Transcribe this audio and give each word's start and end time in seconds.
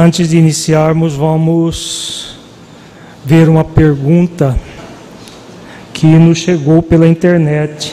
Antes 0.00 0.28
de 0.28 0.38
iniciarmos, 0.38 1.16
vamos 1.16 2.38
ver 3.24 3.48
uma 3.48 3.64
pergunta 3.64 4.56
que 5.98 6.06
nos 6.06 6.38
chegou 6.38 6.80
pela 6.80 7.08
internet 7.08 7.92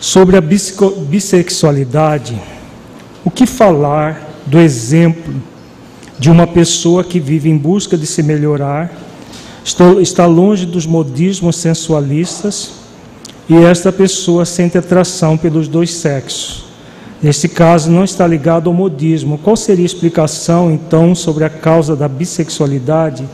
sobre 0.00 0.36
a 0.36 0.40
bissexualidade. 0.40 2.34
O 3.24 3.30
que 3.30 3.46
falar 3.46 4.28
do 4.44 4.58
exemplo 4.58 5.32
de 6.18 6.28
uma 6.28 6.48
pessoa 6.48 7.04
que 7.04 7.20
vive 7.20 7.48
em 7.48 7.56
busca 7.56 7.96
de 7.96 8.08
se 8.08 8.24
melhorar, 8.24 8.90
está 10.00 10.26
longe 10.26 10.66
dos 10.66 10.84
modismos 10.84 11.54
sensualistas 11.54 12.72
e 13.48 13.54
esta 13.54 13.92
pessoa 13.92 14.44
sente 14.44 14.76
atração 14.76 15.38
pelos 15.38 15.68
dois 15.68 15.94
sexos? 15.94 16.64
Nesse 17.22 17.48
caso, 17.48 17.88
não 17.88 18.02
está 18.02 18.26
ligado 18.26 18.68
ao 18.68 18.74
modismo. 18.74 19.38
Qual 19.38 19.54
seria 19.54 19.84
a 19.84 19.86
explicação, 19.86 20.72
então, 20.72 21.14
sobre 21.14 21.44
a 21.44 21.50
causa 21.50 21.94
da 21.94 22.08
bissexualidade? 22.08 23.24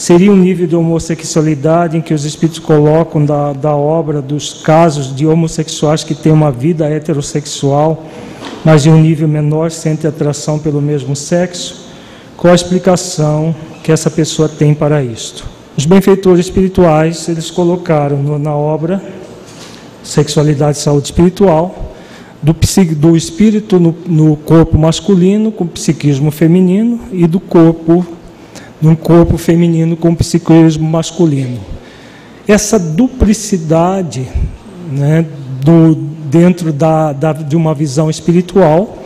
Seria 0.00 0.32
um 0.32 0.36
nível 0.36 0.66
de 0.66 0.74
homossexualidade 0.74 1.94
em 1.94 2.00
que 2.00 2.14
os 2.14 2.24
espíritos 2.24 2.58
colocam 2.58 3.22
da, 3.22 3.52
da 3.52 3.76
obra 3.76 4.22
dos 4.22 4.54
casos 4.62 5.14
de 5.14 5.26
homossexuais 5.26 6.02
que 6.02 6.14
têm 6.14 6.32
uma 6.32 6.50
vida 6.50 6.88
heterossexual, 6.88 8.06
mas 8.64 8.86
em 8.86 8.90
um 8.90 8.98
nível 8.98 9.28
menor 9.28 9.70
sente 9.70 10.06
atração 10.06 10.58
pelo 10.58 10.80
mesmo 10.80 11.14
sexo? 11.14 11.90
Qual 12.34 12.50
a 12.50 12.54
explicação 12.54 13.54
que 13.84 13.92
essa 13.92 14.10
pessoa 14.10 14.48
tem 14.48 14.72
para 14.72 15.04
isto? 15.04 15.44
Os 15.76 15.84
benfeitores 15.84 16.46
espirituais, 16.46 17.28
eles 17.28 17.50
colocaram 17.50 18.16
no, 18.16 18.38
na 18.38 18.56
obra 18.56 19.02
Sexualidade 20.02 20.78
e 20.78 20.80
Saúde 20.80 21.08
Espiritual, 21.08 21.92
do, 22.42 22.56
do 22.96 23.16
espírito 23.18 23.78
no, 23.78 23.94
no, 24.06 24.34
corpo 24.34 24.78
masculino 24.78 25.52
com 25.52 25.66
psiquismo 25.66 26.30
feminino 26.30 27.00
e 27.12 27.26
do 27.26 27.38
corpo 27.38 28.18
no 28.80 28.96
corpo 28.96 29.36
feminino 29.36 29.96
com 29.96 30.14
psiquismo 30.14 30.88
masculino. 30.88 31.60
Essa 32.48 32.78
duplicidade 32.78 34.26
né, 34.90 35.24
do, 35.62 35.94
dentro 35.94 36.72
da, 36.72 37.12
da, 37.12 37.32
de 37.32 37.56
uma 37.56 37.74
visão 37.74 38.08
espiritual 38.08 38.98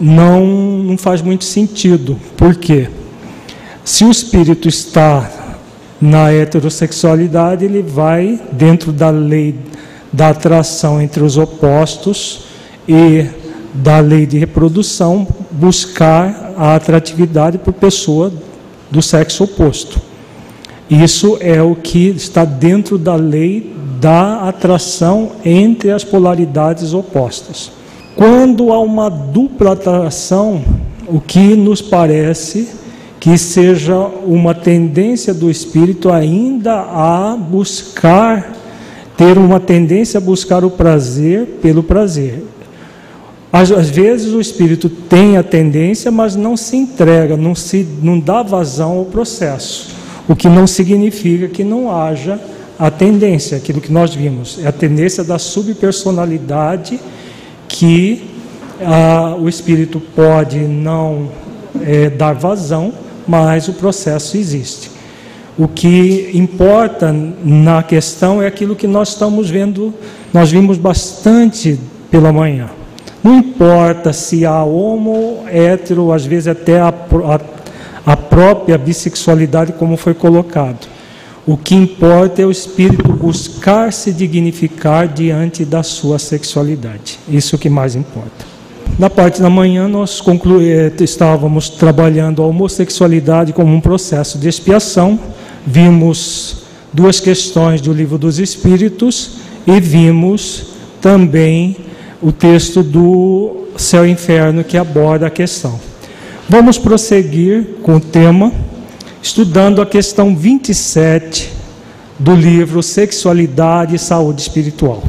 não, 0.00 0.46
não 0.46 0.96
faz 0.96 1.20
muito 1.20 1.44
sentido. 1.44 2.16
Por 2.36 2.54
quê? 2.54 2.88
Se 3.84 4.04
o 4.04 4.10
espírito 4.10 4.68
está 4.68 5.30
na 6.00 6.32
heterossexualidade, 6.32 7.64
ele 7.64 7.82
vai, 7.82 8.40
dentro 8.52 8.92
da 8.92 9.10
lei 9.10 9.58
da 10.12 10.30
atração 10.30 11.02
entre 11.02 11.22
os 11.22 11.36
opostos 11.36 12.44
e 12.88 13.26
da 13.74 13.98
lei 13.98 14.24
de 14.24 14.38
reprodução, 14.38 15.26
buscar 15.50 16.54
a 16.56 16.74
atratividade 16.74 17.58
por 17.58 17.72
pessoa 17.72 18.32
do 18.90 19.02
sexo 19.02 19.44
oposto. 19.44 20.00
Isso 20.90 21.36
é 21.40 21.62
o 21.62 21.74
que 21.74 22.08
está 22.08 22.44
dentro 22.44 22.96
da 22.96 23.14
lei 23.14 23.74
da 24.00 24.48
atração 24.48 25.32
entre 25.44 25.90
as 25.90 26.04
polaridades 26.04 26.94
opostas. 26.94 27.70
Quando 28.16 28.72
há 28.72 28.80
uma 28.80 29.08
dupla 29.08 29.72
atração, 29.72 30.62
o 31.06 31.20
que 31.20 31.54
nos 31.54 31.82
parece 31.82 32.68
que 33.20 33.36
seja 33.36 33.96
uma 33.96 34.54
tendência 34.54 35.34
do 35.34 35.50
espírito 35.50 36.10
ainda 36.10 36.74
a 36.74 37.36
buscar 37.36 38.52
ter 39.16 39.36
uma 39.36 39.58
tendência 39.58 40.18
a 40.18 40.20
buscar 40.20 40.64
o 40.64 40.70
prazer 40.70 41.58
pelo 41.60 41.82
prazer. 41.82 42.44
Às, 43.52 43.72
às, 43.72 43.88
vezes 43.88 44.32
o 44.32 44.40
espírito 44.40 44.88
tem 44.88 45.38
a 45.38 45.42
tendência, 45.42 46.10
mas 46.10 46.36
não 46.36 46.56
se 46.56 46.76
entrega, 46.76 47.36
não, 47.36 47.54
se, 47.54 47.86
não 48.02 48.20
dá 48.20 48.42
vazão 48.42 48.98
ao 48.98 49.04
processo. 49.06 49.96
O 50.28 50.36
que 50.36 50.48
não 50.48 50.66
significa 50.66 51.48
que 51.48 51.64
não 51.64 51.90
haja 51.90 52.38
a 52.78 52.90
tendência, 52.90 53.56
aquilo 53.56 53.80
que 53.80 53.90
nós 53.90 54.14
vimos, 54.14 54.58
é 54.62 54.68
a 54.68 54.72
tendência 54.72 55.24
da 55.24 55.38
subpersonalidade 55.38 57.00
que 57.66 58.22
ah, 58.84 59.34
o 59.38 59.48
espírito 59.48 60.00
pode 60.14 60.58
não 60.58 61.28
é, 61.82 62.10
dar 62.10 62.34
vazão, 62.34 62.92
mas 63.26 63.66
o 63.68 63.72
processo 63.72 64.36
existe. 64.36 64.90
O 65.58 65.66
que 65.66 66.30
importa 66.34 67.12
na 67.12 67.82
questão 67.82 68.40
é 68.40 68.46
aquilo 68.46 68.76
que 68.76 68.86
nós 68.86 69.08
estamos 69.08 69.50
vendo, 69.50 69.92
nós 70.32 70.50
vimos 70.50 70.78
bastante 70.78 71.78
pela 72.10 72.32
manhã. 72.32 72.68
Não 73.22 73.38
importa 73.38 74.12
se 74.12 74.46
há 74.46 74.62
homo, 74.62 75.44
hétero, 75.48 76.12
às 76.12 76.24
vezes 76.24 76.48
até 76.48 76.80
a, 76.80 76.88
a, 76.88 78.12
a 78.12 78.16
própria 78.16 78.78
bissexualidade, 78.78 79.72
como 79.72 79.96
foi 79.96 80.14
colocado. 80.14 80.86
O 81.46 81.56
que 81.56 81.74
importa 81.74 82.42
é 82.42 82.46
o 82.46 82.50
espírito 82.50 83.12
buscar 83.12 83.92
se 83.92 84.12
dignificar 84.12 85.08
diante 85.08 85.64
da 85.64 85.82
sua 85.82 86.18
sexualidade. 86.18 87.18
Isso 87.28 87.56
que 87.56 87.70
mais 87.70 87.96
importa. 87.96 88.46
Na 88.98 89.08
parte 89.08 89.40
da 89.40 89.48
manhã, 89.48 89.88
nós 89.88 90.20
conclu... 90.20 90.60
Eh, 90.60 90.92
estávamos 91.00 91.70
trabalhando 91.70 92.42
a 92.42 92.46
homossexualidade 92.46 93.52
como 93.52 93.74
um 93.74 93.80
processo 93.80 94.38
de 94.38 94.48
expiação 94.48 95.18
vimos 95.70 96.62
duas 96.92 97.20
questões 97.20 97.82
do 97.82 97.92
Livro 97.92 98.16
dos 98.16 98.38
Espíritos 98.38 99.32
e 99.66 99.78
vimos 99.80 100.68
também 101.00 101.76
o 102.20 102.32
texto 102.32 102.82
do 102.82 103.68
Céu 103.76 104.06
e 104.06 104.10
Inferno 104.10 104.64
que 104.64 104.76
aborda 104.76 105.26
a 105.26 105.30
questão. 105.30 105.78
Vamos 106.48 106.78
prosseguir 106.78 107.76
com 107.82 107.96
o 107.96 108.00
tema, 108.00 108.52
estudando 109.22 109.80
a 109.80 109.86
questão 109.86 110.36
27 110.36 111.52
do 112.18 112.34
livro 112.34 112.82
Sexualidade 112.82 113.94
e 113.94 113.98
Saúde 113.98 114.40
Espiritual. 114.40 115.02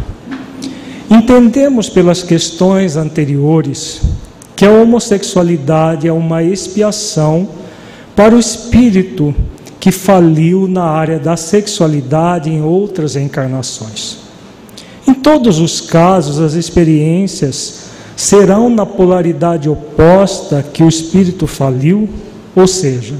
Entendemos 1.09 1.89
pelas 1.89 2.21
questões 2.21 2.95
anteriores 2.95 4.01
que 4.55 4.65
a 4.65 4.71
homossexualidade 4.71 6.07
é 6.07 6.13
uma 6.13 6.43
expiação 6.43 7.47
para 8.15 8.35
o 8.35 8.39
espírito 8.39 9.33
que 9.79 9.91
faliu 9.91 10.67
na 10.67 10.83
área 10.83 11.17
da 11.17 11.37
sexualidade 11.37 12.49
em 12.49 12.61
outras 12.61 13.15
encarnações. 13.15 14.28
Em 15.09 15.13
todos 15.15 15.57
os 15.57 15.81
casos, 15.81 16.39
as 16.39 16.53
experiências 16.53 17.85
serão 18.15 18.69
na 18.69 18.85
polaridade 18.85 19.67
oposta 19.67 20.61
que 20.61 20.83
o 20.83 20.87
espírito 20.87 21.47
faliu, 21.47 22.07
ou 22.55 22.67
seja, 22.67 23.15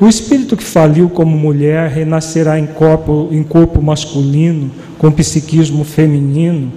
o 0.00 0.08
espírito 0.08 0.56
que 0.56 0.64
faliu 0.64 1.10
como 1.10 1.36
mulher 1.36 1.90
renascerá 1.90 2.58
em 2.58 2.66
corpo, 2.66 3.28
em 3.30 3.42
corpo 3.42 3.82
masculino, 3.82 4.70
com 4.96 5.12
psiquismo 5.12 5.84
feminino, 5.84 6.72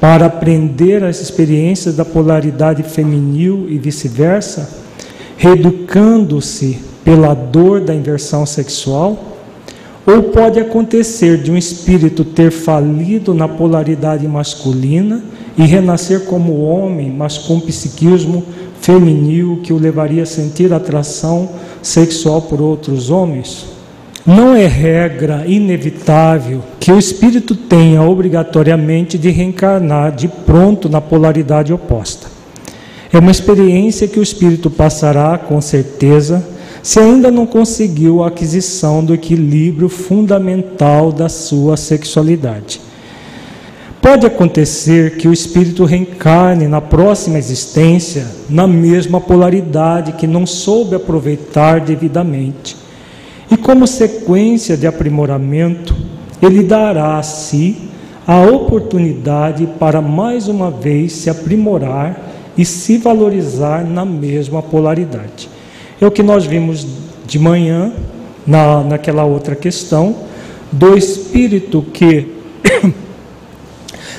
para 0.00 0.24
aprender 0.24 1.04
as 1.04 1.20
experiências 1.20 1.94
da 1.94 2.06
polaridade 2.06 2.82
feminil 2.82 3.66
e 3.68 3.76
vice-versa, 3.76 4.66
reeducando-se 5.36 6.78
pela 7.04 7.34
dor 7.34 7.82
da 7.82 7.94
inversão 7.94 8.46
sexual, 8.46 9.33
ou 10.06 10.24
pode 10.24 10.60
acontecer 10.60 11.38
de 11.38 11.50
um 11.50 11.56
espírito 11.56 12.24
ter 12.24 12.50
falido 12.50 13.32
na 13.32 13.48
polaridade 13.48 14.26
masculina 14.28 15.22
e 15.56 15.62
renascer 15.62 16.24
como 16.24 16.62
homem, 16.62 17.10
mas 17.10 17.38
com 17.38 17.58
psiquismo 17.58 18.44
feminil 18.80 19.60
que 19.62 19.72
o 19.72 19.78
levaria 19.78 20.24
a 20.24 20.26
sentir 20.26 20.72
atração 20.72 21.48
sexual 21.82 22.42
por 22.42 22.60
outros 22.60 23.10
homens? 23.10 23.66
Não 24.26 24.54
é 24.54 24.66
regra 24.66 25.44
inevitável 25.46 26.62
que 26.80 26.90
o 26.90 26.98
espírito 26.98 27.54
tenha 27.54 28.02
obrigatoriamente 28.02 29.18
de 29.18 29.30
reencarnar 29.30 30.12
de 30.12 30.28
pronto 30.28 30.88
na 30.88 31.00
polaridade 31.00 31.72
oposta. 31.72 32.26
É 33.12 33.18
uma 33.18 33.30
experiência 33.30 34.08
que 34.08 34.18
o 34.18 34.22
espírito 34.22 34.70
passará 34.70 35.38
com 35.38 35.60
certeza 35.60 36.44
se 36.84 37.00
ainda 37.00 37.30
não 37.30 37.46
conseguiu 37.46 38.22
a 38.22 38.26
aquisição 38.26 39.02
do 39.02 39.14
equilíbrio 39.14 39.88
fundamental 39.88 41.10
da 41.10 41.30
sua 41.30 41.78
sexualidade. 41.78 42.78
Pode 44.02 44.26
acontecer 44.26 45.16
que 45.16 45.26
o 45.26 45.32
espírito 45.32 45.86
reencarne 45.86 46.68
na 46.68 46.82
próxima 46.82 47.38
existência 47.38 48.26
na 48.50 48.66
mesma 48.66 49.18
polaridade 49.18 50.12
que 50.12 50.26
não 50.26 50.44
soube 50.44 50.94
aproveitar 50.94 51.80
devidamente. 51.80 52.76
E 53.50 53.56
como 53.56 53.86
sequência 53.86 54.76
de 54.76 54.86
aprimoramento, 54.86 55.96
ele 56.42 56.62
dará 56.62 57.16
a 57.16 57.22
si 57.22 57.78
a 58.26 58.42
oportunidade 58.42 59.66
para 59.80 60.02
mais 60.02 60.48
uma 60.48 60.70
vez 60.70 61.12
se 61.12 61.30
aprimorar 61.30 62.52
e 62.58 62.64
se 62.66 62.98
valorizar 62.98 63.86
na 63.86 64.04
mesma 64.04 64.62
polaridade. 64.62 65.53
É 66.00 66.06
o 66.06 66.10
que 66.10 66.22
nós 66.22 66.44
vimos 66.44 66.86
de 67.26 67.38
manhã, 67.38 67.92
na, 68.46 68.82
naquela 68.82 69.24
outra 69.24 69.54
questão, 69.54 70.16
do 70.70 70.96
espírito 70.96 71.82
que, 71.92 72.28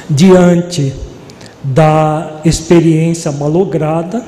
diante 0.10 0.94
da 1.63 2.42
experiência 2.45 3.31
malograda, 3.31 4.24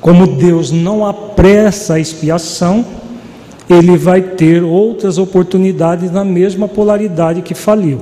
como 0.00 0.26
Deus 0.26 0.70
não 0.70 1.06
apressa 1.06 1.94
a 1.94 2.00
expiação, 2.00 2.84
ele 3.68 3.96
vai 3.96 4.20
ter 4.20 4.62
outras 4.62 5.16
oportunidades 5.16 6.10
na 6.10 6.24
mesma 6.24 6.68
polaridade 6.68 7.40
que 7.40 7.54
faliu. 7.54 8.00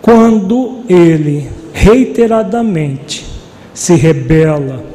Quando 0.00 0.80
ele 0.88 1.50
reiteradamente 1.72 3.26
se 3.74 3.94
rebela 3.94 4.91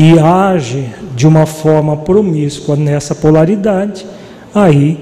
e 0.00 0.16
age 0.16 0.88
de 1.16 1.26
uma 1.26 1.44
forma 1.44 1.96
promíscua 1.96 2.76
nessa 2.76 3.16
polaridade, 3.16 4.06
aí 4.54 4.96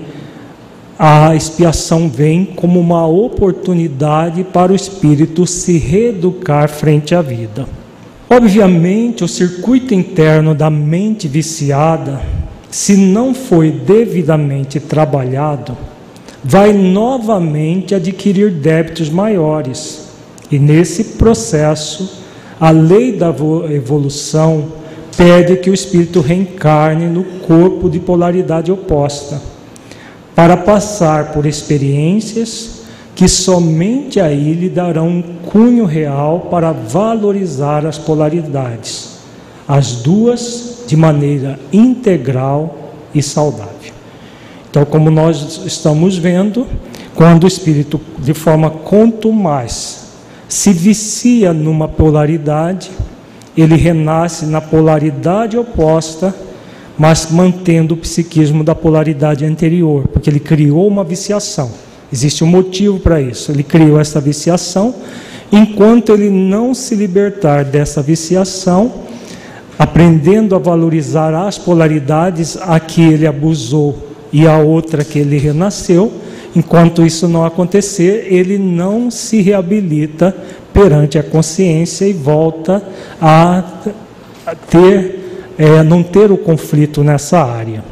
a 0.99 1.37
expiação 1.37 2.09
vem 2.09 2.47
como 2.47 2.81
uma 2.81 3.07
oportunidade 3.07 4.43
para 4.43 4.73
o 4.73 4.75
espírito 4.75 5.47
se 5.47 5.77
reeducar 5.77 6.71
frente 6.71 7.15
à 7.15 7.21
vida. 7.21 7.67
Obviamente, 8.31 9.23
o 9.23 9.29
circuito 9.29 9.93
interno 9.93 10.55
da 10.55 10.71
mente 10.71 11.29
viciada, 11.29 12.23
se 12.71 12.97
não 12.97 13.35
foi 13.35 13.71
devidamente 13.71 14.81
trabalhado, 14.81 15.77
vai 16.43 16.73
novamente 16.73 17.95
adquirir 17.95 18.51
débitos 18.51 19.11
maiores. 19.11 20.07
E 20.51 20.59
nesse 20.59 21.05
processo, 21.19 22.25
a 22.59 22.71
lei 22.71 23.13
da 23.13 23.29
evolução 23.71 24.86
pede 25.17 25.57
que 25.57 25.71
o 25.71 25.75
espírito 25.75 26.21
reencarne 26.21 27.07
no 27.07 27.25
corpo 27.47 27.89
de 27.89 27.99
polaridade 27.99 28.71
oposta, 28.71 29.41
para 30.35 30.57
passar 30.57 31.33
por 31.33 31.47
experiências 31.47 32.83
que 33.15 33.27
somente 33.27 34.21
aí 34.21 34.53
lhe 34.53 34.69
darão 34.69 35.09
um 35.09 35.23
cunho 35.23 35.87
real 35.87 36.49
para 36.51 36.71
valorizar 36.71 37.87
as 37.87 37.97
polaridades, 37.97 39.17
as 39.67 39.93
duas 40.03 40.85
de 40.87 40.97
maneira 40.97 41.59
integral 41.73 42.93
e 43.15 43.23
saudável. 43.23 43.93
Então, 44.69 44.85
como 44.85 45.11
nós 45.11 45.63
estamos 45.65 46.19
vendo, 46.19 46.67
quando 47.15 47.45
o 47.45 47.47
espírito, 47.47 47.99
de 48.19 48.35
forma 48.35 48.71
mais 49.33 50.05
se 50.49 50.73
vicia 50.73 51.53
numa 51.55 51.89
polaridade, 51.89 52.91
ele 53.57 53.77
renasce 53.77 54.47
na 54.47 54.61
polaridade 54.61 55.57
oposta, 55.57 56.35
mas 56.99 57.31
mantendo 57.31 57.95
o 57.95 57.97
psiquismo 57.97 58.63
da 58.63 58.75
polaridade 58.75 59.45
anterior, 59.45 60.07
porque 60.09 60.29
ele 60.29 60.41
criou 60.41 60.87
uma 60.87 61.05
viciação. 61.05 61.71
Existe 62.13 62.45
um 62.45 62.47
motivo 62.47 63.01
para 63.01 63.21
isso. 63.21 63.51
Ele 63.51 63.63
criou 63.63 64.01
essa 64.01 64.21
viciação. 64.21 64.95
Enquanto 65.51 66.13
ele 66.13 66.31
não 66.31 66.75
se 66.75 66.95
libertar 66.95 67.65
dessa 67.65 68.03
viciação, 68.03 68.93
aprendendo 69.79 70.55
a 70.55 70.59
valorizar 70.59 71.35
as 71.35 71.59
polaridades 71.59 72.57
a 72.57 72.81
que 72.81 73.03
ele 73.03 73.27
abusou 73.27 74.07
e 74.33 74.47
a 74.47 74.59
outra 74.59 75.05
que 75.05 75.19
ele 75.19 75.39
renasceu, 75.39 76.13
Enquanto 76.57 77.05
isso 77.05 77.29
não 77.29 77.45
acontecer, 77.45 78.29
ele 78.31 78.57
não 78.57 79.11
se 79.11 79.43
reabilita 79.43 80.35
perante 80.73 81.19
a 81.19 81.23
consciência 81.23 82.07
e 82.07 82.15
volta 82.15 82.83
a 83.21 83.63
ter, 84.71 85.53
é, 85.59 85.83
não 85.83 86.03
ter 86.03 86.33
o 86.33 86.39
conflito 86.39 87.05
nessa 87.05 87.45
área. 87.45 87.85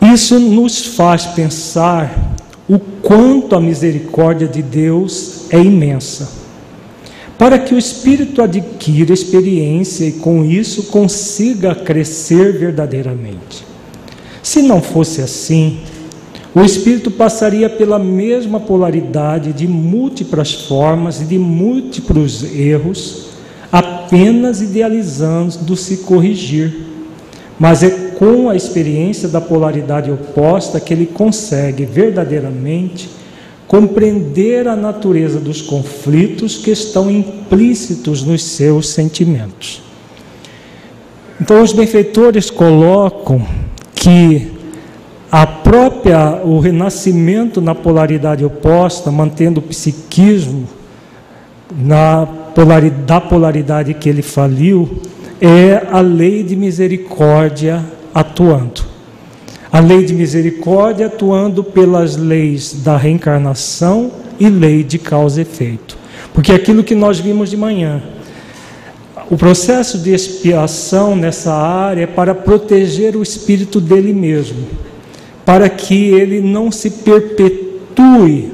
Isso 0.00 0.38
nos 0.38 0.86
faz 0.86 1.26
pensar 1.26 2.36
o 2.68 2.78
quanto 2.78 3.56
a 3.56 3.60
misericórdia 3.60 4.46
de 4.46 4.62
Deus 4.62 5.46
é 5.50 5.58
imensa. 5.58 6.30
Para 7.36 7.58
que 7.58 7.74
o 7.74 7.78
espírito 7.78 8.40
adquira 8.40 9.12
experiência 9.12 10.04
e 10.04 10.12
com 10.12 10.44
isso 10.44 10.84
consiga 10.84 11.74
crescer 11.74 12.56
verdadeiramente. 12.56 13.64
Se 14.44 14.62
não 14.62 14.80
fosse 14.80 15.20
assim, 15.20 15.80
o 16.56 16.64
espírito 16.64 17.10
passaria 17.10 17.68
pela 17.68 17.98
mesma 17.98 18.58
polaridade 18.58 19.52
de 19.52 19.68
múltiplas 19.68 20.54
formas 20.54 21.20
e 21.20 21.26
de 21.26 21.38
múltiplos 21.38 22.42
erros, 22.42 23.26
apenas 23.70 24.62
idealizando 24.62 25.76
se 25.76 25.98
corrigir. 25.98 26.74
Mas 27.58 27.82
é 27.82 27.90
com 27.90 28.48
a 28.48 28.56
experiência 28.56 29.28
da 29.28 29.38
polaridade 29.38 30.10
oposta 30.10 30.80
que 30.80 30.94
ele 30.94 31.04
consegue 31.04 31.84
verdadeiramente 31.84 33.10
compreender 33.68 34.66
a 34.66 34.74
natureza 34.74 35.38
dos 35.38 35.60
conflitos 35.60 36.56
que 36.56 36.70
estão 36.70 37.10
implícitos 37.10 38.22
nos 38.22 38.42
seus 38.42 38.88
sentimentos. 38.88 39.82
Então, 41.38 41.62
os 41.62 41.74
benfeitores 41.74 42.48
colocam 42.48 43.46
que 43.94 44.55
a 45.30 45.46
própria 45.46 46.40
o 46.44 46.60
renascimento 46.60 47.60
na 47.60 47.74
polaridade 47.74 48.44
oposta, 48.44 49.10
mantendo 49.10 49.60
o 49.60 49.62
psiquismo 49.62 50.68
na 51.76 52.26
polaridade, 52.54 53.02
da 53.02 53.20
polaridade 53.20 53.94
que 53.94 54.08
ele 54.08 54.22
faliu, 54.22 55.02
é 55.40 55.86
a 55.90 56.00
lei 56.00 56.42
de 56.42 56.54
misericórdia 56.54 57.84
atuando. 58.14 58.82
A 59.70 59.80
lei 59.80 60.04
de 60.04 60.14
misericórdia 60.14 61.06
atuando 61.06 61.62
pelas 61.62 62.16
leis 62.16 62.82
da 62.84 62.96
reencarnação 62.96 64.12
e 64.38 64.48
lei 64.48 64.84
de 64.84 64.98
causa 64.98 65.40
e 65.40 65.42
efeito. 65.42 65.98
Porque 66.32 66.52
aquilo 66.52 66.84
que 66.84 66.94
nós 66.94 67.18
vimos 67.18 67.50
de 67.50 67.56
manhã, 67.56 68.00
o 69.28 69.36
processo 69.36 69.98
de 69.98 70.14
expiação 70.14 71.16
nessa 71.16 71.52
área 71.52 72.04
é 72.04 72.06
para 72.06 72.34
proteger 72.34 73.16
o 73.16 73.22
espírito 73.22 73.80
dele 73.80 74.14
mesmo 74.14 74.64
para 75.46 75.68
que 75.68 76.10
ele 76.10 76.40
não 76.40 76.72
se 76.72 76.90
perpetue 76.90 78.52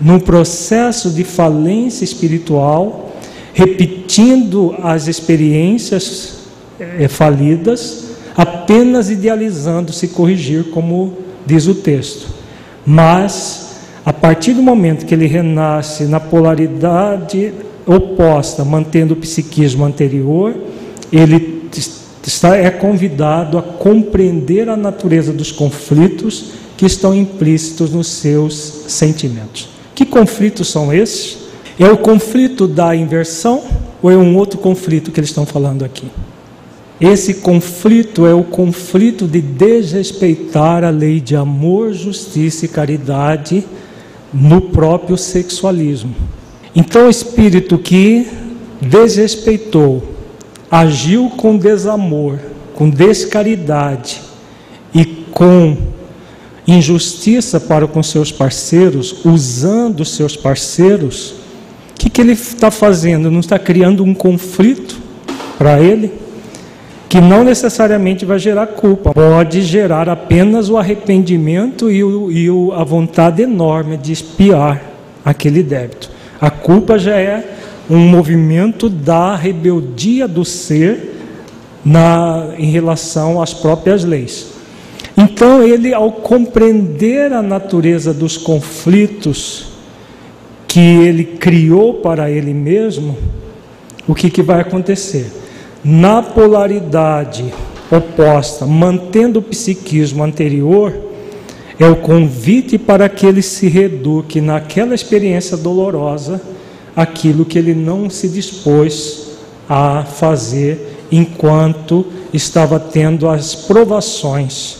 num 0.00 0.18
processo 0.18 1.10
de 1.10 1.22
falência 1.22 2.04
espiritual, 2.04 3.12
repetindo 3.54 4.74
as 4.82 5.06
experiências 5.06 6.40
é, 6.78 7.06
falidas, 7.06 8.08
apenas 8.36 9.10
idealizando 9.10 9.92
se 9.92 10.08
corrigir, 10.08 10.64
como 10.70 11.14
diz 11.46 11.68
o 11.68 11.74
texto. 11.76 12.26
Mas, 12.84 13.76
a 14.04 14.12
partir 14.12 14.54
do 14.54 14.62
momento 14.62 15.06
que 15.06 15.14
ele 15.14 15.26
renasce 15.26 16.04
na 16.04 16.18
polaridade 16.18 17.52
oposta, 17.86 18.64
mantendo 18.64 19.14
o 19.14 19.16
psiquismo 19.16 19.84
anterior, 19.84 20.54
ele 21.12 21.68
está, 22.28 22.56
é 22.56 22.70
convidado 22.70 23.58
a 23.58 23.62
compreender 23.62 24.68
a 24.68 24.76
natureza 24.76 25.32
dos 25.32 25.50
conflitos 25.50 26.52
que 26.76 26.86
estão 26.86 27.14
implícitos 27.14 27.90
nos 27.90 28.06
seus 28.06 28.54
sentimentos. 28.86 29.68
Que 29.94 30.04
conflitos 30.04 30.68
são 30.68 30.92
esses? 30.92 31.38
É 31.78 31.90
o 31.90 31.96
conflito 31.96 32.68
da 32.68 32.94
inversão 32.94 33.64
ou 34.02 34.10
é 34.10 34.16
um 34.16 34.36
outro 34.36 34.58
conflito 34.58 35.10
que 35.10 35.18
eles 35.18 35.30
estão 35.30 35.46
falando 35.46 35.84
aqui? 35.84 36.06
Esse 37.00 37.34
conflito 37.34 38.26
é 38.26 38.34
o 38.34 38.42
conflito 38.44 39.26
de 39.26 39.40
desrespeitar 39.40 40.84
a 40.84 40.90
lei 40.90 41.20
de 41.20 41.34
amor, 41.34 41.92
justiça 41.92 42.64
e 42.64 42.68
caridade 42.68 43.64
no 44.34 44.60
próprio 44.60 45.16
sexualismo. 45.16 46.14
Então, 46.74 47.06
o 47.06 47.10
espírito 47.10 47.78
que 47.78 48.26
desrespeitou 48.80 50.17
agiu 50.70 51.30
com 51.30 51.56
desamor, 51.56 52.38
com 52.74 52.88
descaridade 52.88 54.20
e 54.94 55.04
com 55.04 55.76
injustiça 56.66 57.58
para 57.58 57.86
com 57.86 58.02
seus 58.02 58.30
parceiros, 58.30 59.24
usando 59.24 60.04
seus 60.04 60.36
parceiros, 60.36 61.30
o 61.30 61.98
que, 61.98 62.10
que 62.10 62.20
ele 62.20 62.32
está 62.32 62.70
fazendo? 62.70 63.30
Não 63.30 63.40
está 63.40 63.58
criando 63.58 64.04
um 64.04 64.14
conflito 64.14 65.00
para 65.56 65.80
ele? 65.80 66.12
Que 67.08 67.20
não 67.20 67.42
necessariamente 67.42 68.26
vai 68.26 68.38
gerar 68.38 68.66
culpa, 68.68 69.12
pode 69.14 69.62
gerar 69.62 70.10
apenas 70.10 70.68
o 70.68 70.76
arrependimento 70.76 71.90
e, 71.90 72.04
o, 72.04 72.30
e 72.30 72.50
o, 72.50 72.72
a 72.72 72.84
vontade 72.84 73.42
enorme 73.42 73.96
de 73.96 74.12
espiar 74.12 74.82
aquele 75.24 75.62
débito. 75.62 76.10
A 76.38 76.50
culpa 76.50 76.98
já 76.98 77.16
é 77.16 77.57
um 77.88 77.98
movimento 77.98 78.88
da 78.88 79.34
rebeldia 79.34 80.28
do 80.28 80.44
ser 80.44 81.16
na, 81.84 82.54
em 82.58 82.70
relação 82.70 83.40
às 83.40 83.54
próprias 83.54 84.04
leis. 84.04 84.48
Então, 85.16 85.62
ele, 85.62 85.94
ao 85.94 86.12
compreender 86.12 87.32
a 87.32 87.42
natureza 87.42 88.12
dos 88.12 88.36
conflitos 88.36 89.68
que 90.66 90.78
ele 90.78 91.24
criou 91.24 91.94
para 91.94 92.30
ele 92.30 92.52
mesmo, 92.52 93.16
o 94.06 94.14
que, 94.14 94.30
que 94.30 94.42
vai 94.42 94.60
acontecer? 94.60 95.32
Na 95.82 96.22
polaridade 96.22 97.52
oposta, 97.90 98.66
mantendo 98.66 99.38
o 99.38 99.42
psiquismo 99.42 100.22
anterior, 100.22 100.94
é 101.78 101.86
o 101.86 101.96
convite 101.96 102.76
para 102.76 103.08
que 103.08 103.24
ele 103.24 103.40
se 103.40 103.66
reduque 103.68 104.40
naquela 104.40 104.94
experiência 104.94 105.56
dolorosa 105.56 106.40
aquilo 106.98 107.44
que 107.44 107.56
ele 107.56 107.76
não 107.76 108.10
se 108.10 108.28
dispôs 108.28 109.28
a 109.68 110.02
fazer 110.02 110.98
enquanto 111.12 112.04
estava 112.34 112.80
tendo 112.80 113.28
as 113.28 113.54
provações 113.54 114.78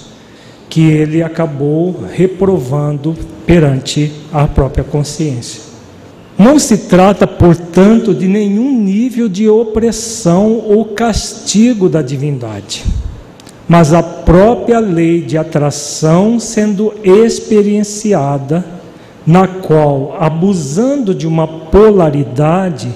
que 0.68 0.80
ele 0.80 1.22
acabou 1.22 1.94
reprovando 2.12 3.16
perante 3.46 4.10
a 4.32 4.48
própria 4.48 4.82
consciência. 4.82 5.62
Não 6.36 6.58
se 6.58 6.76
trata, 6.88 7.24
portanto, 7.24 8.12
de 8.12 8.26
nenhum 8.26 8.76
nível 8.76 9.28
de 9.28 9.48
opressão 9.48 10.60
ou 10.66 10.86
castigo 10.86 11.88
da 11.88 12.02
divindade, 12.02 12.84
mas 13.68 13.92
a 13.92 14.02
própria 14.02 14.80
lei 14.80 15.22
de 15.22 15.38
atração 15.38 16.40
sendo 16.40 16.92
experienciada, 17.04 18.77
na 19.28 19.46
qual, 19.46 20.16
abusando 20.18 21.14
de 21.14 21.26
uma 21.26 21.46
polaridade, 21.46 22.88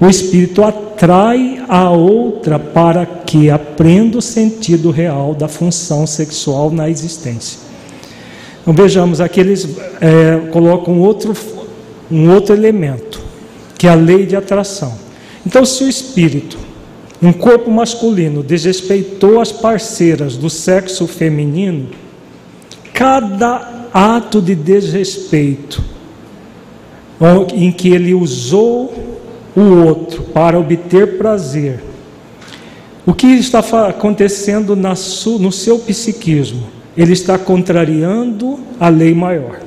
o 0.00 0.06
espírito 0.06 0.64
atrai 0.64 1.62
a 1.68 1.90
outra 1.90 2.58
para 2.58 3.04
que 3.04 3.50
aprenda 3.50 4.16
o 4.16 4.22
sentido 4.22 4.90
real 4.90 5.34
da 5.34 5.46
função 5.46 6.06
sexual 6.06 6.70
na 6.70 6.88
existência. 6.88 7.58
Então 8.62 8.72
vejamos, 8.72 9.20
aqui 9.20 9.38
eles 9.38 9.68
é, 10.00 10.48
colocam 10.50 11.00
outro, 11.00 11.36
um 12.10 12.32
outro 12.32 12.54
elemento, 12.54 13.20
que 13.76 13.86
é 13.86 13.90
a 13.90 13.94
lei 13.94 14.24
de 14.24 14.34
atração. 14.34 14.94
Então, 15.46 15.66
se 15.66 15.84
o 15.84 15.88
espírito, 15.88 16.56
um 17.20 17.30
corpo 17.30 17.70
masculino, 17.70 18.42
desrespeitou 18.42 19.38
as 19.38 19.52
parceiras 19.52 20.34
do 20.34 20.48
sexo 20.48 21.06
feminino, 21.06 21.90
cada 22.94 23.73
ato 23.94 24.42
de 24.42 24.56
desrespeito 24.56 25.80
em 27.54 27.70
que 27.70 27.90
ele 27.90 28.12
usou 28.12 28.92
o 29.54 29.60
outro 29.86 30.24
para 30.24 30.58
obter 30.58 31.16
prazer. 31.16 31.80
O 33.06 33.14
que 33.14 33.28
está 33.28 33.60
acontecendo 33.88 34.74
no 34.74 35.52
seu 35.52 35.78
psiquismo? 35.78 36.66
Ele 36.96 37.12
está 37.12 37.38
contrariando 37.38 38.58
a 38.80 38.88
lei 38.88 39.14
maior, 39.14 39.60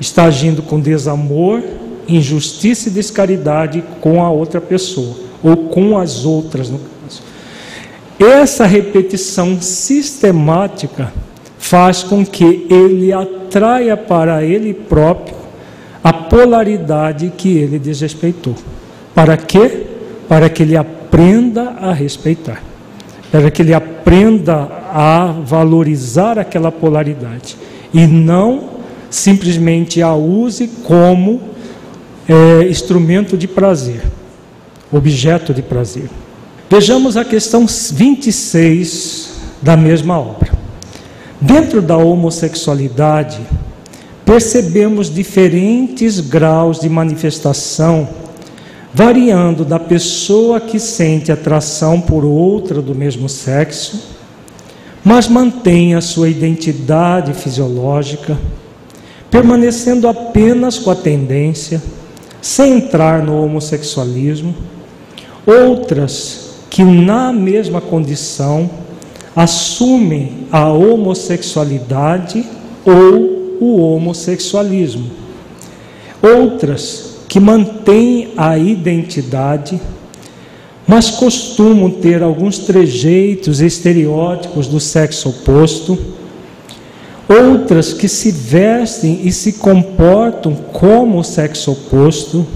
está 0.00 0.24
agindo 0.26 0.62
com 0.62 0.78
desamor, 0.78 1.60
injustiça 2.06 2.88
e 2.88 2.92
descaridade 2.92 3.82
com 4.00 4.22
a 4.22 4.30
outra 4.30 4.60
pessoa, 4.60 5.16
ou 5.42 5.56
com 5.68 5.98
as 5.98 6.24
outras, 6.24 6.70
no 6.70 6.78
caso. 6.78 7.22
Essa 8.18 8.64
repetição 8.64 9.60
sistemática 9.60 11.12
faz 11.58 12.02
com 12.02 12.24
que 12.24 12.66
ele 12.70 13.12
atraia 13.12 13.96
para 13.96 14.44
ele 14.44 14.72
próprio 14.74 15.36
a 16.02 16.12
polaridade 16.12 17.32
que 17.36 17.56
ele 17.56 17.78
desrespeitou. 17.78 18.54
Para 19.14 19.36
quê? 19.36 19.86
Para 20.28 20.48
que 20.48 20.62
ele 20.62 20.76
aprenda 20.76 21.70
a 21.80 21.92
respeitar, 21.92 22.62
para 23.32 23.50
que 23.50 23.62
ele 23.62 23.74
aprenda 23.74 24.68
a 24.92 25.34
valorizar 25.44 26.38
aquela 26.38 26.70
polaridade 26.70 27.56
e 27.92 28.06
não 28.06 28.76
simplesmente 29.10 30.02
a 30.02 30.14
use 30.14 30.68
como 30.84 31.40
é, 32.28 32.68
instrumento 32.68 33.36
de 33.36 33.48
prazer, 33.48 34.02
objeto 34.92 35.54
de 35.54 35.62
prazer. 35.62 36.08
Vejamos 36.68 37.16
a 37.16 37.24
questão 37.24 37.66
26 37.66 39.32
da 39.62 39.76
mesma 39.76 40.18
obra. 40.18 40.55
Dentro 41.40 41.82
da 41.82 41.96
homossexualidade, 41.96 43.40
percebemos 44.24 45.12
diferentes 45.12 46.20
graus 46.20 46.80
de 46.80 46.88
manifestação 46.88 48.08
variando 48.96 49.62
da 49.62 49.78
pessoa 49.78 50.58
que 50.58 50.80
sente 50.80 51.30
atração 51.30 52.00
por 52.00 52.24
outra 52.24 52.80
do 52.80 52.94
mesmo 52.94 53.28
sexo, 53.28 54.14
mas 55.04 55.28
mantém 55.28 55.94
a 55.94 56.00
sua 56.00 56.30
identidade 56.30 57.34
fisiológica, 57.34 58.38
permanecendo 59.30 60.08
apenas 60.08 60.78
com 60.78 60.90
a 60.90 60.96
tendência, 60.96 61.82
sem 62.40 62.78
entrar 62.78 63.22
no 63.22 63.44
homossexualismo, 63.44 64.54
outras 65.46 66.52
que 66.70 66.82
na 66.82 67.34
mesma 67.34 67.82
condição 67.82 68.70
assumem 69.36 70.46
a 70.50 70.72
homossexualidade 70.72 72.42
ou 72.86 73.58
o 73.60 73.76
homossexualismo. 73.82 75.10
Outras 76.22 77.18
que 77.28 77.38
mantêm 77.38 78.32
a 78.34 78.56
identidade, 78.56 79.78
mas 80.86 81.10
costumam 81.10 81.90
ter 81.90 82.22
alguns 82.22 82.60
trejeitos 82.60 83.60
estereótipos 83.60 84.68
do 84.68 84.80
sexo 84.80 85.28
oposto, 85.28 85.98
outras 87.28 87.92
que 87.92 88.08
se 88.08 88.30
vestem 88.30 89.20
e 89.24 89.32
se 89.32 89.54
comportam 89.54 90.54
como 90.72 91.18
o 91.18 91.24
sexo 91.24 91.72
oposto, 91.72 92.46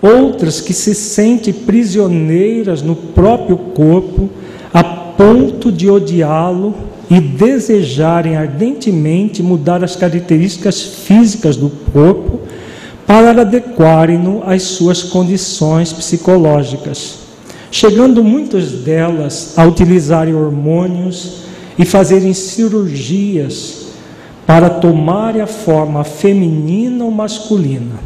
outras 0.00 0.60
que 0.60 0.72
se 0.72 0.94
sentem 0.94 1.52
prisioneiras 1.52 2.82
no 2.82 2.94
próprio 2.94 3.56
corpo 3.56 4.30
a 4.72 4.97
ponto 5.18 5.72
de 5.72 5.90
odiá-lo 5.90 6.76
e 7.10 7.20
desejarem 7.20 8.36
ardentemente 8.36 9.42
mudar 9.42 9.82
as 9.82 9.96
características 9.96 10.80
físicas 10.80 11.56
do 11.56 11.68
corpo 11.92 12.42
para 13.04 13.40
adequarem-no 13.40 14.44
às 14.46 14.62
suas 14.62 15.02
condições 15.02 15.92
psicológicas, 15.92 17.16
chegando 17.68 18.22
muitas 18.22 18.70
delas 18.70 19.58
a 19.58 19.64
utilizarem 19.64 20.34
hormônios 20.34 21.38
e 21.76 21.84
fazerem 21.84 22.32
cirurgias 22.32 23.88
para 24.46 24.70
tomarem 24.70 25.42
a 25.42 25.48
forma 25.48 26.04
feminina 26.04 27.04
ou 27.04 27.10
masculina. 27.10 27.96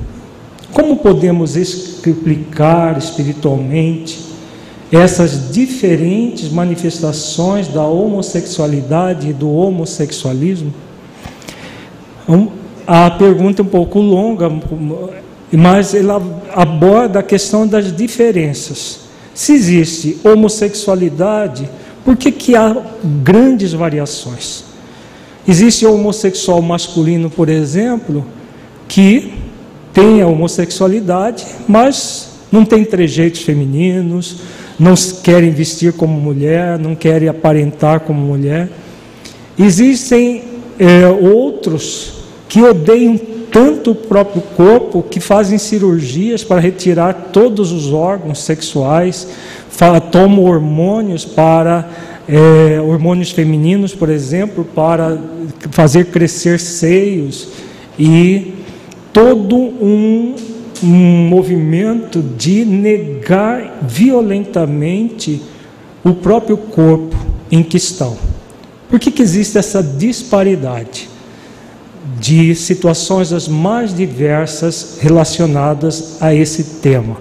Como 0.73 0.97
podemos 0.97 1.57
explicar 1.57 2.97
espiritualmente 2.97 4.22
essas 4.93 5.51
diferentes 5.51 6.53
manifestações 6.53 7.67
da 7.67 7.83
homossexualidade 7.83 9.31
e 9.31 9.33
do 9.33 9.51
homossexualismo? 9.51 10.73
a 12.87 13.11
pergunta 13.11 13.63
é 13.63 13.65
um 13.65 13.69
pouco 13.69 14.01
longa, 14.01 14.51
mas 15.51 15.95
ela 15.95 16.23
aborda 16.55 17.19
a 17.21 17.23
questão 17.23 17.67
das 17.67 17.95
diferenças. 17.95 19.01
Se 19.35 19.53
existe 19.53 20.19
homossexualidade, 20.23 21.69
por 22.05 22.17
que, 22.17 22.31
que 22.31 22.55
há 22.55 22.77
grandes 23.23 23.73
variações? 23.73 24.65
Existe 25.47 25.87
homossexual 25.87 26.63
masculino, 26.63 27.31
por 27.31 27.49
exemplo, 27.49 28.25
que 28.87 29.33
tem 29.93 30.23
a 30.23 30.27
homossexualidade, 30.27 31.45
mas 31.67 32.31
não 32.51 32.65
tem 32.65 32.85
trejeitos 32.85 33.43
femininos, 33.43 34.37
não 34.79 34.95
querem 35.23 35.51
vestir 35.51 35.93
como 35.93 36.19
mulher, 36.19 36.79
não 36.79 36.95
querem 36.95 37.29
aparentar 37.29 38.01
como 38.01 38.21
mulher. 38.21 38.69
Existem 39.59 40.45
é, 40.79 41.07
outros 41.07 42.23
que 42.49 42.61
odeiam 42.63 43.19
tanto 43.51 43.91
o 43.91 43.95
próprio 43.95 44.43
corpo 44.57 45.03
que 45.03 45.21
fazem 45.21 45.59
cirurgias 45.59 46.43
para 46.43 46.61
retirar 46.61 47.29
todos 47.33 47.71
os 47.71 47.93
órgãos 47.93 48.43
sexuais, 48.43 49.29
tomam 50.11 50.45
hormônios 50.45 51.25
para 51.25 51.89
é, 52.29 52.81
hormônios 52.81 53.31
femininos, 53.31 53.95
por 53.95 54.09
exemplo, 54.09 54.65
para 54.65 55.19
fazer 55.71 56.07
crescer 56.07 56.59
seios 56.59 57.49
e 57.99 58.55
todo 59.13 59.57
um, 59.57 60.35
um 60.83 61.29
movimento 61.29 62.21
de 62.21 62.65
negar 62.65 63.81
violentamente 63.83 65.43
o 66.05 66.15
próprio 66.15 66.57
corpo 66.57 67.17
em 67.51 67.63
que 67.63 67.77
estão. 67.77 68.17
Por 68.89 68.99
que, 68.99 69.11
que 69.11 69.23
existe 69.23 69.59
essa 69.59 69.83
disparidade? 69.83 71.13
de 72.19 72.55
situações 72.55 73.33
as 73.33 73.49
mais 73.49 73.95
diversas 73.95 74.99
relacionadas 75.01 76.17
a 76.21 76.35
esse 76.35 76.63
tema. 76.81 77.17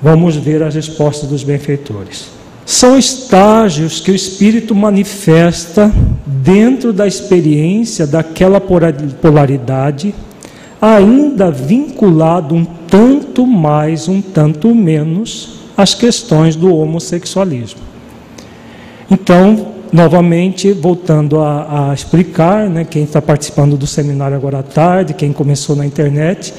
Vamos 0.00 0.36
ver 0.36 0.62
a 0.62 0.68
resposta 0.68 1.26
dos 1.26 1.42
benfeitores. 1.42 2.26
São 2.66 2.98
estágios 2.98 4.00
que 4.00 4.10
o 4.10 4.14
espírito 4.14 4.74
manifesta 4.74 5.92
dentro 6.24 6.92
da 6.92 7.06
experiência 7.06 8.06
daquela 8.06 8.60
polaridade, 8.60 10.14
ainda 10.80 11.50
vinculado 11.50 12.54
um 12.54 12.64
tanto 12.64 13.46
mais, 13.46 14.08
um 14.08 14.20
tanto 14.20 14.74
menos 14.74 15.60
às 15.76 15.94
questões 15.94 16.56
do 16.56 16.74
homossexualismo. 16.74 17.80
Então, 19.10 19.74
novamente, 19.92 20.72
voltando 20.72 21.40
a, 21.40 21.90
a 21.90 21.94
explicar, 21.94 22.68
né, 22.68 22.84
quem 22.84 23.04
está 23.04 23.22
participando 23.22 23.76
do 23.76 23.86
seminário 23.86 24.36
agora 24.36 24.58
à 24.58 24.62
tarde, 24.62 25.14
quem 25.14 25.32
começou 25.32 25.76
na 25.76 25.86
internet, 25.86 26.52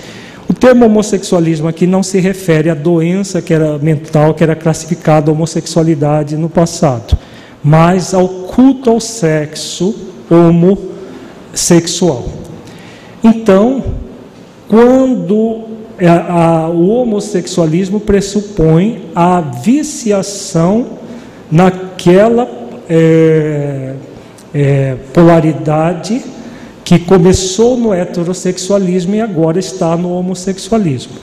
o 0.47 0.53
termo 0.53 0.85
homossexualismo 0.85 1.67
aqui 1.67 1.87
não 1.87 2.03
se 2.03 2.19
refere 2.19 2.69
à 2.69 2.75
doença 2.75 3.41
que 3.41 3.53
era 3.53 3.77
mental, 3.79 4.33
que 4.33 4.43
era 4.43 4.55
classificada 4.55 5.31
homossexualidade 5.31 6.37
no 6.37 6.47
passado, 6.49 7.17
mas 7.63 8.13
ao 8.13 8.27
culto 8.27 8.89
ao 8.89 8.99
sexo 8.99 9.95
homossexual. 10.29 12.25
Então, 13.23 13.83
quando 14.67 15.63
a, 15.99 16.65
a, 16.65 16.69
o 16.69 16.87
homossexualismo 16.89 17.99
pressupõe 17.99 19.05
a 19.15 19.41
viciação 19.41 20.87
naquela 21.51 22.49
é, 22.89 23.93
é, 24.53 24.95
polaridade 25.13 26.21
que 26.83 26.99
começou 26.99 27.77
no 27.77 27.93
heterossexualismo 27.93 29.15
e 29.15 29.21
agora 29.21 29.59
está 29.59 29.97
no 29.97 30.11
homossexualismo. 30.11 31.13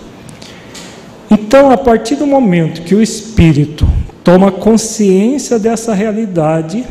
Então, 1.30 1.70
a 1.70 1.76
partir 1.76 2.16
do 2.16 2.26
momento 2.26 2.82
que 2.82 2.94
o 2.94 3.02
espírito 3.02 3.88
toma 4.24 4.50
consciência 4.50 5.58
dessa 5.58 5.94
realidade, 5.94 6.84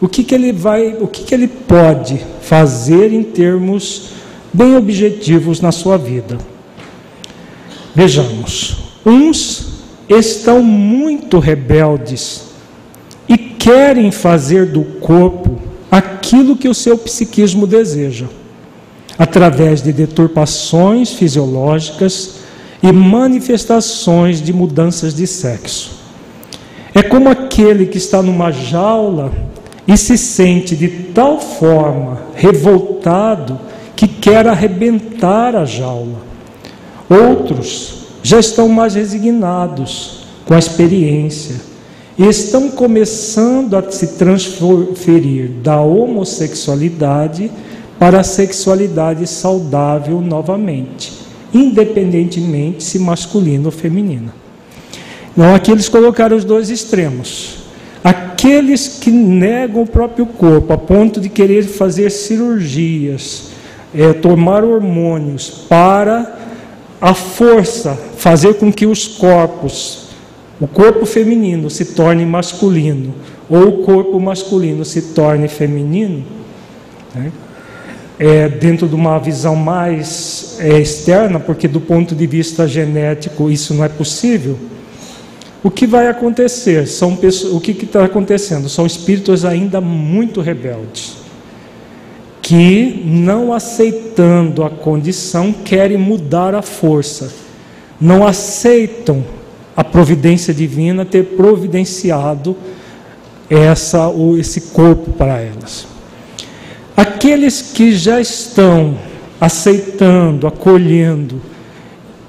o 0.00 0.08
que, 0.08 0.22
que 0.22 0.34
ele 0.34 0.52
vai, 0.52 0.96
o 1.00 1.06
que, 1.06 1.24
que 1.24 1.34
ele 1.34 1.48
pode 1.48 2.20
fazer 2.40 3.12
em 3.12 3.22
termos 3.22 4.12
bem 4.52 4.76
objetivos 4.76 5.60
na 5.60 5.72
sua 5.72 5.96
vida? 5.96 6.38
Vejamos, 7.94 8.76
uns 9.04 9.84
estão 10.08 10.62
muito 10.62 11.38
rebeldes 11.38 12.44
e 13.28 13.36
querem 13.36 14.10
fazer 14.10 14.66
do 14.66 14.84
corpo 15.00 15.58
aquilo 15.90 16.56
que 16.56 16.68
o 16.68 16.74
seu 16.74 16.98
psiquismo 16.98 17.66
deseja, 17.66 18.26
através 19.18 19.82
de 19.82 19.92
deturpações 19.92 21.12
fisiológicas 21.12 22.36
e 22.82 22.92
manifestações 22.92 24.42
de 24.42 24.52
mudanças 24.52 25.14
de 25.14 25.26
sexo. 25.26 25.96
É 26.94 27.02
como 27.02 27.28
aquele 27.28 27.86
que 27.86 27.98
está 27.98 28.22
numa 28.22 28.50
jaula 28.50 29.32
e 29.86 29.96
se 29.96 30.16
sente 30.18 30.74
de 30.74 30.88
tal 30.88 31.40
forma 31.40 32.22
revoltado 32.34 33.58
que 33.96 34.06
quer 34.06 34.46
arrebentar 34.46 35.56
a 35.56 35.64
jaula. 35.64 36.20
Outros 37.08 38.06
já 38.22 38.38
estão 38.38 38.68
mais 38.68 38.94
resignados 38.94 40.26
com 40.44 40.54
a 40.54 40.58
experiência 40.58 41.56
e 42.18 42.24
estão 42.24 42.70
começando 42.70 43.74
a 43.74 43.90
se 43.90 44.18
transferir 44.18 45.50
da 45.62 45.80
homossexualidade 45.80 47.50
para 47.98 48.20
a 48.20 48.24
sexualidade 48.24 49.26
saudável 49.26 50.20
novamente, 50.20 51.12
independentemente 51.52 52.84
se 52.84 52.98
masculina 52.98 53.66
ou 53.66 53.72
feminina. 53.72 54.34
Não, 55.36 55.54
aqui 55.54 55.70
eles 55.70 55.88
colocaram 55.88 56.36
os 56.36 56.44
dois 56.44 56.70
extremos. 56.70 57.58
Aqueles 58.02 58.88
que 58.88 59.10
negam 59.10 59.82
o 59.82 59.86
próprio 59.86 60.26
corpo 60.26 60.72
a 60.72 60.78
ponto 60.78 61.20
de 61.20 61.28
querer 61.28 61.64
fazer 61.64 62.10
cirurgias, 62.10 63.45
é, 63.96 64.12
tomar 64.12 64.62
hormônios 64.64 65.48
para 65.68 66.36
a 67.00 67.14
força 67.14 67.98
fazer 68.16 68.54
com 68.54 68.72
que 68.72 68.86
os 68.86 69.06
corpos 69.06 70.06
o 70.60 70.66
corpo 70.66 71.04
feminino 71.04 71.68
se 71.68 71.84
torne 71.84 72.24
masculino 72.24 73.14
ou 73.48 73.68
o 73.68 73.84
corpo 73.84 74.18
masculino 74.18 74.84
se 74.84 75.02
torne 75.02 75.48
feminino, 75.48 76.24
né? 77.14 77.30
é, 78.18 78.48
dentro 78.48 78.88
de 78.88 78.94
uma 78.94 79.18
visão 79.18 79.54
mais 79.54 80.56
é, 80.58 80.80
externa, 80.80 81.38
porque 81.38 81.68
do 81.68 81.80
ponto 81.80 82.14
de 82.14 82.26
vista 82.26 82.66
genético 82.66 83.50
isso 83.50 83.74
não 83.74 83.84
é 83.84 83.88
possível. 83.88 84.58
O 85.62 85.70
que 85.70 85.86
vai 85.86 86.06
acontecer? 86.08 86.86
São 86.86 87.16
pessoas, 87.16 87.52
o 87.52 87.60
que 87.60 87.72
está 87.72 88.04
acontecendo? 88.04 88.68
São 88.68 88.86
espíritos 88.86 89.44
ainda 89.44 89.80
muito 89.80 90.40
rebeldes, 90.40 91.16
que 92.46 93.02
não 93.04 93.52
aceitando 93.52 94.62
a 94.62 94.70
condição 94.70 95.52
querem 95.52 95.96
mudar 95.96 96.54
a 96.54 96.62
força, 96.62 97.32
não 98.00 98.24
aceitam 98.24 99.24
a 99.76 99.82
providência 99.82 100.54
divina 100.54 101.04
ter 101.04 101.24
providenciado 101.24 102.56
essa 103.50 104.06
ou 104.06 104.38
esse 104.38 104.60
corpo 104.60 105.10
para 105.10 105.40
elas. 105.40 105.88
Aqueles 106.96 107.60
que 107.60 107.92
já 107.96 108.20
estão 108.20 108.96
aceitando, 109.40 110.46
acolhendo 110.46 111.42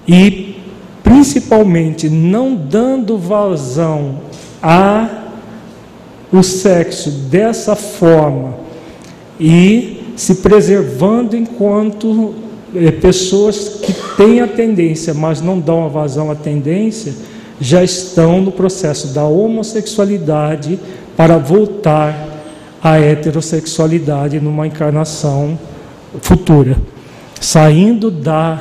e 0.07 0.55
principalmente 1.03 2.09
não 2.09 2.55
dando 2.55 3.19
vazão 3.19 4.21
a 4.63 5.25
o 6.33 6.41
sexo 6.41 7.11
dessa 7.11 7.75
forma 7.75 8.55
e 9.39 9.96
se 10.17 10.35
preservando 10.35 11.37
enquanto 11.37 12.33
é, 12.75 12.89
pessoas 12.89 13.79
que 13.81 13.93
têm 14.17 14.41
a 14.41 14.47
tendência, 14.47 15.13
mas 15.13 15.39
não 15.39 15.59
dão 15.59 15.85
a 15.85 15.87
vazão 15.87 16.31
à 16.31 16.35
tendência, 16.35 17.13
já 17.61 17.83
estão 17.83 18.41
no 18.41 18.51
processo 18.51 19.09
da 19.09 19.23
homossexualidade 19.23 20.79
para 21.15 21.37
voltar 21.37 22.29
à 22.83 22.99
heterossexualidade 22.99 24.39
numa 24.39 24.65
encarnação 24.65 25.57
futura, 26.21 26.75
saindo 27.39 28.09
da, 28.09 28.59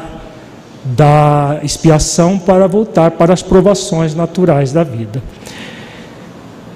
da 0.85 1.61
expiação 1.63 2.39
para 2.39 2.67
voltar 2.67 3.13
para 3.13 3.33
as 3.33 3.43
provações 3.43 4.15
naturais 4.15 4.73
da 4.73 4.85
vida. 4.85 5.23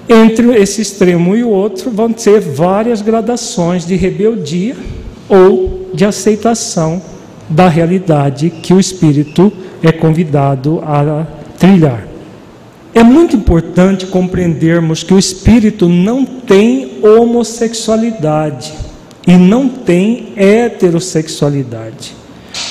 Entre 0.09 0.55
esse 0.57 0.81
extremo 0.81 1.35
e 1.35 1.43
o 1.43 1.49
outro 1.49 1.91
vão 1.91 2.11
ter 2.11 2.39
várias 2.39 3.01
gradações 3.01 3.85
de 3.85 3.95
rebeldia 3.95 4.75
ou 5.29 5.89
de 5.93 6.05
aceitação 6.05 7.01
da 7.47 7.67
realidade 7.67 8.49
que 8.49 8.73
o 8.73 8.79
espírito 8.79 9.51
é 9.83 9.91
convidado 9.91 10.81
a 10.83 11.25
trilhar. 11.57 12.07
É 12.93 13.03
muito 13.03 13.37
importante 13.37 14.05
compreendermos 14.05 15.01
que 15.01 15.13
o 15.13 15.19
espírito 15.19 15.87
não 15.87 16.25
tem 16.25 16.99
homossexualidade 17.01 18.73
e 19.25 19.33
não 19.37 19.69
tem 19.69 20.33
heterossexualidade. 20.35 22.13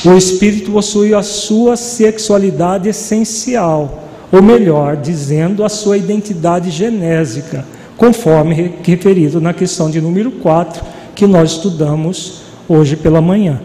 O 0.04 0.12
espírito 0.12 0.70
possui 0.72 1.14
a 1.14 1.22
sua 1.22 1.76
sexualidade 1.76 2.88
essencial, 2.88 4.09
ou 4.32 4.42
melhor, 4.42 4.96
dizendo, 4.96 5.64
a 5.64 5.68
sua 5.68 5.96
identidade 5.96 6.70
genésica, 6.70 7.64
conforme 7.96 8.74
referido 8.82 9.40
na 9.40 9.52
questão 9.52 9.90
de 9.90 10.00
número 10.00 10.30
4, 10.30 10.84
que 11.14 11.26
nós 11.26 11.52
estudamos 11.52 12.42
hoje 12.68 12.96
pela 12.96 13.20
manhã. 13.20 13.60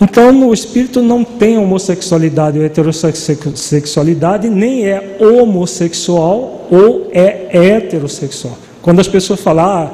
Então, 0.00 0.48
o 0.48 0.52
espírito 0.52 1.00
não 1.00 1.24
tem 1.24 1.56
homossexualidade 1.56 2.58
ou 2.58 2.64
heterossexualidade, 2.64 4.50
nem 4.50 4.86
é 4.86 5.16
homossexual 5.20 6.66
ou 6.70 7.08
é 7.12 7.48
heterossexual. 7.50 8.58
Quando 8.82 9.00
as 9.00 9.08
pessoas 9.08 9.40
falam, 9.40 9.64
ah, 9.64 9.90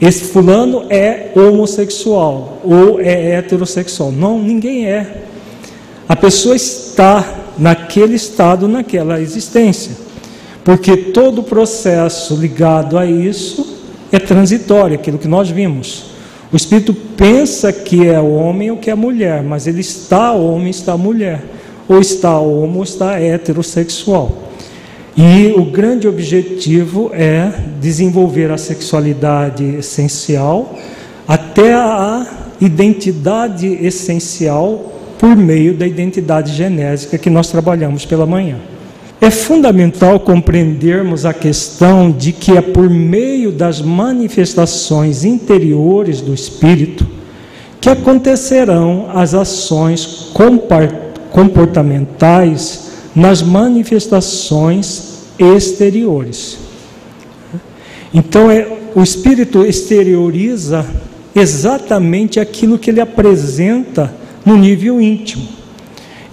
esse 0.00 0.24
fulano 0.24 0.86
é 0.88 1.30
homossexual 1.36 2.60
ou 2.64 3.00
é 3.00 3.36
heterossexual. 3.36 4.10
Não, 4.10 4.38
ninguém 4.38 4.86
é. 4.86 5.22
A 6.08 6.16
pessoa 6.16 6.56
está 6.56 7.41
naquele 7.58 8.14
estado, 8.14 8.68
naquela 8.68 9.20
existência. 9.20 9.92
Porque 10.64 10.96
todo 10.96 11.40
o 11.40 11.44
processo 11.44 12.34
ligado 12.34 12.98
a 12.98 13.04
isso 13.04 13.78
é 14.10 14.18
transitório, 14.18 14.94
aquilo 14.94 15.18
que 15.18 15.28
nós 15.28 15.50
vimos. 15.50 16.12
O 16.52 16.56
espírito 16.56 16.94
pensa 16.94 17.72
que 17.72 18.06
é 18.06 18.20
homem 18.20 18.70
ou 18.70 18.76
que 18.76 18.90
é 18.90 18.94
mulher, 18.94 19.42
mas 19.42 19.66
ele 19.66 19.80
está 19.80 20.32
homem, 20.32 20.70
está 20.70 20.96
mulher, 20.96 21.42
ou 21.88 21.98
está 21.98 22.38
homo, 22.38 22.78
ou 22.78 22.84
está 22.84 23.18
heterossexual. 23.18 24.50
E 25.16 25.52
o 25.56 25.64
grande 25.64 26.06
objetivo 26.06 27.10
é 27.12 27.52
desenvolver 27.80 28.50
a 28.50 28.58
sexualidade 28.58 29.64
essencial 29.76 30.78
até 31.26 31.74
a 31.74 32.26
identidade 32.60 33.66
essencial 33.66 34.92
por 35.22 35.36
meio 35.36 35.72
da 35.74 35.86
identidade 35.86 36.52
genésica 36.52 37.16
que 37.16 37.30
nós 37.30 37.48
trabalhamos 37.48 38.04
pela 38.04 38.26
manhã. 38.26 38.56
É 39.20 39.30
fundamental 39.30 40.18
compreendermos 40.18 41.24
a 41.24 41.32
questão 41.32 42.10
de 42.10 42.32
que 42.32 42.56
é 42.56 42.60
por 42.60 42.90
meio 42.90 43.52
das 43.52 43.80
manifestações 43.80 45.24
interiores 45.24 46.20
do 46.20 46.34
espírito 46.34 47.06
que 47.80 47.88
acontecerão 47.88 49.10
as 49.14 49.32
ações 49.32 50.32
comportamentais 51.30 52.90
nas 53.14 53.42
manifestações 53.42 55.20
exteriores. 55.38 56.58
Então, 58.12 58.50
é, 58.50 58.66
o 58.92 59.04
espírito 59.04 59.64
exterioriza 59.64 60.84
exatamente 61.32 62.40
aquilo 62.40 62.76
que 62.76 62.90
ele 62.90 63.00
apresenta 63.00 64.20
no 64.44 64.56
nível 64.56 65.00
íntimo. 65.00 65.48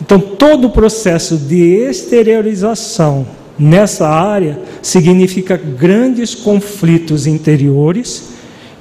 Então, 0.01 0.19
todo 0.19 0.65
o 0.65 0.71
processo 0.71 1.37
de 1.37 1.61
exteriorização 1.61 3.25
nessa 3.57 4.07
área 4.07 4.59
significa 4.81 5.57
grandes 5.57 6.33
conflitos 6.33 7.27
interiores 7.27 8.29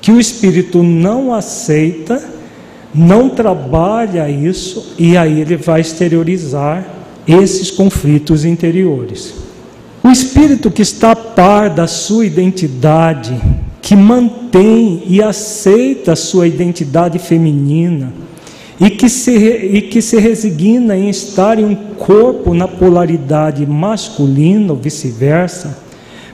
que 0.01 0.12
o 0.12 0.21
espírito 0.21 0.83
não 0.83 1.35
aceita, 1.35 2.23
não 2.95 3.29
trabalha 3.29 4.31
isso 4.31 4.95
e 4.99 5.17
aí 5.17 5.41
ele 5.41 5.57
vai 5.57 5.81
exteriorizar 5.81 6.87
esses 7.27 7.71
conflitos 7.71 8.45
interiores. 8.45 9.35
O 10.03 10.09
espírito 10.09 10.71
que 10.71 10.83
está 10.83 11.11
a 11.11 11.17
par 11.17 11.69
da 11.69 11.87
sua 11.87 12.25
identidade, 12.25 13.38
que 13.83 13.95
mantém 13.95 15.03
e 15.07 15.21
aceita 15.21 16.12
a 16.12 16.17
sua 16.17 16.47
identidade 16.47 17.19
feminina, 17.19 18.12
e 18.81 18.91
que, 18.91 19.09
se, 19.09 19.33
e 19.33 19.83
que 19.83 20.01
se 20.01 20.19
resigna 20.19 20.97
em 20.97 21.09
estar 21.09 21.59
em 21.59 21.64
um 21.64 21.75
corpo 21.75 22.55
na 22.55 22.69
polaridade 22.69 23.67
masculina 23.67 24.73
ou 24.73 24.79
vice-versa, 24.79 25.79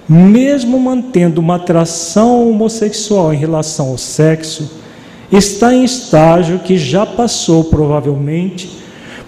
mesmo 0.06 0.78
mantendo 0.78 1.40
uma 1.40 1.56
atração 1.56 2.50
homossexual 2.50 3.32
em 3.32 3.38
relação 3.38 3.88
ao 3.88 3.98
sexo, 3.98 4.70
está 5.32 5.74
em 5.74 5.84
estágio 5.84 6.58
que 6.58 6.76
já 6.76 7.06
passou 7.06 7.64
provavelmente 7.64 8.70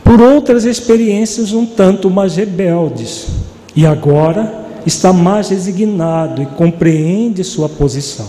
por 0.04 0.20
outras 0.20 0.64
experiências 0.64 1.52
um 1.52 1.64
tanto 1.64 2.10
mais 2.10 2.36
rebeldes 2.36 3.26
e 3.74 3.86
agora 3.86 4.66
está 4.84 5.12
mais 5.12 5.48
resignado 5.48 6.42
e 6.42 6.46
compreende 6.46 7.42
sua 7.42 7.68
posição. 7.68 8.28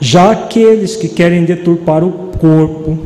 Já 0.00 0.32
aqueles 0.32 0.96
que 0.96 1.08
querem 1.08 1.44
deturpar 1.44 2.04
o 2.04 2.10
corpo, 2.38 2.98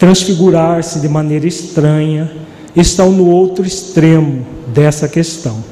transfigurar-se 0.00 0.98
de 0.98 1.08
maneira 1.08 1.46
estranha, 1.46 2.32
estão 2.74 3.12
no 3.12 3.26
outro 3.26 3.66
extremo 3.66 4.46
dessa 4.66 5.06
questão. 5.06 5.62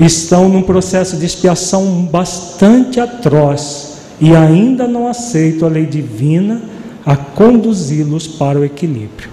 Estão 0.00 0.48
num 0.48 0.62
processo 0.62 1.16
de 1.16 1.24
expiação 1.24 2.04
bastante 2.10 2.98
atroz 2.98 3.98
e 4.20 4.34
ainda 4.34 4.88
não 4.88 5.06
aceitam 5.06 5.68
a 5.68 5.70
lei 5.70 5.86
divina 5.86 6.60
a 7.06 7.14
conduzi-los 7.16 8.26
para 8.26 8.58
o 8.58 8.64
equilíbrio. 8.64 9.30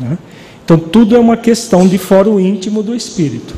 Né? 0.00 0.16
Então, 0.64 0.78
tudo 0.78 1.14
é 1.14 1.18
uma 1.18 1.36
questão 1.36 1.86
de 1.86 1.98
foro 1.98 2.40
íntimo 2.40 2.82
do 2.82 2.94
espírito. 2.94 3.54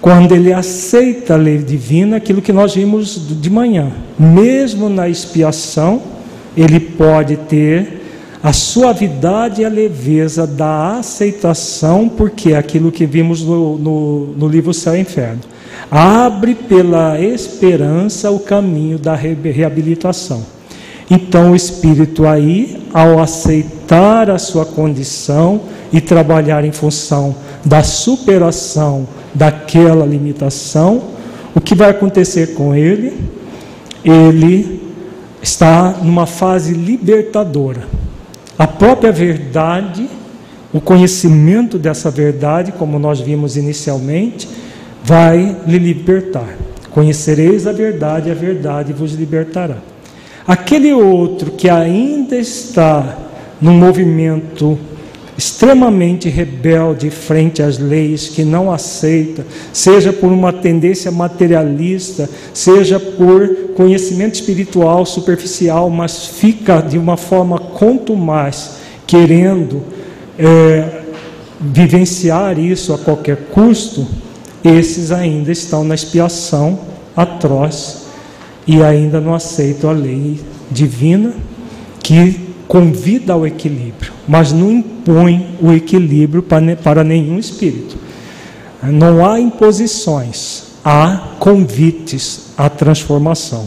Quando 0.00 0.34
ele 0.34 0.52
aceita 0.52 1.34
a 1.34 1.36
lei 1.36 1.58
divina, 1.58 2.16
aquilo 2.16 2.42
que 2.42 2.52
nós 2.52 2.74
vimos 2.74 3.40
de 3.40 3.48
manhã, 3.48 3.92
mesmo 4.18 4.88
na 4.88 5.08
expiação, 5.08 6.02
ele 6.56 6.80
pode 6.80 7.36
ter 7.36 7.93
a 8.44 8.52
suavidade 8.52 9.62
e 9.62 9.64
a 9.64 9.70
leveza 9.70 10.46
da 10.46 10.98
aceitação, 10.98 12.10
porque 12.10 12.52
é 12.52 12.58
aquilo 12.58 12.92
que 12.92 13.06
vimos 13.06 13.40
no, 13.40 13.78
no, 13.78 14.26
no 14.36 14.46
livro 14.46 14.74
Céu 14.74 14.94
e 14.94 15.00
Inferno. 15.00 15.40
Abre 15.90 16.54
pela 16.54 17.18
esperança 17.18 18.30
o 18.30 18.38
caminho 18.38 18.98
da 18.98 19.14
reabilitação. 19.14 20.44
Então, 21.10 21.52
o 21.52 21.56
espírito 21.56 22.26
aí, 22.26 22.86
ao 22.92 23.18
aceitar 23.18 24.28
a 24.28 24.38
sua 24.38 24.66
condição 24.66 25.62
e 25.90 25.98
trabalhar 25.98 26.66
em 26.66 26.72
função 26.72 27.34
da 27.64 27.82
superação 27.82 29.08
daquela 29.34 30.04
limitação, 30.04 31.02
o 31.54 31.62
que 31.62 31.74
vai 31.74 31.88
acontecer 31.88 32.48
com 32.48 32.74
ele? 32.74 33.16
Ele 34.04 34.82
está 35.40 35.96
numa 36.02 36.26
fase 36.26 36.74
libertadora 36.74 38.04
a 38.58 38.66
própria 38.66 39.10
verdade, 39.10 40.08
o 40.72 40.80
conhecimento 40.80 41.78
dessa 41.78 42.10
verdade, 42.10 42.72
como 42.72 42.98
nós 42.98 43.20
vimos 43.20 43.56
inicialmente, 43.56 44.48
vai 45.02 45.56
lhe 45.66 45.78
libertar. 45.78 46.56
Conhecereis 46.90 47.66
a 47.66 47.72
verdade, 47.72 48.30
a 48.30 48.34
verdade 48.34 48.92
vos 48.92 49.12
libertará. 49.12 49.78
Aquele 50.46 50.92
outro 50.92 51.52
que 51.52 51.68
ainda 51.68 52.36
está 52.36 53.18
num 53.60 53.72
movimento 53.72 54.78
extremamente 55.36 56.28
rebelde 56.28 57.10
frente 57.10 57.62
às 57.62 57.78
leis, 57.78 58.28
que 58.28 58.44
não 58.44 58.70
aceita, 58.70 59.44
seja 59.72 60.12
por 60.12 60.30
uma 60.30 60.52
tendência 60.52 61.10
materialista, 61.10 62.28
seja 62.52 63.00
por 63.00 63.72
conhecimento 63.74 64.34
espiritual 64.34 65.04
superficial, 65.04 65.90
mas 65.90 66.26
fica 66.26 66.80
de 66.80 66.98
uma 66.98 67.16
forma 67.16 67.58
quanto 67.58 68.16
mais 68.16 68.76
querendo 69.06 69.82
é, 70.38 71.02
vivenciar 71.60 72.58
isso 72.58 72.92
a 72.92 72.98
qualquer 72.98 73.36
custo, 73.50 74.06
esses 74.62 75.10
ainda 75.10 75.50
estão 75.50 75.84
na 75.84 75.94
expiação 75.94 76.78
atroz 77.16 78.04
e 78.66 78.82
ainda 78.82 79.20
não 79.20 79.34
aceitam 79.34 79.90
a 79.90 79.92
lei 79.92 80.40
divina 80.70 81.34
que 82.02 82.40
convida 82.66 83.32
ao 83.32 83.46
equilíbrio, 83.46 84.12
mas 84.26 84.52
não 84.52 84.93
impõe 85.04 85.56
o 85.60 85.72
equilíbrio 85.72 86.42
para 86.42 87.04
nenhum 87.04 87.38
espírito. 87.38 87.96
Não 88.82 89.24
há 89.24 89.38
imposições, 89.38 90.64
há 90.84 91.34
convites 91.38 92.52
à 92.56 92.68
transformação. 92.70 93.66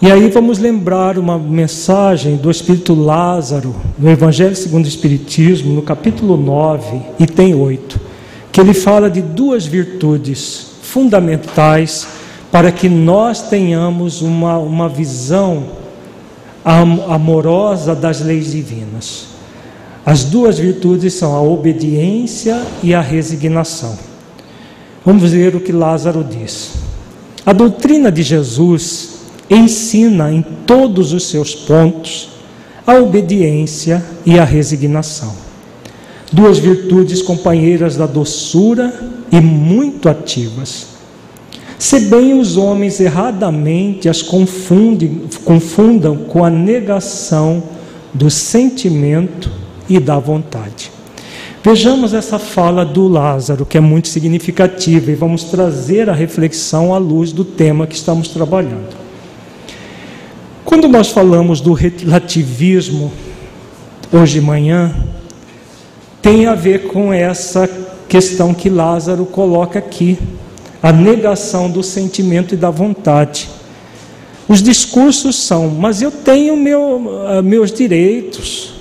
E 0.00 0.12
aí 0.12 0.28
vamos 0.28 0.58
lembrar 0.58 1.18
uma 1.18 1.38
mensagem 1.38 2.36
do 2.36 2.50
Espírito 2.50 2.94
Lázaro, 2.94 3.74
no 3.98 4.10
Evangelho 4.10 4.54
segundo 4.54 4.84
o 4.84 4.88
Espiritismo, 4.88 5.72
no 5.72 5.80
capítulo 5.80 6.36
9, 6.36 7.00
item 7.18 7.54
8, 7.54 7.98
que 8.52 8.60
ele 8.60 8.74
fala 8.74 9.08
de 9.08 9.22
duas 9.22 9.64
virtudes 9.64 10.72
fundamentais 10.82 12.06
para 12.52 12.70
que 12.70 12.90
nós 12.90 13.48
tenhamos 13.48 14.20
uma, 14.20 14.58
uma 14.58 14.88
visão 14.88 15.64
amorosa 17.08 17.94
das 17.94 18.20
leis 18.20 18.52
divinas. 18.52 19.35
As 20.06 20.22
duas 20.22 20.58
virtudes 20.60 21.14
são 21.14 21.34
a 21.34 21.42
obediência 21.42 22.62
e 22.82 22.94
a 22.94 23.00
resignação. 23.00 23.98
Vamos 25.04 25.32
ver 25.32 25.56
o 25.56 25.60
que 25.60 25.72
Lázaro 25.72 26.24
diz. 26.24 26.74
A 27.44 27.52
doutrina 27.52 28.10
de 28.10 28.22
Jesus 28.22 29.16
ensina 29.50 30.32
em 30.32 30.42
todos 30.64 31.12
os 31.12 31.28
seus 31.28 31.54
pontos 31.54 32.30
a 32.86 32.94
obediência 32.94 34.02
e 34.24 34.38
a 34.38 34.44
resignação. 34.44 35.34
Duas 36.32 36.58
virtudes 36.58 37.20
companheiras 37.20 37.96
da 37.96 38.06
doçura 38.06 38.94
e 39.32 39.40
muito 39.40 40.08
ativas 40.08 40.96
se 41.78 42.00
bem 42.00 42.38
os 42.38 42.56
homens 42.56 43.00
erradamente 43.00 44.08
as 44.08 44.22
confundem, 44.22 45.22
confundam 45.44 46.16
com 46.16 46.42
a 46.42 46.50
negação 46.50 47.62
do 48.14 48.30
sentimento 48.30 49.50
e 49.88 49.98
da 49.98 50.18
vontade. 50.18 50.90
Vejamos 51.62 52.14
essa 52.14 52.38
fala 52.38 52.84
do 52.84 53.08
Lázaro, 53.08 53.66
que 53.66 53.76
é 53.76 53.80
muito 53.80 54.06
significativa, 54.06 55.10
e 55.10 55.14
vamos 55.16 55.44
trazer 55.44 56.08
a 56.08 56.12
reflexão 56.12 56.94
à 56.94 56.98
luz 56.98 57.32
do 57.32 57.44
tema 57.44 57.88
que 57.88 57.96
estamos 57.96 58.28
trabalhando. 58.28 58.96
Quando 60.64 60.86
nós 60.86 61.08
falamos 61.08 61.60
do 61.60 61.72
relativismo 61.72 63.12
hoje 64.12 64.34
de 64.34 64.46
manhã, 64.46 64.94
tem 66.22 66.46
a 66.46 66.54
ver 66.54 66.88
com 66.88 67.12
essa 67.12 67.68
questão 68.08 68.54
que 68.54 68.68
Lázaro 68.68 69.26
coloca 69.26 69.78
aqui 69.78 70.18
a 70.80 70.92
negação 70.92 71.68
do 71.68 71.82
sentimento 71.82 72.54
e 72.54 72.56
da 72.56 72.70
vontade. 72.70 73.48
Os 74.48 74.62
discursos 74.62 75.34
são, 75.34 75.68
mas 75.68 76.00
eu 76.00 76.12
tenho 76.12 76.56
meu, 76.56 77.26
ah, 77.26 77.42
meus 77.42 77.72
direitos, 77.72 78.75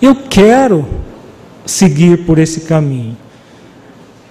eu 0.00 0.14
quero 0.14 0.86
seguir 1.66 2.24
por 2.24 2.38
esse 2.38 2.60
caminho. 2.60 3.16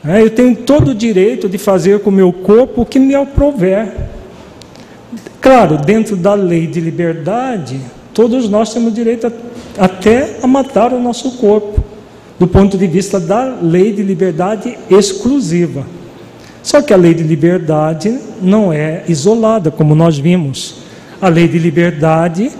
É, 0.06 0.22
eu 0.22 0.30
tenho 0.30 0.56
todo 0.56 0.92
o 0.92 0.96
direito 0.96 1.50
de 1.50 1.58
fazer 1.58 2.00
com 2.00 2.10
o 2.10 2.14
meu 2.14 2.32
corpo 2.32 2.82
o 2.82 2.86
que 2.86 3.00
me 3.00 3.16
aprover. 3.16 3.92
Claro, 5.42 5.78
dentro 5.78 6.16
da 6.16 6.34
lei 6.34 6.68
de 6.68 6.80
liberdade, 6.80 7.80
todos 8.14 8.50
nós 8.50 8.74
temos 8.74 8.94
direito 8.94 9.28
a, 9.28 9.86
até 9.86 10.38
a 10.42 10.48
matar 10.48 10.94
o 10.94 11.00
nosso 11.00 11.38
corpo, 11.38 11.84
do 12.38 12.48
ponto 12.48 12.78
de 12.78 12.88
vista 12.88 13.20
da 13.20 13.58
lei 13.62 13.92
de 13.92 14.02
liberdade 14.02 14.78
exclusiva. 14.90 15.86
Só 16.64 16.82
que 16.82 16.94
a 16.94 16.98
lei 16.98 17.14
de 17.14 17.24
liberdade 17.24 18.20
não 18.42 18.72
é 18.72 19.04
isolada, 19.08 19.72
como 19.72 19.96
nós 19.96 20.18
vimos. 20.18 20.76
A 21.22 21.28
lei 21.28 21.48
de 21.48 21.58
liberdade 21.58 22.52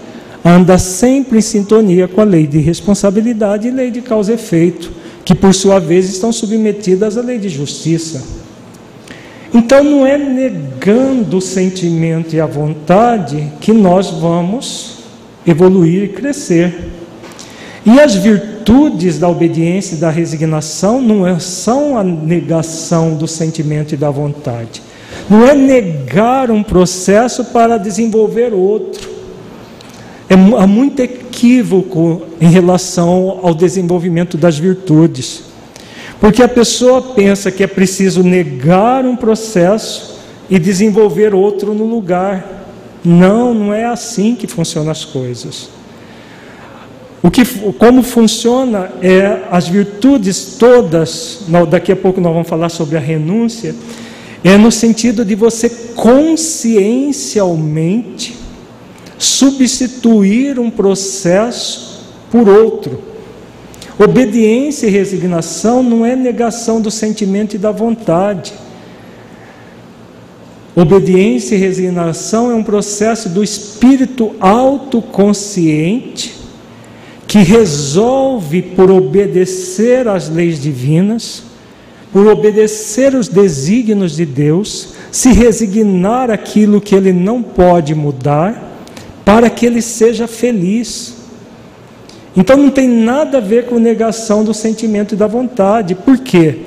anda 0.44 0.78
sempre 0.78 1.40
em 1.40 1.42
sintonia 1.42 2.08
com 2.08 2.22
a 2.22 2.24
lei 2.24 2.48
de 2.48 2.60
responsabilidade 2.60 3.68
e 3.68 3.72
lei 3.72 3.92
de 3.92 4.02
causa 4.02 4.32
e 4.32 4.36
efeito, 4.36 4.92
que 5.26 5.36
por 5.36 5.54
sua 5.54 5.80
vez 5.80 6.10
estão 6.10 6.32
submetidas 6.32 7.18
à 7.18 7.22
lei 7.22 7.38
de 7.38 7.50
justiça. 7.50 8.24
Então 9.54 9.84
não 9.84 10.06
é 10.06 10.18
negando 10.18 11.38
o 11.38 11.42
sentimento 11.42 12.36
e 12.36 12.40
a 12.40 12.46
vontade 12.46 13.52
que 13.60 13.74
nós 13.74 14.12
vamos 14.12 15.00
evoluir 15.46 16.04
e 16.04 16.08
crescer. 16.10 16.90
E 17.86 18.00
as 18.00 18.16
virtudes 18.16 19.18
da 19.18 19.28
obediência 19.28 19.96
e 19.96 19.98
da 19.98 20.10
resignação 20.10 21.02
não 21.02 21.26
é, 21.26 21.40
são 21.40 21.98
a 21.98 22.04
negação 22.04 23.16
do 23.16 23.28
sentimento 23.28 23.94
e 23.94 23.98
da 23.98 24.12
vontade. 24.12 24.82
Não 25.30 25.44
é 25.44 25.56
negar 25.56 26.52
um 26.52 26.62
processo 26.62 27.46
para 27.46 27.78
desenvolver 27.78 28.54
outro. 28.54 29.09
É, 30.30 30.36
há 30.36 30.68
muito 30.68 31.02
equívoco 31.02 32.22
em 32.40 32.50
relação 32.50 33.40
ao 33.42 33.54
desenvolvimento 33.54 34.38
das 34.38 34.58
virtudes. 34.60 35.46
Porque 36.20 36.44
a 36.44 36.48
pessoa 36.48 37.02
pensa 37.02 37.52
que 37.52 37.64
é 37.64 37.68
preciso 37.68 38.22
negar 38.22 39.06
um 39.06 39.16
processo 39.16 40.20
e 40.48 40.60
desenvolver 40.60 41.34
outro 41.34 41.74
no 41.74 41.86
lugar. 41.86 42.46
Não, 43.04 43.56
não 43.56 43.74
é 43.74 43.86
assim 43.86 44.36
que 44.36 44.46
funcionam 44.46 44.92
as 44.92 45.04
coisas. 45.04 45.72
O 47.24 47.32
que, 47.32 47.44
como 47.74 48.04
funciona 48.04 48.92
é 49.02 49.48
as 49.50 49.68
virtudes 49.68 50.58
todas, 50.60 51.40
daqui 51.70 51.92
a 51.92 51.96
pouco 51.96 52.22
nós 52.22 52.34
vamos 52.34 52.48
falar 52.48 52.70
sobre 52.70 52.98
a 52.98 53.00
renúncia, 53.00 53.74
é 54.44 54.56
no 54.58 54.72
sentido 54.72 55.26
de 55.26 55.34
você 55.36 55.70
consciencialmente 55.96 58.38
substituir 59.20 60.58
um 60.58 60.72
processo 60.72 62.06
por 62.32 62.48
outro. 62.48 63.04
Obediência 64.00 64.88
e 64.88 64.90
resignação 64.90 65.84
não 65.84 66.06
é 66.06 66.16
negação 66.16 66.80
do 66.80 66.90
sentimento 66.90 67.56
e 67.56 67.60
da 67.60 67.70
vontade. 67.70 68.54
Obediência 70.74 71.56
e 71.56 71.58
resignação 71.58 72.50
é 72.50 72.56
um 72.56 72.64
processo 72.64 73.28
do 73.28 73.44
espírito 73.44 74.34
autoconsciente 74.40 76.36
que 77.28 77.40
resolve 77.40 78.62
por 78.62 78.90
obedecer 78.90 80.08
às 80.08 80.30
leis 80.30 80.62
divinas, 80.62 81.44
por 82.14 82.26
obedecer 82.26 83.14
os 83.14 83.28
desígnios 83.28 84.16
de 84.16 84.26
Deus, 84.26 84.94
se 85.12 85.34
resignar 85.34 86.32
aquilo 86.32 86.80
que 86.80 86.96
ele 86.96 87.12
não 87.12 87.44
pode 87.44 87.94
mudar, 87.94 88.69
para 89.30 89.48
que 89.48 89.64
ele 89.64 89.80
seja 89.80 90.26
feliz. 90.26 91.14
Então 92.36 92.58
não 92.58 92.72
tem 92.72 92.90
nada 92.90 93.38
a 93.38 93.42
ver 93.42 93.68
com 93.68 93.78
negação 93.78 94.44
do 94.44 94.56
sentimento 94.56 95.14
e 95.14 95.16
da 95.16 95.28
vontade. 95.28 95.94
Por 95.94 96.18
quê? 96.18 96.62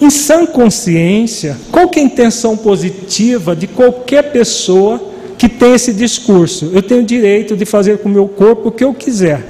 Em 0.00 0.08
sã 0.08 0.46
consciência, 0.46 1.56
qual 1.72 1.90
é 1.92 1.98
a 1.98 2.02
intenção 2.02 2.56
positiva 2.56 3.56
de 3.56 3.66
qualquer 3.66 4.30
pessoa 4.30 5.02
que 5.36 5.48
tem 5.48 5.74
esse 5.74 5.92
discurso? 5.92 6.70
Eu 6.72 6.82
tenho 6.82 7.02
direito 7.02 7.56
de 7.56 7.64
fazer 7.64 7.98
com 7.98 8.08
o 8.08 8.12
meu 8.12 8.28
corpo 8.28 8.68
o 8.68 8.72
que 8.72 8.84
eu 8.84 8.94
quiser. 8.94 9.44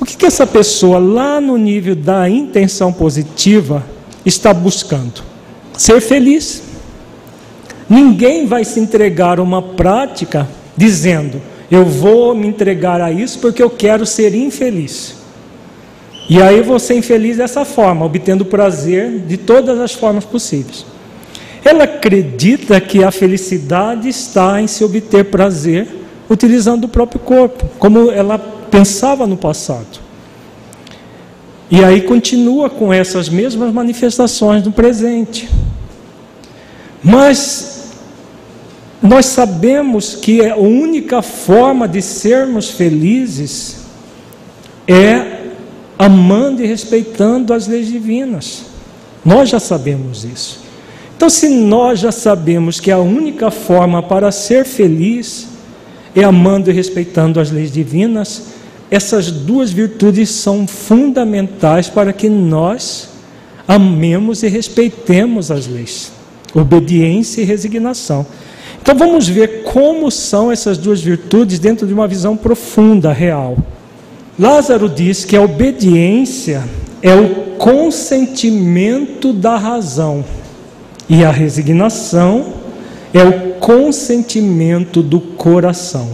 O 0.00 0.04
que, 0.04 0.16
que 0.16 0.26
essa 0.26 0.46
pessoa, 0.46 1.00
lá 1.00 1.40
no 1.40 1.56
nível 1.56 1.96
da 1.96 2.30
intenção 2.30 2.92
positiva, 2.92 3.84
está 4.24 4.54
buscando? 4.54 5.24
Ser 5.76 6.00
feliz. 6.00 6.62
Ninguém 7.90 8.46
vai 8.46 8.64
se 8.64 8.78
entregar 8.78 9.40
a 9.40 9.42
uma 9.42 9.60
prática 9.60 10.46
dizendo: 10.82 11.40
Eu 11.70 11.84
vou 11.84 12.34
me 12.34 12.48
entregar 12.48 13.00
a 13.00 13.12
isso 13.12 13.38
porque 13.38 13.62
eu 13.62 13.70
quero 13.70 14.04
ser 14.04 14.34
infeliz. 14.34 15.14
E 16.28 16.42
aí 16.42 16.60
você 16.62 16.94
infeliz 16.94 17.36
dessa 17.36 17.64
forma, 17.64 18.04
obtendo 18.04 18.44
prazer 18.44 19.20
de 19.20 19.36
todas 19.36 19.78
as 19.78 19.92
formas 19.92 20.24
possíveis. 20.24 20.84
Ela 21.64 21.84
acredita 21.84 22.80
que 22.80 23.04
a 23.04 23.12
felicidade 23.12 24.08
está 24.08 24.60
em 24.60 24.66
se 24.66 24.82
obter 24.82 25.26
prazer 25.26 25.86
utilizando 26.28 26.84
o 26.84 26.88
próprio 26.88 27.20
corpo, 27.20 27.68
como 27.78 28.10
ela 28.10 28.38
pensava 28.38 29.26
no 29.26 29.36
passado. 29.36 30.00
E 31.70 31.84
aí 31.84 32.00
continua 32.02 32.68
com 32.68 32.92
essas 32.92 33.28
mesmas 33.28 33.72
manifestações 33.72 34.64
no 34.64 34.72
presente. 34.72 35.48
Mas 37.02 37.71
nós 39.02 39.26
sabemos 39.26 40.14
que 40.14 40.46
a 40.46 40.56
única 40.56 41.22
forma 41.22 41.88
de 41.88 42.00
sermos 42.00 42.70
felizes 42.70 43.78
é 44.86 45.40
amando 45.98 46.62
e 46.62 46.66
respeitando 46.66 47.52
as 47.52 47.66
leis 47.66 47.88
divinas. 47.88 48.62
Nós 49.24 49.48
já 49.48 49.58
sabemos 49.58 50.24
isso. 50.24 50.60
Então, 51.16 51.28
se 51.28 51.48
nós 51.48 52.00
já 52.00 52.10
sabemos 52.12 52.80
que 52.80 52.90
a 52.90 52.98
única 52.98 53.50
forma 53.50 54.02
para 54.02 54.30
ser 54.32 54.64
feliz 54.64 55.48
é 56.14 56.24
amando 56.24 56.70
e 56.70 56.72
respeitando 56.72 57.40
as 57.40 57.50
leis 57.50 57.72
divinas, 57.72 58.46
essas 58.90 59.30
duas 59.30 59.70
virtudes 59.72 60.30
são 60.30 60.66
fundamentais 60.66 61.88
para 61.88 62.12
que 62.12 62.28
nós 62.28 63.08
amemos 63.66 64.42
e 64.42 64.48
respeitemos 64.48 65.50
as 65.50 65.66
leis, 65.66 66.12
obediência 66.54 67.40
e 67.40 67.44
resignação. 67.44 68.26
Então, 68.82 68.96
vamos 68.96 69.28
ver 69.28 69.62
como 69.62 70.10
são 70.10 70.50
essas 70.50 70.76
duas 70.76 71.00
virtudes 71.00 71.60
dentro 71.60 71.86
de 71.86 71.94
uma 71.94 72.08
visão 72.08 72.36
profunda, 72.36 73.12
real. 73.12 73.56
Lázaro 74.36 74.88
diz 74.88 75.24
que 75.24 75.36
a 75.36 75.42
obediência 75.42 76.64
é 77.00 77.14
o 77.14 77.56
consentimento 77.58 79.32
da 79.32 79.56
razão 79.56 80.24
e 81.08 81.24
a 81.24 81.30
resignação 81.30 82.54
é 83.14 83.22
o 83.22 83.52
consentimento 83.60 85.00
do 85.00 85.20
coração. 85.20 86.08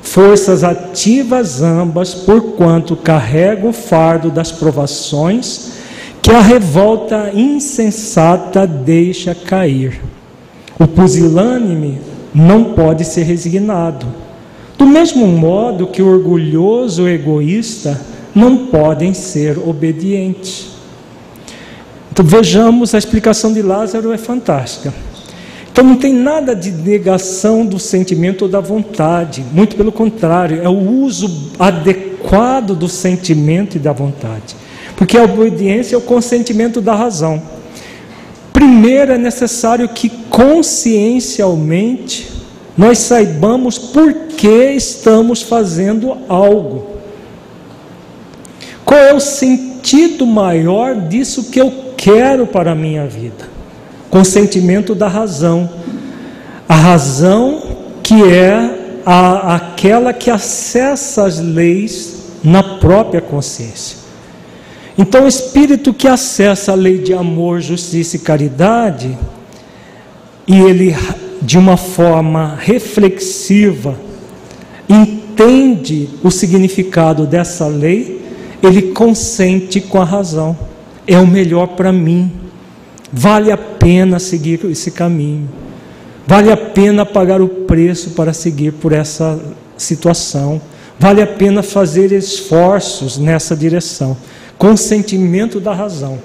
Forças 0.00 0.62
ativas 0.62 1.60
ambas, 1.62 2.14
porquanto 2.14 2.94
carrega 2.94 3.66
o 3.66 3.72
fardo 3.72 4.30
das 4.30 4.52
provações 4.52 5.72
que 6.22 6.30
a 6.30 6.40
revolta 6.40 7.32
insensata 7.34 8.68
deixa 8.68 9.34
cair. 9.34 10.00
O 10.78 10.86
pusilânime 10.86 11.98
não 12.34 12.72
pode 12.74 13.04
ser 13.04 13.22
resignado 13.22 14.06
do 14.78 14.86
mesmo 14.86 15.26
modo 15.26 15.88
que 15.88 16.00
o 16.00 16.06
orgulhoso 16.06 17.02
o 17.02 17.08
egoísta 17.08 18.00
não 18.32 18.68
podem 18.68 19.12
ser 19.12 19.58
obedientes. 19.58 20.68
Então 22.12 22.24
vejamos, 22.24 22.94
a 22.94 22.98
explicação 22.98 23.52
de 23.52 23.60
Lázaro 23.60 24.12
é 24.12 24.16
fantástica. 24.16 24.94
Então 25.70 25.84
não 25.84 25.96
tem 25.96 26.12
nada 26.14 26.54
de 26.54 26.70
negação 26.70 27.66
do 27.66 27.78
sentimento 27.78 28.42
ou 28.42 28.48
da 28.48 28.60
vontade, 28.60 29.44
muito 29.52 29.74
pelo 29.74 29.90
contrário, 29.90 30.62
é 30.62 30.68
o 30.68 31.02
uso 31.02 31.52
adequado 31.58 32.76
do 32.76 32.88
sentimento 32.88 33.76
e 33.76 33.80
da 33.80 33.92
vontade. 33.92 34.56
Porque 34.96 35.16
a 35.16 35.24
obediência 35.24 35.96
é 35.96 35.98
o 35.98 36.02
consentimento 36.02 36.80
da 36.80 36.94
razão. 36.94 37.42
Primeiro 38.58 39.12
é 39.12 39.18
necessário 39.18 39.88
que 39.88 40.08
consciencialmente 40.08 42.28
nós 42.76 42.98
saibamos 42.98 43.78
por 43.78 44.12
que 44.36 44.72
estamos 44.72 45.42
fazendo 45.42 46.16
algo. 46.28 46.96
Qual 48.84 48.98
é 48.98 49.14
o 49.14 49.20
sentido 49.20 50.26
maior 50.26 50.96
disso 50.96 51.52
que 51.52 51.60
eu 51.60 51.72
quero 51.96 52.48
para 52.48 52.72
a 52.72 52.74
minha 52.74 53.06
vida? 53.06 53.48
Consentimento 54.10 54.92
da 54.92 55.06
razão. 55.06 55.70
A 56.68 56.74
razão 56.74 57.62
que 58.02 58.24
é 58.24 59.00
a, 59.06 59.54
aquela 59.54 60.12
que 60.12 60.32
acessa 60.32 61.24
as 61.24 61.38
leis 61.38 62.32
na 62.42 62.64
própria 62.64 63.20
consciência. 63.20 63.97
Então, 64.98 65.24
o 65.24 65.28
espírito 65.28 65.94
que 65.94 66.08
acessa 66.08 66.72
a 66.72 66.74
lei 66.74 66.98
de 66.98 67.14
amor, 67.14 67.60
justiça 67.60 68.16
e 68.16 68.18
caridade, 68.18 69.16
e 70.44 70.58
ele 70.58 70.92
de 71.40 71.56
uma 71.56 71.76
forma 71.76 72.58
reflexiva, 72.60 73.94
entende 74.88 76.10
o 76.22 76.30
significado 76.30 77.26
dessa 77.26 77.66
lei, 77.68 78.20
ele 78.60 78.90
consente 78.90 79.80
com 79.80 80.00
a 80.00 80.04
razão. 80.04 80.56
É 81.06 81.16
o 81.16 81.26
melhor 81.26 81.68
para 81.68 81.92
mim. 81.92 82.32
Vale 83.12 83.52
a 83.52 83.56
pena 83.56 84.18
seguir 84.18 84.60
esse 84.64 84.90
caminho. 84.90 85.48
Vale 86.26 86.50
a 86.50 86.56
pena 86.56 87.06
pagar 87.06 87.40
o 87.40 87.48
preço 87.48 88.10
para 88.10 88.32
seguir 88.32 88.72
por 88.72 88.92
essa 88.92 89.40
situação. 89.76 90.60
Vale 90.98 91.22
a 91.22 91.26
pena 91.26 91.62
fazer 91.62 92.10
esforços 92.12 93.16
nessa 93.16 93.56
direção. 93.56 94.16
Consentimento 94.58 95.60
da 95.60 95.72
razão. 95.72 96.18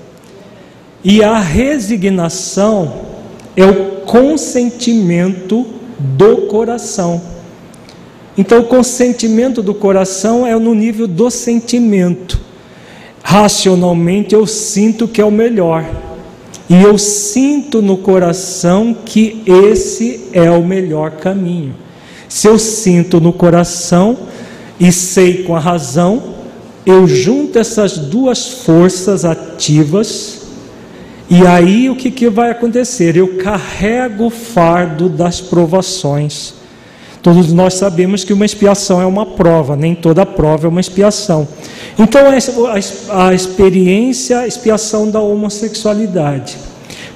E 1.04 1.24
a 1.24 1.40
resignação 1.40 2.94
é 3.56 3.66
o 3.66 4.02
consentimento 4.06 5.66
do 6.00 6.48
coração. 6.48 7.22
Então, 8.38 8.62
o 8.62 8.64
consentimento 8.64 9.62
do 9.62 9.76
coração 9.76 10.46
é 10.46 10.58
no 10.58 10.74
nível 10.74 11.08
do 11.08 11.30
sentimento. 11.30 12.42
Racionalmente, 13.22 14.34
eu 14.34 14.48
sinto 14.48 15.08
que 15.08 15.22
é 15.22 15.26
o 15.26 15.32
melhor. 15.32 15.86
E 16.70 16.82
eu 16.82 16.98
sinto 16.98 17.82
no 17.82 17.98
coração 17.98 18.96
que 19.06 19.44
esse 19.46 20.30
é 20.34 20.50
o 20.50 20.64
melhor 20.64 21.12
caminho. 21.12 21.76
Se 22.28 22.48
eu 22.48 22.58
sinto 22.58 23.22
no 23.22 23.32
coração 23.32 24.18
e 24.80 24.92
sei 24.92 25.44
com 25.44 25.56
a 25.56 25.60
razão, 25.60 26.24
eu 26.86 27.08
junto 27.08 27.58
essas 27.58 27.98
duas 27.98 28.48
forças 28.48 29.24
ativas, 29.24 30.42
e 31.30 31.46
aí 31.48 31.90
o 31.90 31.96
que, 31.96 32.12
que 32.12 32.30
vai 32.30 32.52
acontecer? 32.52 33.16
Eu 33.16 33.38
carrego 33.38 34.26
o 34.26 34.30
fardo 34.30 35.08
das 35.08 35.40
provações. 35.42 36.54
Todos 37.22 37.54
nós 37.54 37.76
sabemos 37.76 38.26
que 38.26 38.34
uma 38.34 38.46
expiação 38.46 39.02
é 39.02 39.06
uma 39.06 39.26
prova, 39.26 39.78
nem 39.78 39.96
toda 39.96 40.26
prova 40.26 40.68
é 40.68 40.70
uma 40.70 40.82
expiação. 40.82 41.48
Então, 41.98 42.22
a 43.10 43.34
experiência, 43.34 44.40
a 44.40 44.48
expiação 44.48 45.10
da 45.10 45.22
homossexualidade. 45.22 46.58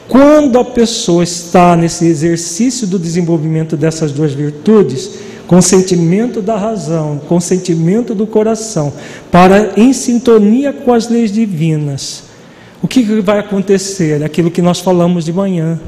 Quando 0.08 0.58
a 0.58 0.64
pessoa 0.64 1.24
está 1.24 1.76
nesse 1.76 2.06
exercício 2.06 2.88
do 2.88 2.98
desenvolvimento 2.98 3.76
dessas 3.76 4.14
duas 4.14 4.34
virtudes, 4.34 5.12
consentimento 5.48 6.42
da 6.42 6.58
razão, 6.58 7.20
consentimento 7.28 8.14
do 8.14 8.28
coração, 8.28 8.94
para 9.32 9.72
em 9.78 9.94
sintonia 9.94 10.74
com 10.74 10.94
as 10.94 11.08
leis 11.08 11.32
divinas, 11.32 12.24
o 12.84 12.88
que 12.88 13.02
vai 13.22 13.40
acontecer? 13.40 14.24
Aquilo 14.24 14.52
que 14.52 14.62
nós 14.62 14.80
falamos 14.80 15.26
de 15.26 15.34
manhã. 15.34 15.80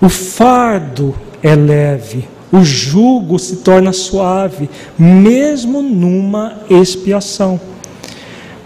O 0.00 0.08
fardo 0.08 1.14
é 1.42 1.54
leve, 1.54 2.26
o 2.50 2.64
jugo 2.64 3.38
se 3.38 3.56
torna 3.56 3.92
suave, 3.92 4.70
mesmo 4.98 5.82
numa 5.82 6.54
expiação. 6.70 7.60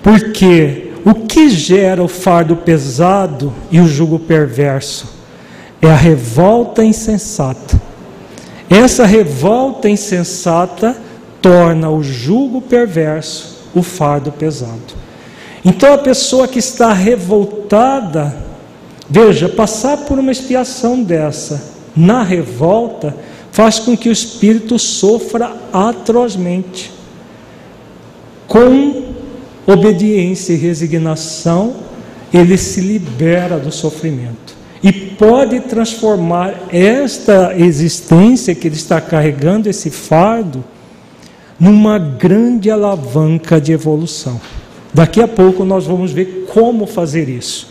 Porque 0.02 0.92
o 1.04 1.14
que 1.14 1.50
gera 1.50 2.02
o 2.02 2.08
fardo 2.08 2.54
pesado 2.54 3.52
e 3.70 3.80
o 3.80 3.88
jugo 3.88 4.18
perverso? 4.18 5.12
É 5.80 5.90
a 5.90 5.96
revolta 5.96 6.84
insensata. 6.84 7.81
Essa 8.72 9.04
revolta 9.04 9.86
insensata 9.86 10.96
torna 11.42 11.90
o 11.90 12.02
jugo 12.02 12.62
perverso 12.62 13.58
o 13.74 13.82
fardo 13.82 14.32
pesado. 14.32 14.94
Então 15.62 15.92
a 15.92 15.98
pessoa 15.98 16.48
que 16.48 16.58
está 16.58 16.90
revoltada, 16.90 18.34
veja, 19.10 19.46
passar 19.46 19.98
por 19.98 20.18
uma 20.18 20.32
expiação 20.32 21.02
dessa, 21.02 21.70
na 21.94 22.22
revolta, 22.22 23.14
faz 23.50 23.78
com 23.78 23.94
que 23.94 24.08
o 24.08 24.12
espírito 24.12 24.78
sofra 24.78 25.54
atrozmente. 25.70 26.90
Com 28.48 29.12
obediência 29.66 30.54
e 30.54 30.56
resignação, 30.56 31.76
ele 32.32 32.56
se 32.56 32.80
libera 32.80 33.58
do 33.58 33.70
sofrimento 33.70 34.61
pode 35.22 35.60
transformar 35.60 36.52
esta 36.72 37.56
existência 37.56 38.56
que 38.56 38.66
ele 38.66 38.74
está 38.74 39.00
carregando, 39.00 39.68
esse 39.68 39.88
fardo, 39.88 40.64
numa 41.60 41.96
grande 41.96 42.68
alavanca 42.68 43.60
de 43.60 43.70
evolução. 43.70 44.40
Daqui 44.92 45.22
a 45.22 45.28
pouco 45.28 45.64
nós 45.64 45.86
vamos 45.86 46.10
ver 46.10 46.48
como 46.52 46.88
fazer 46.88 47.28
isso. 47.28 47.68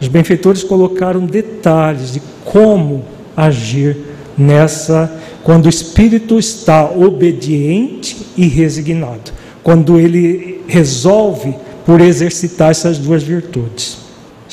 Os 0.00 0.06
benfeitores 0.06 0.62
colocaram 0.62 1.26
detalhes 1.26 2.12
de 2.12 2.22
como 2.44 3.04
agir 3.36 3.96
nessa 4.38 5.12
quando 5.42 5.66
o 5.66 5.68
espírito 5.68 6.38
está 6.38 6.88
obediente 6.88 8.16
e 8.36 8.46
resignado, 8.46 9.32
quando 9.60 9.98
ele 9.98 10.62
resolve 10.68 11.52
por 11.84 12.00
exercitar 12.00 12.70
essas 12.70 12.96
duas 12.96 13.24
virtudes. 13.24 14.01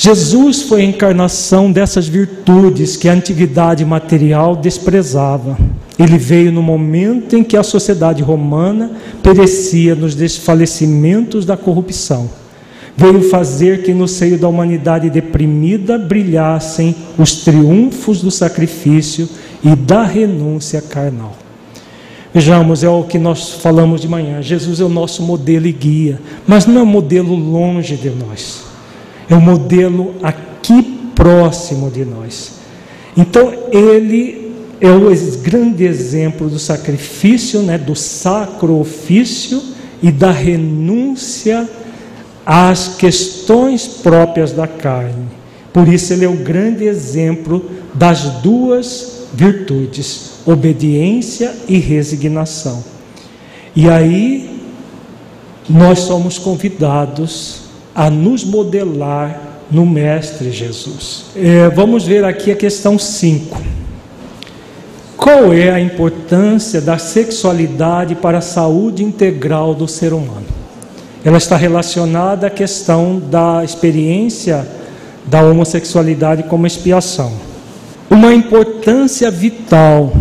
Jesus 0.01 0.61
foi 0.61 0.79
a 0.79 0.85
encarnação 0.85 1.69
dessas 1.69 2.07
virtudes 2.07 2.95
que 2.95 3.09
a 3.09 3.11
antiguidade 3.11 3.83
material 3.83 4.55
desprezava. 4.55 5.57
Ele 5.99 6.17
veio 6.17 6.53
no 6.53 6.63
momento 6.63 7.35
em 7.35 7.43
que 7.43 7.57
a 7.57 7.63
sociedade 7.63 8.23
romana 8.23 8.93
perecia 9.21 9.95
nos 9.95 10.15
desfalecimentos 10.15 11.45
da 11.45 11.57
corrupção. 11.57 12.29
Veio 12.95 13.23
fazer 13.23 13.83
que 13.83 13.93
no 13.93 14.07
seio 14.07 14.37
da 14.37 14.47
humanidade 14.47 15.09
deprimida 15.09 15.97
brilhassem 15.97 16.95
os 17.17 17.43
triunfos 17.43 18.21
do 18.21 18.31
sacrifício 18.31 19.27
e 19.61 19.75
da 19.75 20.03
renúncia 20.03 20.81
carnal. 20.81 21.35
Vejamos, 22.33 22.85
é 22.85 22.89
o 22.89 23.03
que 23.03 23.19
nós 23.19 23.51
falamos 23.55 23.99
de 23.99 24.07
manhã. 24.07 24.41
Jesus 24.41 24.79
é 24.79 24.83
o 24.85 24.87
nosso 24.87 25.21
modelo 25.23 25.67
e 25.67 25.73
guia, 25.73 26.21
mas 26.47 26.65
não 26.65 26.79
é 26.79 26.83
um 26.83 26.85
modelo 26.85 27.35
longe 27.35 27.97
de 27.97 28.09
nós, 28.09 28.68
é 29.29 29.35
um 29.35 29.41
modelo 29.41 30.15
aqui 30.23 30.81
próximo 31.15 31.91
de 31.91 32.03
nós. 32.03 32.53
Então, 33.15 33.53
ele 33.71 34.53
é 34.81 34.89
o 34.89 35.09
grande 35.41 35.83
exemplo 35.83 36.49
do 36.49 36.57
sacrifício, 36.57 37.61
né, 37.61 37.77
do 37.77 37.95
sacro 37.95 38.79
ofício 38.79 39.61
e 40.01 40.11
da 40.11 40.31
renúncia 40.31 41.69
às 42.45 42.95
questões 42.95 43.85
próprias 43.87 44.51
da 44.51 44.65
carne. 44.65 45.27
Por 45.73 45.87
isso, 45.87 46.13
ele 46.13 46.25
é 46.25 46.29
o 46.29 46.37
grande 46.37 46.85
exemplo 46.85 47.63
das 47.93 48.23
duas 48.41 49.27
virtudes, 49.33 50.31
obediência 50.45 51.53
e 51.67 51.77
resignação. 51.77 52.83
E 53.75 53.89
aí, 53.89 54.59
nós 55.69 55.99
somos 55.99 56.39
convidados 56.39 57.68
a 57.99 58.09
nos 58.09 58.45
modelar 58.45 59.41
no 59.69 59.85
Mestre 59.85 60.53
Jesus. 60.53 61.25
É, 61.35 61.67
vamos 61.67 62.05
ver 62.05 62.23
aqui 62.23 62.49
a 62.49 62.55
questão 62.55 62.97
5. 62.97 63.61
Qual 65.17 65.51
é 65.51 65.69
a 65.69 65.81
importância 65.81 66.79
da 66.79 66.97
sexualidade 66.97 68.15
para 68.15 68.37
a 68.37 68.41
saúde 68.41 69.03
integral 69.03 69.75
do 69.75 69.85
ser 69.85 70.13
humano? 70.13 70.45
Ela 71.25 71.37
está 71.39 71.57
relacionada 71.57 72.47
à 72.47 72.49
questão 72.49 73.19
da 73.19 73.65
experiência 73.65 74.65
da 75.25 75.43
homossexualidade 75.43 76.43
como 76.43 76.65
expiação. 76.65 77.33
Uma 78.09 78.33
importância 78.33 79.29
vital. 79.29 80.13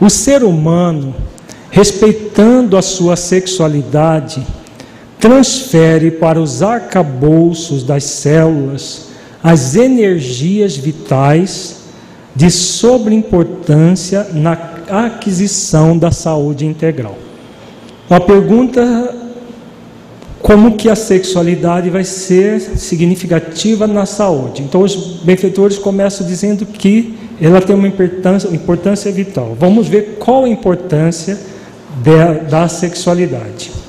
O 0.00 0.08
ser 0.08 0.42
humano, 0.42 1.14
respeitando 1.70 2.74
a 2.74 2.80
sua 2.80 3.16
sexualidade, 3.16 4.42
transfere 5.22 6.10
para 6.10 6.40
os 6.40 6.64
arcabouços 6.64 7.84
das 7.84 8.02
células 8.02 9.12
as 9.40 9.76
energias 9.76 10.76
vitais 10.76 11.76
de 12.34 12.50
sobreimportância 12.50 14.26
na 14.32 14.58
aquisição 14.88 15.96
da 15.96 16.10
saúde 16.10 16.66
integral. 16.66 17.16
Uma 18.10 18.20
pergunta 18.20 19.14
como 20.40 20.76
que 20.76 20.88
a 20.88 20.96
sexualidade 20.96 21.88
vai 21.88 22.02
ser 22.02 22.60
significativa 22.60 23.86
na 23.86 24.06
saúde. 24.06 24.62
Então 24.62 24.80
os 24.82 25.20
benfeitores 25.22 25.78
começam 25.78 26.26
dizendo 26.26 26.66
que 26.66 27.16
ela 27.40 27.60
tem 27.60 27.76
uma 27.76 27.86
importância, 27.86 28.48
importância 28.48 29.12
vital. 29.12 29.56
Vamos 29.58 29.86
ver 29.86 30.16
qual 30.18 30.44
a 30.44 30.48
importância 30.48 31.38
da 32.50 32.66
sexualidade. 32.66 33.81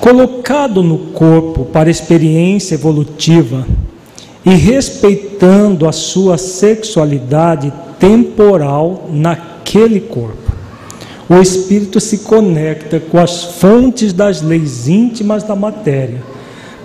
Colocado 0.00 0.82
no 0.82 0.98
corpo 1.12 1.64
para 1.64 1.90
experiência 1.90 2.74
evolutiva, 2.74 3.66
e 4.44 4.54
respeitando 4.54 5.86
a 5.86 5.92
sua 5.92 6.38
sexualidade 6.38 7.70
temporal 7.98 9.08
naquele 9.12 10.00
corpo. 10.00 10.52
O 11.28 11.34
espírito 11.36 12.00
se 12.00 12.18
conecta 12.18 12.98
com 12.98 13.18
as 13.18 13.44
fontes 13.44 14.14
das 14.14 14.40
leis 14.40 14.88
íntimas 14.88 15.42
da 15.42 15.54
matéria, 15.54 16.22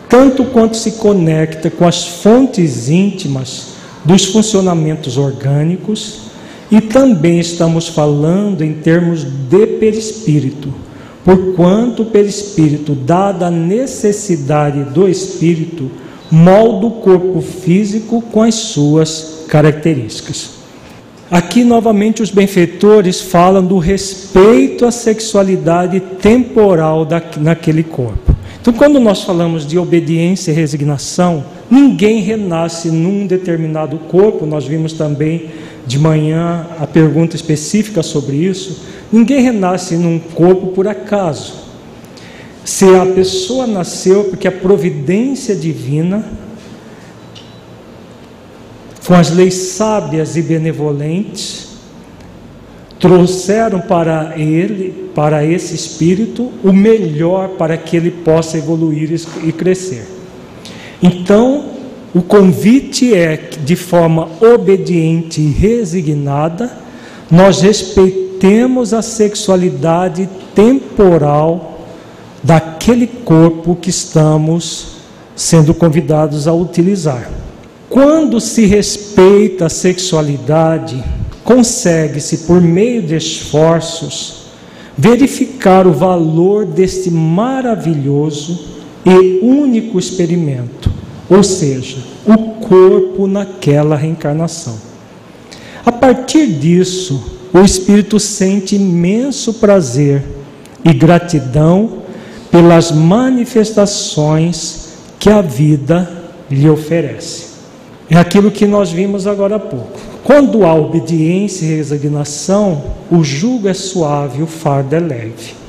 tanto 0.10 0.44
quanto 0.44 0.76
se 0.76 0.94
conecta 0.94 1.70
com 1.70 1.88
as 1.88 2.06
fontes 2.06 2.90
íntimas 2.90 3.68
dos 4.04 4.26
funcionamentos 4.26 5.18
orgânicos, 5.18 6.24
e 6.70 6.82
também 6.82 7.40
estamos 7.40 7.88
falando 7.88 8.62
em 8.62 8.74
termos 8.74 9.24
de 9.24 9.68
perispírito, 9.68 10.74
porquanto 11.24 12.04
o 12.04 12.06
perispírito, 12.06 12.94
dada 12.94 13.48
a 13.48 13.52
necessidade 13.52 14.84
do 14.86 15.08
espírito, 15.08 15.90
molda 16.30 16.88
o 16.88 16.92
corpo 16.92 17.42
físico 17.42 18.22
com 18.22 18.42
as 18.42 18.56
suas 18.56 19.46
características. 19.48 20.52
Aqui 21.32 21.64
novamente 21.64 22.22
os 22.22 22.30
benfeitores 22.30 23.22
falam 23.22 23.66
do 23.66 23.78
respeito 23.78 24.86
à 24.86 24.92
sexualidade 24.92 26.00
temporal 26.00 27.06
da, 27.06 27.22
naquele 27.38 27.84
corpo. 27.84 28.36
Então, 28.62 28.74
quando 28.74 29.00
nós 29.00 29.24
falamos 29.24 29.66
de 29.66 29.78
obediência 29.78 30.52
e 30.52 30.54
resignação, 30.54 31.44
Ninguém 31.74 32.22
renasce 32.22 32.92
num 32.92 33.26
determinado 33.26 33.98
corpo, 33.98 34.46
nós 34.46 34.64
vimos 34.64 34.94
também 34.94 35.48
de 35.86 36.00
manhã 36.00 36.68
a 36.80 36.88
pergunta 36.88 37.36
específica 37.36 38.02
sobre 38.02 38.38
isso. 38.38 38.82
Ninguém 39.12 39.42
renasce 39.42 39.96
num 39.96 40.20
corpo 40.20 40.68
por 40.68 40.88
acaso. 40.88 41.64
Se 42.64 42.86
a 42.96 43.06
pessoa 43.06 43.68
nasceu 43.68 44.26
porque 44.26 44.48
a 44.48 44.52
providência 44.52 45.56
divina, 45.56 46.26
com 49.06 49.14
as 49.14 49.32
leis 49.32 49.54
sábias 49.54 50.38
e 50.38 50.42
benevolentes, 50.42 51.74
trouxeram 53.00 53.82
para 53.82 54.34
ele, 54.38 55.10
para 55.14 55.46
esse 55.46 55.76
espírito, 55.76 56.50
o 56.64 56.72
melhor 56.72 57.50
para 57.50 57.76
que 57.76 57.98
ele 57.98 58.10
possa 58.10 58.58
evoluir 58.58 59.14
e 59.44 59.52
crescer. 59.52 60.08
Então, 61.02 61.73
o 62.14 62.22
convite 62.22 63.14
é 63.14 63.36
que, 63.36 63.60
de 63.60 63.76
forma 63.76 64.30
obediente 64.40 65.42
e 65.42 65.50
resignada, 65.50 66.72
nós 67.30 67.62
respeitemos 67.62 68.94
a 68.94 69.02
sexualidade 69.02 70.30
temporal 70.54 71.80
daquele 72.44 73.08
corpo 73.08 73.76
que 73.76 73.90
estamos 73.90 74.98
sendo 75.36 75.74
convidados 75.74 76.48
a 76.48 76.54
utilizar. 76.54 77.32
Quando 77.90 78.40
se 78.40 78.66
respeita 78.66 79.66
a 79.66 79.70
sexualidade, 79.70 81.04
consegue-se, 81.44 82.40
por 82.40 82.62
meio 82.62 83.02
de 83.02 83.16
esforços, 83.16 84.44
verificar 84.98 85.88
o 85.88 85.94
valor 85.94 86.66
deste 86.66 87.10
maravilhoso 87.10 88.68
e 89.06 89.40
único 89.44 89.98
experimento, 89.98 90.93
ou 91.30 91.44
seja, 91.44 91.98
o 92.26 92.38
corpo 92.66 93.28
naquela 93.28 93.96
reencarnação. 93.96 94.78
A 95.86 95.92
partir 95.92 96.48
disso, 96.48 97.24
o 97.54 97.60
espírito 97.60 98.20
sente 98.20 98.76
imenso 98.76 99.54
prazer 99.56 100.24
e 100.84 100.94
gratidão 100.94 102.04
pelas 102.50 102.92
manifestações 102.92 104.90
que 105.20 105.30
a 105.30 105.42
vida 105.42 106.12
lhe 106.50 106.70
oferece. 106.70 107.54
É 108.10 108.18
aquilo 108.18 108.52
que 108.52 108.68
nós 108.68 108.92
vimos 108.92 109.26
agora 109.26 109.56
há 109.56 109.60
pouco. 109.60 110.00
Quando 110.24 110.66
há 110.66 110.74
obediência 110.74 111.66
e 111.66 111.76
resignação, 111.76 112.84
o 113.12 113.24
jugo 113.24 113.68
é 113.68 113.74
suave, 113.74 114.42
o 114.42 114.48
fardo 114.48 114.96
é 114.96 115.00
leve. 115.00 115.63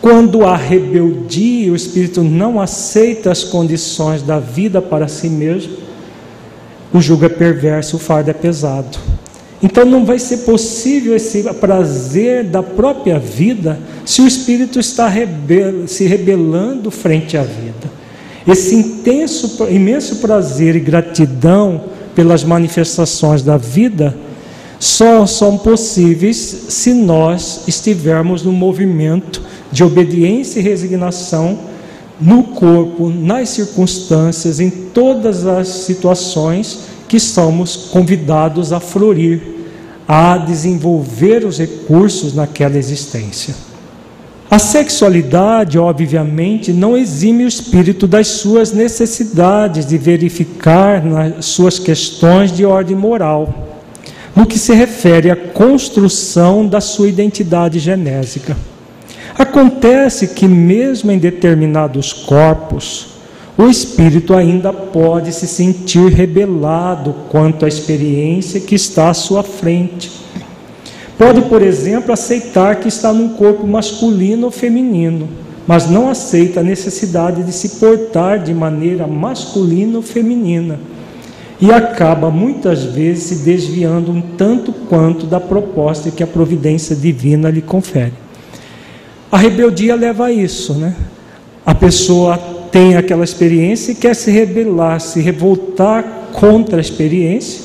Quando 0.00 0.46
há 0.46 0.56
rebeldia, 0.56 1.72
o 1.72 1.76
espírito 1.76 2.22
não 2.22 2.60
aceita 2.60 3.30
as 3.30 3.44
condições 3.44 4.22
da 4.22 4.38
vida 4.38 4.80
para 4.80 5.08
si 5.08 5.28
mesmo, 5.28 5.76
o 6.92 7.00
jugo 7.00 7.26
é 7.26 7.28
perverso, 7.28 7.96
o 7.96 7.98
fardo 7.98 8.30
é 8.30 8.32
pesado. 8.32 8.98
Então 9.62 9.84
não 9.84 10.06
vai 10.06 10.18
ser 10.18 10.38
possível 10.38 11.14
esse 11.14 11.42
prazer 11.54 12.44
da 12.44 12.62
própria 12.62 13.18
vida 13.18 13.78
se 14.06 14.22
o 14.22 14.26
espírito 14.26 14.80
está 14.80 15.06
rebel 15.06 15.86
se 15.86 16.06
rebelando 16.06 16.90
frente 16.90 17.36
à 17.36 17.42
vida. 17.42 18.00
Esse 18.48 18.74
intenso, 18.74 19.68
imenso 19.68 20.16
prazer 20.16 20.76
e 20.76 20.80
gratidão 20.80 21.82
pelas 22.14 22.42
manifestações 22.42 23.42
da 23.42 23.58
vida 23.58 24.16
só 24.80 25.26
são 25.26 25.58
possíveis 25.58 26.36
se 26.70 26.94
nós 26.94 27.64
estivermos 27.68 28.42
no 28.42 28.50
movimento 28.50 29.42
de 29.70 29.84
obediência 29.84 30.58
e 30.58 30.62
resignação 30.62 31.58
no 32.18 32.44
corpo, 32.44 33.10
nas 33.10 33.50
circunstâncias, 33.50 34.58
em 34.58 34.70
todas 34.70 35.46
as 35.46 35.68
situações 35.68 36.80
que 37.06 37.20
somos 37.20 37.88
convidados 37.92 38.72
a 38.72 38.80
florir, 38.80 39.42
a 40.08 40.38
desenvolver 40.38 41.44
os 41.44 41.58
recursos 41.58 42.34
naquela 42.34 42.78
existência. 42.78 43.54
A 44.50 44.58
sexualidade, 44.58 45.78
obviamente, 45.78 46.72
não 46.72 46.96
exime 46.96 47.44
o 47.44 47.48
espírito 47.48 48.06
das 48.06 48.28
suas 48.28 48.72
necessidades 48.72 49.84
de 49.84 49.98
verificar 49.98 51.04
nas 51.04 51.44
suas 51.44 51.78
questões 51.78 52.50
de 52.50 52.64
ordem 52.64 52.96
moral, 52.96 53.69
no 54.40 54.46
que 54.46 54.58
se 54.58 54.72
refere 54.72 55.30
à 55.30 55.36
construção 55.36 56.66
da 56.66 56.80
sua 56.80 57.08
identidade 57.08 57.78
genésica. 57.78 58.56
Acontece 59.38 60.28
que, 60.28 60.48
mesmo 60.48 61.10
em 61.10 61.18
determinados 61.18 62.14
corpos, 62.14 63.08
o 63.58 63.66
espírito 63.66 64.32
ainda 64.32 64.72
pode 64.72 65.30
se 65.34 65.46
sentir 65.46 66.10
rebelado 66.10 67.14
quanto 67.28 67.66
à 67.66 67.68
experiência 67.68 68.60
que 68.60 68.74
está 68.74 69.10
à 69.10 69.14
sua 69.14 69.42
frente. 69.42 70.10
Pode, 71.18 71.42
por 71.42 71.60
exemplo, 71.60 72.10
aceitar 72.10 72.76
que 72.76 72.88
está 72.88 73.12
num 73.12 73.34
corpo 73.34 73.66
masculino 73.66 74.46
ou 74.46 74.50
feminino, 74.50 75.28
mas 75.66 75.90
não 75.90 76.08
aceita 76.08 76.60
a 76.60 76.62
necessidade 76.62 77.42
de 77.42 77.52
se 77.52 77.78
portar 77.78 78.38
de 78.38 78.54
maneira 78.54 79.06
masculina 79.06 79.98
ou 79.98 80.02
feminina. 80.02 80.80
E 81.60 81.70
acaba 81.70 82.30
muitas 82.30 82.84
vezes 82.84 83.24
se 83.24 83.44
desviando 83.44 84.10
um 84.10 84.20
tanto 84.20 84.72
quanto 84.72 85.26
da 85.26 85.38
proposta 85.38 86.10
que 86.10 86.22
a 86.22 86.26
providência 86.26 86.96
divina 86.96 87.50
lhe 87.50 87.60
confere. 87.60 88.14
A 89.30 89.36
rebeldia 89.36 89.94
leva 89.94 90.26
a 90.26 90.32
isso, 90.32 90.74
né? 90.74 90.94
A 91.64 91.74
pessoa 91.74 92.38
tem 92.72 92.96
aquela 92.96 93.24
experiência 93.24 93.92
e 93.92 93.94
quer 93.94 94.14
se 94.14 94.30
rebelar, 94.30 95.00
se 95.00 95.20
revoltar 95.20 96.02
contra 96.32 96.78
a 96.78 96.80
experiência, 96.80 97.62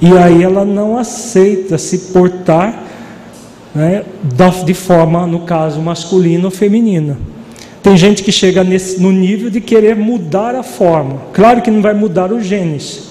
e 0.00 0.16
aí 0.16 0.42
ela 0.42 0.64
não 0.64 0.96
aceita 0.96 1.76
se 1.76 2.12
portar 2.12 2.84
né, 3.74 4.04
de 4.64 4.74
forma, 4.74 5.26
no 5.26 5.40
caso, 5.40 5.80
masculina 5.80 6.46
ou 6.46 6.50
feminina. 6.50 7.18
Tem 7.82 7.96
gente 7.96 8.22
que 8.22 8.32
chega 8.32 8.64
nesse, 8.64 9.00
no 9.00 9.12
nível 9.12 9.50
de 9.50 9.60
querer 9.60 9.96
mudar 9.96 10.54
a 10.54 10.62
forma. 10.62 11.20
Claro 11.32 11.62
que 11.62 11.70
não 11.70 11.82
vai 11.82 11.94
mudar 11.94 12.32
os 12.32 12.44
genes. 12.44 13.07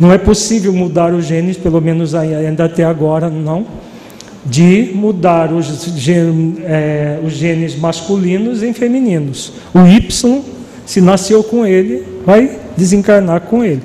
Não 0.00 0.10
é 0.10 0.18
possível 0.18 0.72
mudar 0.72 1.12
os 1.12 1.26
genes, 1.26 1.58
pelo 1.58 1.80
menos 1.80 2.14
ainda 2.14 2.64
até 2.64 2.84
agora 2.84 3.28
não 3.28 3.66
de 4.44 4.90
mudar 4.94 5.52
os, 5.52 5.86
é, 6.64 7.18
os 7.24 7.32
genes 7.34 7.76
masculinos 7.76 8.62
em 8.62 8.72
femininos. 8.72 9.52
O 9.74 9.80
Y, 9.86 10.42
se 10.86 11.00
nasceu 11.00 11.44
com 11.44 11.66
ele, 11.66 12.04
vai 12.24 12.58
desencarnar 12.76 13.42
com 13.42 13.62
ele. 13.62 13.82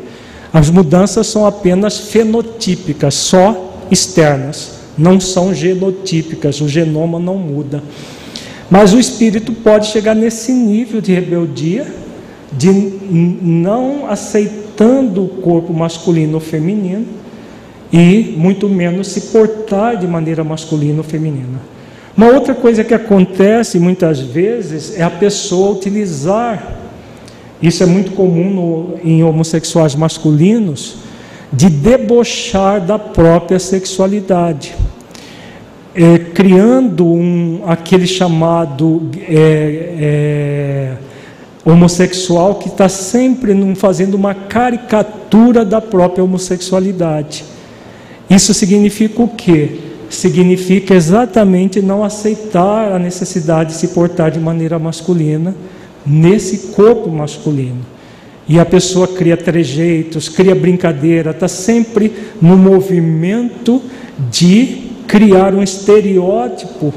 As 0.53 0.70
mudanças 0.70 1.28
são 1.28 1.45
apenas 1.45 1.97
fenotípicas, 1.97 3.16
só 3.16 3.78
externas, 3.91 4.72
não 4.97 5.20
são 5.20 5.53
genotípicas, 5.53 6.61
o 6.61 6.70
genoma 6.70 7.20
não 7.20 7.38
muda. 7.38 7.84
Mas 8.70 8.93
o 8.93 8.99
espírito 8.99 9.51
pode 9.51 9.88
chegar 9.88 10.16
nesse 10.16 10.53
nível 10.53 11.01
de 11.01 11.13
rebeldia, 11.13 11.86
de 12.53 12.70
não 12.72 14.07
aceitando 14.76 15.23
o 15.23 15.28
corpo 15.28 15.73
masculino 15.73 16.36
ou 16.36 16.39
feminino, 16.39 17.05
e 17.91 18.36
muito 18.38 18.67
menos 18.67 19.07
se 19.07 19.21
portar 19.21 19.95
de 19.97 20.05
maneira 20.05 20.43
masculina 20.43 20.97
ou 20.97 21.03
feminina. 21.03 21.61
Uma 22.15 22.28
outra 22.28 22.53
coisa 22.53 22.84
que 22.84 22.93
acontece 22.93 23.80
muitas 23.80 24.19
vezes 24.19 24.97
é 24.97 25.03
a 25.03 25.09
pessoa 25.09 25.71
utilizar, 25.71 26.76
isso 27.61 27.84
é 27.84 27.86
muito 27.86 28.11
comum 28.11 28.49
no, 28.49 28.99
em 29.03 29.23
homossexuais 29.23 29.95
masculinos, 29.95 30.97
de 31.53 31.69
debochar 31.69 32.82
da 32.82 32.99
própria 32.99 33.59
sexualidade, 33.59 34.76
é, 35.93 36.19
criando 36.19 37.05
um, 37.05 37.61
aquele 37.65 38.07
chamado 38.07 39.09
é, 39.30 39.93
é, 39.99 40.93
homossexual 41.66 42.55
que 42.55 42.70
está 42.70 42.88
sempre 42.88 43.53
fazendo 43.76 44.13
uma 44.13 44.36
caricatura 44.36 45.66
da 45.66 45.82
própria 45.82 46.24
homossexualidade. 46.24 47.43
Isso 48.30 48.53
significa 48.53 49.22
o 49.22 49.28
quê? 49.28 49.80
Significa 50.09 50.93
exatamente 50.93 51.82
não 51.82 52.03
aceitar 52.03 52.91
a 52.91 52.99
necessidade 52.99 53.72
de 53.72 53.78
se 53.78 53.89
portar 53.89 54.30
de 54.30 54.39
maneira 54.39 54.78
masculina 54.78 55.55
nesse 56.05 56.74
corpo 56.74 57.09
masculino. 57.09 57.84
E 58.47 58.59
a 58.59 58.66
pessoa 58.66 59.07
cria 59.07 59.36
trejeitos, 59.36 60.30
cria 60.30 60.53
brincadeira, 60.53 61.32
está 61.32 61.47
sempre 61.47 62.13
no 62.39 62.55
movimento 62.55 63.82
de 64.30 64.84
criar 65.07 65.55
um 65.55 65.63
estereótipo 65.63 66.93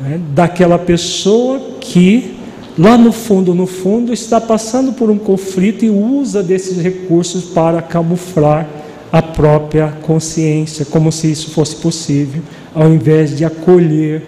né, 0.00 0.18
daquela 0.34 0.78
pessoa 0.78 1.60
que, 1.80 2.33
lá 2.78 2.96
no 2.98 3.12
fundo, 3.12 3.54
no 3.54 3.66
fundo, 3.66 4.12
está 4.12 4.40
passando 4.40 4.92
por 4.92 5.10
um 5.10 5.18
conflito 5.18 5.84
e 5.84 5.90
usa 5.90 6.42
desses 6.42 6.78
recursos 6.78 7.44
para 7.44 7.80
camuflar 7.80 8.66
a 9.12 9.22
própria 9.22 9.88
consciência, 10.02 10.84
como 10.84 11.12
se 11.12 11.30
isso 11.30 11.50
fosse 11.50 11.76
possível, 11.76 12.42
ao 12.74 12.88
invés 12.88 13.36
de 13.36 13.44
acolher 13.44 14.22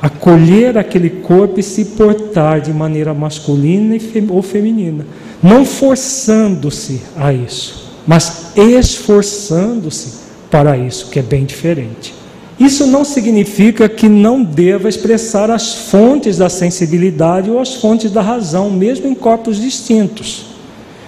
acolher 0.00 0.78
aquele 0.78 1.10
corpo 1.10 1.58
e 1.58 1.62
se 1.62 1.84
portar 1.84 2.60
de 2.60 2.72
maneira 2.72 3.12
masculina 3.12 3.96
ou 4.28 4.42
feminina, 4.42 5.04
não 5.42 5.64
forçando-se 5.64 7.00
a 7.16 7.32
isso, 7.32 7.92
mas 8.06 8.52
esforçando-se 8.56 10.28
para 10.50 10.76
isso, 10.78 11.10
que 11.10 11.18
é 11.18 11.22
bem 11.22 11.44
diferente. 11.44 12.14
Isso 12.58 12.86
não 12.86 13.04
significa 13.04 13.88
que 13.88 14.08
não 14.08 14.42
deva 14.42 14.88
expressar 14.88 15.50
as 15.50 15.74
fontes 15.74 16.38
da 16.38 16.48
sensibilidade 16.48 17.50
ou 17.50 17.60
as 17.60 17.74
fontes 17.74 18.10
da 18.10 18.20
razão, 18.20 18.68
mesmo 18.68 19.06
em 19.06 19.14
corpos 19.14 19.60
distintos. 19.60 20.46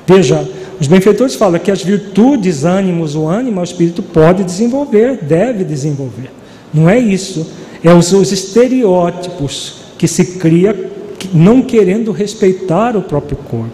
Veja, 0.07 0.49
os 0.81 0.87
benfeitores 0.87 1.35
falam 1.35 1.59
que 1.59 1.71
as 1.71 1.83
virtudes, 1.83 2.65
ânimos, 2.65 3.17
o 3.17 3.27
ânimo, 3.27 3.61
o 3.61 3.65
espírito 3.65 4.03
pode 4.03 4.45
desenvolver, 4.45 5.19
deve 5.23 5.65
desenvolver. 5.65 6.31
Não 6.73 6.89
é 6.89 6.99
isso. 6.99 7.47
É 7.83 7.93
os, 7.93 8.13
os 8.13 8.31
estereótipos 8.31 9.75
que 9.99 10.07
se 10.07 10.39
cria 10.39 10.91
não 11.35 11.63
querendo 11.63 12.13
respeitar 12.13 12.97
o 12.97 13.03
próprio 13.03 13.37
corpo. 13.37 13.71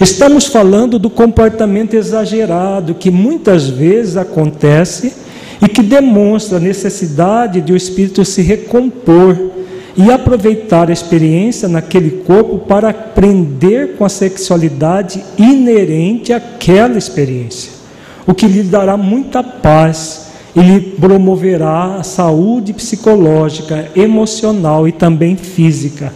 Estamos 0.00 0.46
falando 0.46 0.98
do 0.98 1.08
comportamento 1.08 1.94
exagerado 1.94 2.94
que 2.94 3.10
muitas 3.10 3.68
vezes 3.68 4.16
acontece 4.16 5.12
e 5.60 5.68
que 5.68 5.82
demonstra 5.82 6.56
a 6.56 6.60
necessidade 6.60 7.60
de 7.60 7.72
o 7.72 7.76
espírito 7.76 8.24
se 8.24 8.42
recompor 8.42 9.36
e 9.96 10.10
aproveitar 10.10 10.88
a 10.88 10.92
experiência 10.92 11.68
naquele 11.68 12.22
corpo 12.22 12.58
para 12.58 12.90
aprender 12.90 13.96
com 13.96 14.04
a 14.04 14.08
sexualidade 14.08 15.22
inerente 15.36 16.32
àquela 16.32 16.96
experiência, 16.96 17.72
o 18.26 18.32
que 18.32 18.46
lhe 18.46 18.62
dará 18.62 18.96
muita 18.96 19.42
paz 19.42 20.30
e 20.54 20.60
lhe 20.60 20.80
promoverá 20.80 21.96
a 21.96 22.02
saúde 22.02 22.72
psicológica, 22.72 23.88
emocional 23.94 24.88
e 24.88 24.92
também 24.92 25.36
física. 25.36 26.12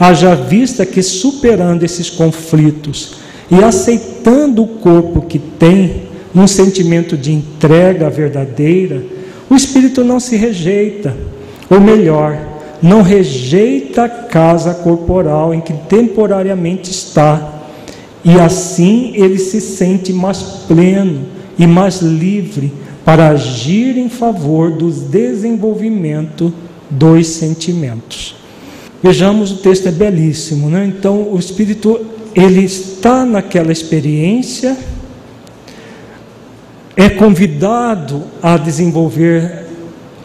Haja 0.00 0.34
vista 0.34 0.86
que 0.86 1.02
superando 1.02 1.82
esses 1.82 2.08
conflitos 2.08 3.16
e 3.50 3.62
aceitando 3.62 4.62
o 4.62 4.66
corpo 4.66 5.22
que 5.22 5.38
tem, 5.38 6.07
num 6.34 6.46
sentimento 6.46 7.16
de 7.16 7.32
entrega 7.32 8.10
verdadeira, 8.10 9.02
o 9.48 9.54
espírito 9.54 10.04
não 10.04 10.20
se 10.20 10.36
rejeita, 10.36 11.16
ou 11.70 11.80
melhor, 11.80 12.38
não 12.82 13.02
rejeita 13.02 14.04
a 14.04 14.08
casa 14.08 14.74
corporal 14.74 15.52
em 15.52 15.60
que 15.60 15.72
temporariamente 15.72 16.90
está, 16.90 17.54
e 18.24 18.38
assim 18.38 19.12
ele 19.14 19.38
se 19.38 19.60
sente 19.60 20.12
mais 20.12 20.42
pleno 20.66 21.26
e 21.58 21.66
mais 21.66 22.00
livre 22.00 22.72
para 23.04 23.30
agir 23.30 23.96
em 23.96 24.08
favor 24.08 24.70
do 24.70 24.90
desenvolvimento 24.90 26.52
dos 26.90 27.26
sentimentos. 27.28 28.36
Vejamos, 29.02 29.52
o 29.52 29.56
texto 29.56 29.88
é 29.88 29.92
belíssimo, 29.92 30.68
né? 30.68 30.84
Então, 30.84 31.28
o 31.32 31.38
espírito 31.38 32.00
ele 32.34 32.64
está 32.64 33.24
naquela 33.24 33.72
experiência 33.72 34.76
é 36.98 37.08
convidado 37.08 38.24
a 38.42 38.56
desenvolver 38.56 39.66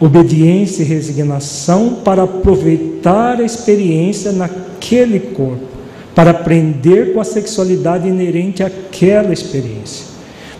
obediência 0.00 0.82
e 0.82 0.86
resignação 0.86 2.00
para 2.04 2.24
aproveitar 2.24 3.40
a 3.40 3.44
experiência 3.44 4.32
naquele 4.32 5.20
corpo, 5.20 5.68
para 6.16 6.32
aprender 6.32 7.14
com 7.14 7.20
a 7.20 7.24
sexualidade 7.24 8.08
inerente 8.08 8.64
àquela 8.64 9.32
experiência. 9.32 10.06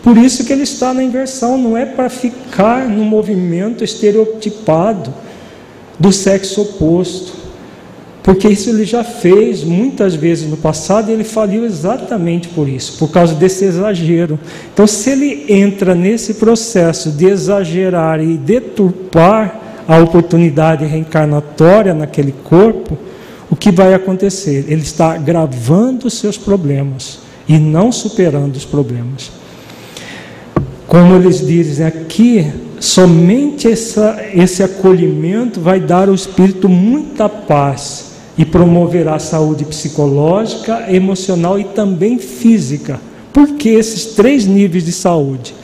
Por 0.05 0.17
isso 0.17 0.45
que 0.45 0.53
ele 0.53 0.63
está 0.63 0.95
na 0.95 1.03
inversão, 1.03 1.59
não 1.59 1.77
é 1.77 1.85
para 1.85 2.09
ficar 2.09 2.89
no 2.89 3.05
movimento 3.05 3.83
estereotipado 3.83 5.13
do 5.99 6.13
sexo 6.13 6.63
oposto. 6.63 7.44
Porque 8.25 8.49
isso 8.49 8.71
ele 8.71 8.87
já 8.87 9.05
fez 9.05 9.63
muitas 9.63 10.15
vezes 10.15 10.49
no 10.49 10.57
passado 10.57 11.11
e 11.11 11.13
ele 11.13 11.25
faliu 11.25 11.63
exatamente 11.63 12.49
por 12.49 12.67
isso, 12.67 12.97
por 12.99 13.11
causa 13.11 13.35
desse 13.35 13.67
exagero. 13.67 14.41
Então, 14.73 14.87
se 14.87 15.11
ele 15.11 15.45
entra 15.47 15.95
nesse 15.95 16.33
processo 16.33 17.11
de 17.11 17.27
exagerar 17.27 18.23
e 18.23 18.39
deturpar 18.39 19.61
a 19.87 19.99
oportunidade 19.99 20.87
reencarnatória 20.87 21.93
naquele 21.93 22.33
corpo, 22.33 22.97
o 23.51 23.55
que 23.55 23.71
vai 23.71 23.93
acontecer? 23.93 24.65
Ele 24.69 24.81
está 24.81 25.13
agravando 25.13 26.07
os 26.07 26.15
seus 26.15 26.39
problemas 26.39 27.19
e 27.47 27.59
não 27.59 27.93
superando 27.93 28.57
os 28.57 28.65
problemas. 28.65 29.31
Como 30.87 31.15
eles 31.15 31.47
dizem 31.47 31.85
aqui, 31.85 32.51
somente 32.81 33.71
essa, 33.71 34.19
esse 34.33 34.63
acolhimento 34.63 35.61
vai 35.61 35.79
dar 35.79 36.09
ao 36.09 36.15
espírito 36.15 36.71
muita 36.71 37.29
paz 37.29 38.14
e 38.37 38.45
promoverá 38.45 39.15
a 39.15 39.21
saúde 39.21 39.65
psicológica, 39.65 40.93
emocional 40.93 41.59
e 41.59 41.65
também 41.65 42.19
física. 42.19 43.01
Por 43.33 43.55
que 43.55 43.69
esses 43.69 44.07
três 44.07 44.47
níveis 44.47 44.85
de 44.85 44.93
saúde? 44.93 45.55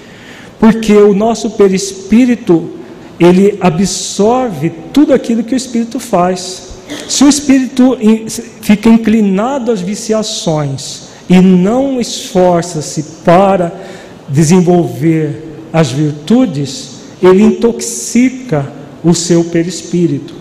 Porque 0.59 0.93
o 0.93 1.15
nosso 1.15 1.51
perispírito, 1.51 2.71
ele 3.19 3.59
absorve 3.61 4.71
tudo 4.93 5.13
aquilo 5.13 5.43
que 5.43 5.55
o 5.55 5.57
espírito 5.57 5.99
faz. 5.99 6.69
Se 7.09 7.25
o 7.25 7.29
espírito 7.29 7.97
fica 8.61 8.89
inclinado 8.89 9.73
às 9.73 9.81
viciações 9.81 11.09
e 11.29 11.41
não 11.41 12.01
esforça-se 12.01 13.03
para 13.25 13.73
desenvolver 14.29 15.49
as 15.73 15.91
virtudes, 15.91 17.01
ele 17.23 17.43
intoxica 17.43 18.71
o 19.03 19.15
seu 19.15 19.45
perispírito. 19.45 20.35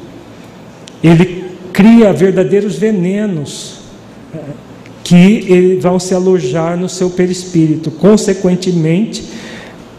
Ele 1.03 1.38
cria 1.79 2.11
verdadeiros 2.11 2.75
venenos 2.75 3.75
que 5.01 5.79
vão 5.81 5.97
se 5.97 6.13
alojar 6.13 6.77
no 6.77 6.89
seu 6.89 7.09
perispírito. 7.09 7.89
Consequentemente, 7.89 9.23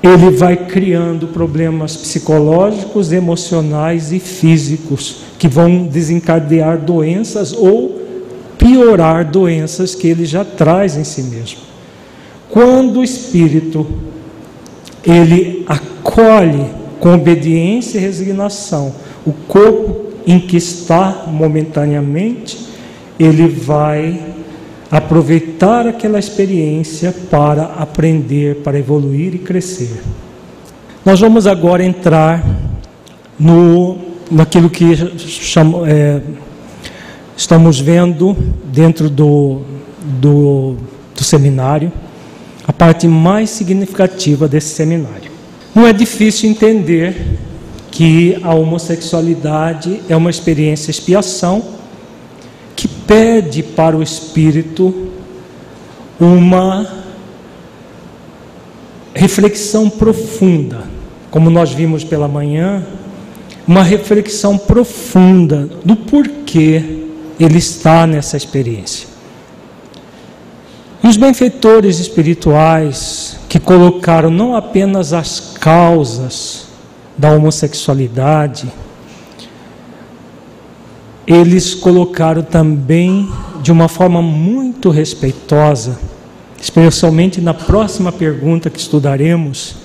ele 0.02 0.30
vai 0.30 0.58
criando 0.58 1.28
problemas 1.28 1.96
psicológicos, 1.96 3.12
emocionais 3.12 4.12
e 4.12 4.18
físicos 4.18 5.22
que 5.38 5.48
vão 5.48 5.86
desencadear 5.86 6.76
doenças 6.76 7.54
ou 7.54 7.98
piorar 8.58 9.24
doenças 9.24 9.94
que 9.94 10.06
ele 10.06 10.26
já 10.26 10.44
traz 10.44 10.98
em 10.98 11.04
si 11.04 11.22
mesmo. 11.22 11.60
Quando 12.50 13.00
o 13.00 13.02
espírito 13.02 13.86
ele 15.02 15.64
acolhe 15.66 16.66
com 16.98 17.14
obediência 17.14 17.96
e 17.96 18.02
resignação 18.02 18.92
o 19.24 19.32
corpo 19.32 20.09
em 20.26 20.38
que 20.38 20.56
está 20.56 21.24
momentaneamente, 21.26 22.66
ele 23.18 23.48
vai 23.48 24.20
aproveitar 24.90 25.86
aquela 25.86 26.18
experiência 26.18 27.14
para 27.30 27.64
aprender, 27.64 28.56
para 28.56 28.78
evoluir 28.78 29.34
e 29.34 29.38
crescer. 29.38 30.02
Nós 31.04 31.20
vamos 31.20 31.46
agora 31.46 31.84
entrar 31.84 32.44
no, 33.38 33.98
naquilo 34.30 34.68
que 34.68 34.96
chamo, 35.16 35.86
é, 35.86 36.20
estamos 37.36 37.80
vendo 37.80 38.36
dentro 38.64 39.08
do, 39.08 39.62
do, 40.20 40.76
do 41.14 41.24
seminário, 41.24 41.92
a 42.66 42.72
parte 42.72 43.08
mais 43.08 43.50
significativa 43.50 44.46
desse 44.46 44.74
seminário. 44.74 45.30
Não 45.74 45.86
é 45.86 45.92
difícil 45.92 46.50
entender 46.50 47.38
que 47.90 48.38
a 48.42 48.54
homossexualidade 48.54 50.00
é 50.08 50.16
uma 50.16 50.30
experiência 50.30 50.90
expiação 50.90 51.62
que 52.76 52.86
pede 52.86 53.62
para 53.62 53.96
o 53.96 54.02
espírito 54.02 55.08
uma 56.18 56.86
reflexão 59.14 59.90
profunda, 59.90 60.84
como 61.30 61.50
nós 61.50 61.72
vimos 61.72 62.04
pela 62.04 62.28
manhã, 62.28 62.86
uma 63.66 63.82
reflexão 63.82 64.56
profunda 64.56 65.68
do 65.84 65.96
porquê 65.96 67.04
ele 67.38 67.58
está 67.58 68.06
nessa 68.06 68.36
experiência. 68.36 69.08
E 71.02 71.08
os 71.08 71.16
benfeitores 71.16 71.98
espirituais 71.98 73.38
que 73.48 73.58
colocaram 73.58 74.30
não 74.30 74.54
apenas 74.54 75.12
as 75.12 75.54
causas 75.58 76.69
da 77.20 77.30
homossexualidade, 77.32 78.66
eles 81.26 81.74
colocaram 81.74 82.42
também 82.42 83.28
de 83.62 83.70
uma 83.70 83.88
forma 83.88 84.22
muito 84.22 84.88
respeitosa, 84.88 85.98
especialmente 86.58 87.38
na 87.38 87.52
próxima 87.52 88.10
pergunta 88.10 88.70
que 88.70 88.80
estudaremos, 88.80 89.76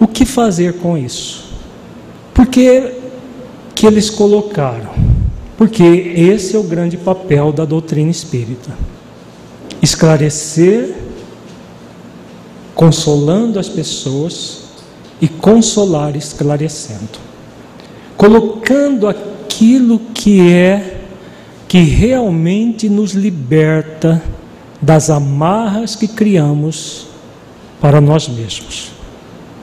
o 0.00 0.06
que 0.08 0.24
fazer 0.24 0.78
com 0.78 0.98
isso? 0.98 1.48
Por 2.34 2.46
que, 2.46 2.92
que 3.72 3.86
eles 3.86 4.10
colocaram? 4.10 4.90
Porque 5.56 5.84
esse 5.84 6.56
é 6.56 6.58
o 6.58 6.64
grande 6.64 6.96
papel 6.96 7.52
da 7.52 7.64
doutrina 7.64 8.10
espírita: 8.10 8.76
esclarecer, 9.80 10.92
consolando 12.74 13.60
as 13.60 13.68
pessoas 13.68 14.59
e 15.20 15.28
consolar 15.28 16.16
esclarecendo, 16.16 17.18
colocando 18.16 19.06
aquilo 19.06 20.00
que 20.14 20.50
é 20.52 21.00
que 21.68 21.80
realmente 21.82 22.88
nos 22.88 23.12
liberta 23.12 24.20
das 24.80 25.10
amarras 25.10 25.94
que 25.94 26.08
criamos 26.08 27.06
para 27.80 28.00
nós 28.00 28.28
mesmos. 28.28 28.90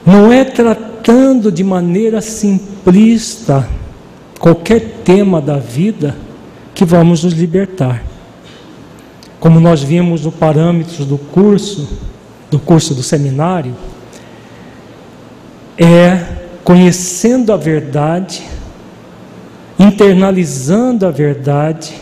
Não 0.05 0.31
é 0.31 0.45
tratando 0.45 1.51
de 1.51 1.63
maneira 1.63 2.21
simplista 2.21 3.67
qualquer 4.39 5.01
tema 5.03 5.41
da 5.41 5.57
vida 5.57 6.15
que 6.73 6.85
vamos 6.85 7.23
nos 7.23 7.33
libertar. 7.33 8.03
Como 9.39 9.59
nós 9.59 9.83
vimos 9.83 10.23
no 10.23 10.31
parâmetros 10.31 11.05
do 11.05 11.17
curso, 11.17 11.87
do 12.49 12.57
curso 12.57 12.93
do 12.95 13.03
seminário, 13.03 13.75
é 15.77 16.37
conhecendo 16.63 17.53
a 17.53 17.57
verdade, 17.57 18.43
internalizando 19.79 21.05
a 21.05 21.11
verdade, 21.11 21.93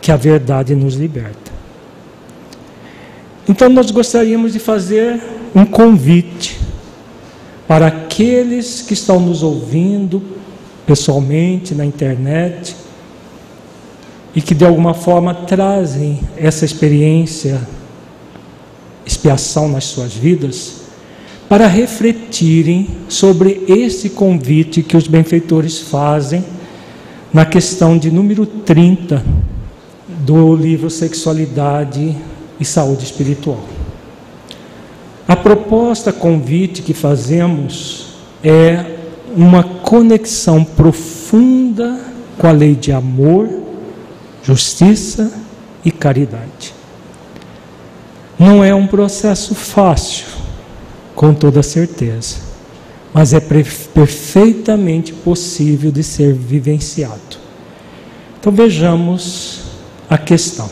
que 0.00 0.12
a 0.12 0.16
verdade 0.16 0.74
nos 0.74 0.94
liberta. 0.94 1.50
Então 3.48 3.68
nós 3.68 3.90
gostaríamos 3.90 4.52
de 4.52 4.58
fazer 4.58 5.20
um 5.54 5.64
convite 5.64 6.60
para 7.66 7.86
aqueles 7.86 8.82
que 8.82 8.92
estão 8.92 9.18
nos 9.18 9.42
ouvindo 9.42 10.22
pessoalmente 10.86 11.74
na 11.74 11.84
internet 11.84 12.76
e 14.34 14.40
que 14.40 14.54
de 14.54 14.64
alguma 14.64 14.94
forma 14.94 15.34
trazem 15.34 16.20
essa 16.36 16.64
experiência, 16.64 17.60
expiação 19.04 19.68
nas 19.68 19.84
suas 19.84 20.12
vidas, 20.12 20.85
para 21.48 21.66
refletirem 21.66 22.88
sobre 23.08 23.64
esse 23.68 24.10
convite 24.10 24.82
que 24.82 24.96
os 24.96 25.06
benfeitores 25.06 25.78
fazem 25.80 26.44
na 27.32 27.44
questão 27.44 27.96
de 27.96 28.10
número 28.10 28.44
30 28.46 29.24
do 30.08 30.56
livro 30.56 30.90
Sexualidade 30.90 32.16
e 32.58 32.64
Saúde 32.64 33.04
Espiritual. 33.04 33.62
A 35.28 35.36
proposta, 35.36 36.12
convite 36.12 36.82
que 36.82 36.94
fazemos 36.94 38.14
é 38.42 38.96
uma 39.36 39.62
conexão 39.62 40.64
profunda 40.64 42.00
com 42.38 42.46
a 42.46 42.52
lei 42.52 42.74
de 42.74 42.92
amor, 42.92 43.48
justiça 44.42 45.32
e 45.84 45.90
caridade. 45.90 46.74
Não 48.38 48.62
é 48.62 48.74
um 48.74 48.86
processo 48.86 49.54
fácil, 49.54 50.26
com 51.16 51.32
toda 51.32 51.62
certeza, 51.62 52.36
mas 53.12 53.32
é 53.32 53.40
perfeitamente 53.40 55.14
possível 55.14 55.90
de 55.90 56.02
ser 56.04 56.34
vivenciado. 56.34 57.38
Então 58.38 58.52
vejamos 58.52 59.62
a 60.10 60.18
questão. 60.18 60.68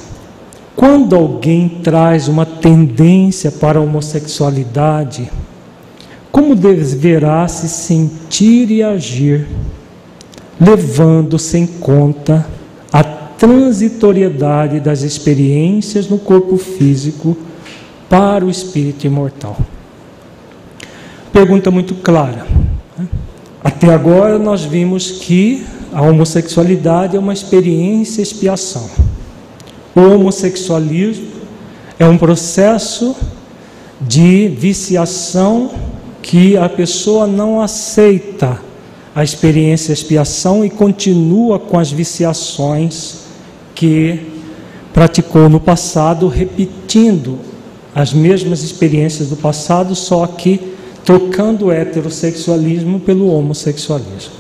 Quando 0.77 1.17
alguém 1.17 1.81
traz 1.83 2.29
uma 2.29 2.45
tendência 2.45 3.51
para 3.51 3.79
a 3.79 3.83
homossexualidade, 3.83 5.31
como 6.31 6.55
deverá 6.55 7.49
se 7.49 7.67
sentir 7.69 8.71
e 8.71 8.83
agir, 8.83 9.47
levando-se 10.61 11.57
em 11.57 11.67
conta 11.67 12.47
a 12.93 13.03
transitoriedade 13.03 14.79
das 14.79 15.01
experiências 15.03 16.07
no 16.07 16.19
corpo 16.19 16.59
físico 16.59 17.35
para 18.11 18.45
o 18.45 18.51
espírito 18.51 19.07
imortal? 19.07 19.57
Pergunta 21.35 21.69
muito 21.69 21.97
clara. 21.97 22.47
Né? 22.97 23.09
Até 23.65 23.93
agora 23.93 24.39
nós 24.39 24.63
vimos 24.63 25.11
que 25.11 25.67
a 25.93 26.01
homossexualidade 26.01 27.17
é 27.17 27.19
uma 27.19 27.33
experiência 27.33 28.23
expiação. 28.23 28.89
O 29.97 30.01
homossexualismo 30.01 31.27
é 31.99 32.07
um 32.07 32.17
processo 32.17 33.17
de 34.01 34.47
viciação 34.47 35.73
que 36.23 36.57
a 36.57 36.69
pessoa 36.69 37.27
não 37.27 37.61
aceita 37.61 38.61
a 39.13 39.25
experiência 39.25 39.93
expiação 39.93 40.65
e 40.65 40.71
continua 40.71 41.59
com 41.59 41.81
as 41.81 41.91
viciações 41.91 43.25
que 43.75 44.21
praticou 44.93 45.49
no 45.49 45.59
passado, 45.59 46.29
repetindo 46.29 47.41
as 47.93 48.13
mesmas 48.13 48.63
experiências 48.63 49.31
do 49.31 49.37
passado, 49.37 49.97
só 49.97 50.29
que 50.29 50.74
trocando 51.05 51.67
o 51.67 51.73
heterossexualismo 51.73 52.99
pelo 52.99 53.29
homossexualismo. 53.29 54.33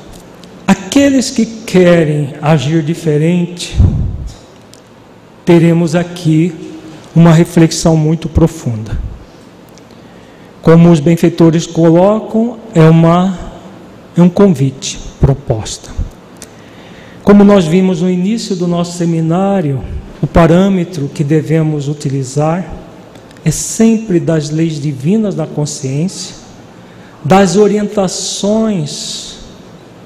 Aqueles 0.66 1.30
que 1.30 1.44
querem 1.44 2.34
agir 2.40 2.82
diferente, 2.82 3.76
teremos 5.44 5.94
aqui 5.94 6.54
uma 7.14 7.32
reflexão 7.32 7.96
muito 7.96 8.28
profunda. 8.28 8.98
Como 10.62 10.90
os 10.90 11.00
benfeitores 11.00 11.66
colocam, 11.66 12.56
é, 12.74 12.88
uma, 12.88 13.38
é 14.16 14.22
um 14.22 14.30
convite, 14.30 14.98
proposta. 15.20 15.90
Como 17.22 17.44
nós 17.44 17.66
vimos 17.66 18.00
no 18.00 18.08
início 18.08 18.56
do 18.56 18.66
nosso 18.66 18.96
seminário, 18.96 19.84
o 20.22 20.26
parâmetro 20.26 21.10
que 21.12 21.22
devemos 21.22 21.88
utilizar 21.88 22.66
é 23.44 23.50
sempre 23.50 24.18
das 24.18 24.48
leis 24.48 24.80
divinas 24.80 25.34
da 25.34 25.46
consciência, 25.46 26.43
das 27.24 27.56
orientações 27.56 29.38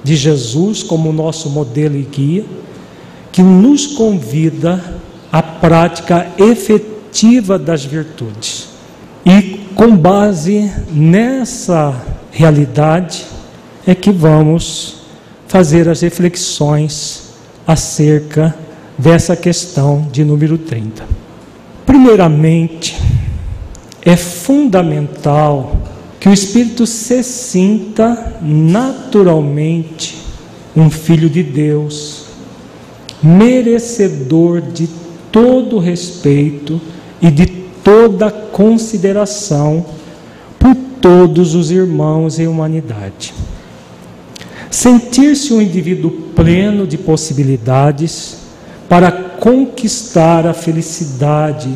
de 0.05 0.15
Jesus 0.15 0.83
como 0.83 1.13
nosso 1.13 1.51
modelo 1.51 1.97
e 1.97 2.03
guia, 2.03 2.45
que 3.33 3.43
nos 3.43 3.87
convida 3.87 4.83
à 5.31 5.43
prática 5.43 6.29
efetiva 6.39 7.59
das 7.59 7.85
virtudes. 7.85 8.69
E 9.27 9.67
com 9.75 9.97
base 9.97 10.73
nessa 10.91 11.95
realidade 12.31 13.27
é 13.87 13.95
que 13.95 14.11
vamos 14.11 15.03
fazer 15.47 15.89
as 15.89 16.01
reflexões 16.01 17.35
acerca 17.67 18.55
dessa 18.97 19.37
questão 19.37 20.07
de 20.11 20.25
número 20.25 20.57
30. 20.57 21.05
Primeiramente, 21.85 22.97
é 24.03 24.17
fundamental 24.17 25.88
que 26.21 26.29
o 26.29 26.33
espírito 26.33 26.87
se 26.87 27.23
sinta 27.23 28.37
naturalmente 28.43 30.19
um 30.77 30.91
filho 30.91 31.29
de 31.29 31.43
Deus, 31.43 32.25
merecedor 33.23 34.61
de 34.61 34.89
todo 35.31 35.79
respeito 35.79 36.81
e 37.21 37.31
de 37.31 37.47
toda 37.47 38.31
consideração 38.31 39.85
por 40.59 40.75
todos 41.01 41.55
os 41.55 41.71
irmãos 41.71 42.39
em 42.39 42.47
humanidade. 42.47 43.35
Sentir-se 44.71 45.53
um 45.53 45.63
indivíduo 45.63 46.11
pleno 46.35 46.87
de 46.87 46.99
possibilidades 46.99 48.37
para 48.89 49.11
conquistar 49.11 50.47
a 50.47 50.53
felicidade 50.53 51.69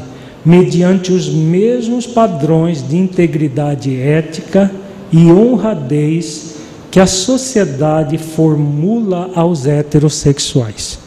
mediante 0.45 1.13
os 1.13 1.29
mesmos 1.29 2.07
padrões 2.07 2.87
de 2.87 2.97
integridade 2.97 3.95
ética 3.97 4.71
e 5.13 5.31
honradez 5.31 6.57
que 6.91 6.99
a 6.99 7.07
sociedade 7.07 8.19
formula 8.19 9.31
aos 9.35 9.67
heterossexuais. 9.67 10.99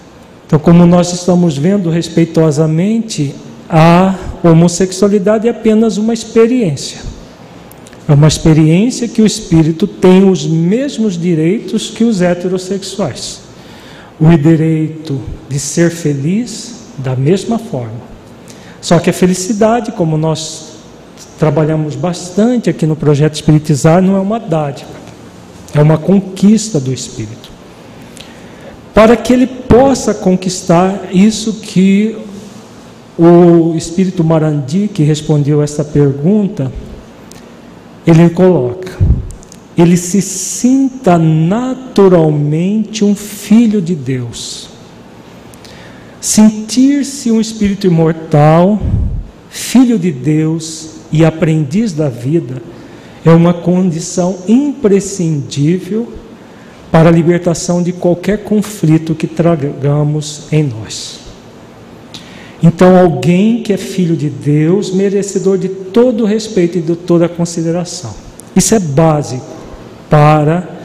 Então, 0.47 0.57
como 0.57 0.85
nós 0.85 1.11
estamos 1.13 1.57
vendo 1.57 1.89
respeitosamente, 1.89 3.35
a 3.69 4.15
homossexualidade 4.43 5.47
é 5.47 5.51
apenas 5.51 5.97
uma 5.97 6.13
experiência. 6.13 6.99
É 8.07 8.13
uma 8.13 8.27
experiência 8.27 9.07
que 9.07 9.21
o 9.21 9.25
espírito 9.25 9.87
tem 9.87 10.29
os 10.29 10.45
mesmos 10.45 11.17
direitos 11.17 11.89
que 11.89 12.03
os 12.03 12.21
heterossexuais. 12.21 13.41
O 14.19 14.29
direito 14.37 15.19
de 15.49 15.59
ser 15.59 15.89
feliz 15.89 16.75
da 16.99 17.15
mesma 17.15 17.57
forma. 17.57 18.14
Só 18.85 18.99
que 18.99 19.09
a 19.09 19.13
felicidade, 19.13 19.91
como 19.93 20.15
nós 20.15 20.73
trabalhamos 21.39 21.95
bastante 21.95 22.69
aqui 22.69 22.85
no 22.85 22.95
projeto 22.95 23.33
Espiritizar, 23.33 23.99
não 23.99 24.15
é 24.15 24.19
uma 24.19 24.39
dádiva, 24.39 24.91
é 25.73 25.81
uma 25.81 25.97
conquista 25.97 26.79
do 26.79 26.93
espírito. 26.93 27.49
Para 28.93 29.17
que 29.17 29.33
ele 29.33 29.47
possa 29.47 30.13
conquistar 30.13 31.09
isso 31.11 31.61
que 31.61 32.15
o 33.17 33.73
espírito 33.75 34.23
Marandi, 34.23 34.87
que 34.87 35.01
respondeu 35.01 35.63
essa 35.63 35.83
pergunta, 35.83 36.71
ele 38.05 38.29
coloca: 38.29 38.99
ele 39.75 39.97
se 39.97 40.21
sinta 40.21 41.17
naturalmente 41.17 43.03
um 43.03 43.15
filho 43.15 43.81
de 43.81 43.95
Deus. 43.95 44.74
Sentir-se 46.25 47.29
um 47.29 47.39
espírito 47.39 47.85
imortal, 47.85 48.81
filho 49.47 49.99
de 49.99 50.11
Deus 50.11 50.95
e 51.11 51.23
aprendiz 51.23 51.93
da 51.93 52.09
vida, 52.09 52.63
é 53.23 53.29
uma 53.29 53.53
condição 53.53 54.35
imprescindível 54.47 56.11
para 56.91 57.09
a 57.09 57.11
libertação 57.11 57.83
de 57.83 57.93
qualquer 57.93 58.43
conflito 58.43 59.13
que 59.13 59.27
tragamos 59.27 60.47
em 60.51 60.63
nós. 60.63 61.19
Então, 62.63 62.97
alguém 62.97 63.61
que 63.61 63.71
é 63.71 63.77
filho 63.77 64.17
de 64.17 64.27
Deus, 64.27 64.91
merecedor 64.91 65.59
de 65.59 65.69
todo 65.69 66.23
o 66.23 66.25
respeito 66.25 66.79
e 66.79 66.81
de 66.81 66.95
toda 66.95 67.27
a 67.27 67.29
consideração. 67.29 68.15
Isso 68.55 68.73
é 68.73 68.79
básico 68.79 69.45
para 70.09 70.75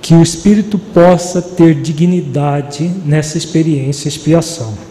que 0.00 0.14
o 0.14 0.22
espírito 0.22 0.78
possa 0.78 1.42
ter 1.42 1.74
dignidade 1.74 2.88
nessa 3.06 3.36
experiência 3.38 4.06
expiação. 4.06 4.83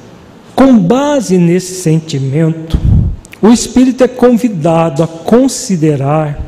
Com 0.63 0.79
base 0.79 1.37
nesse 1.37 1.75
sentimento, 1.75 2.79
o 3.41 3.49
espírito 3.49 4.01
é 4.01 4.07
convidado 4.07 5.03
a 5.03 5.07
considerar 5.07 6.39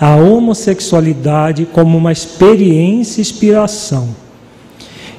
a 0.00 0.16
homossexualidade 0.16 1.64
como 1.66 1.96
uma 1.96 2.10
experiência 2.10 3.20
e 3.20 3.22
inspiração 3.22 4.08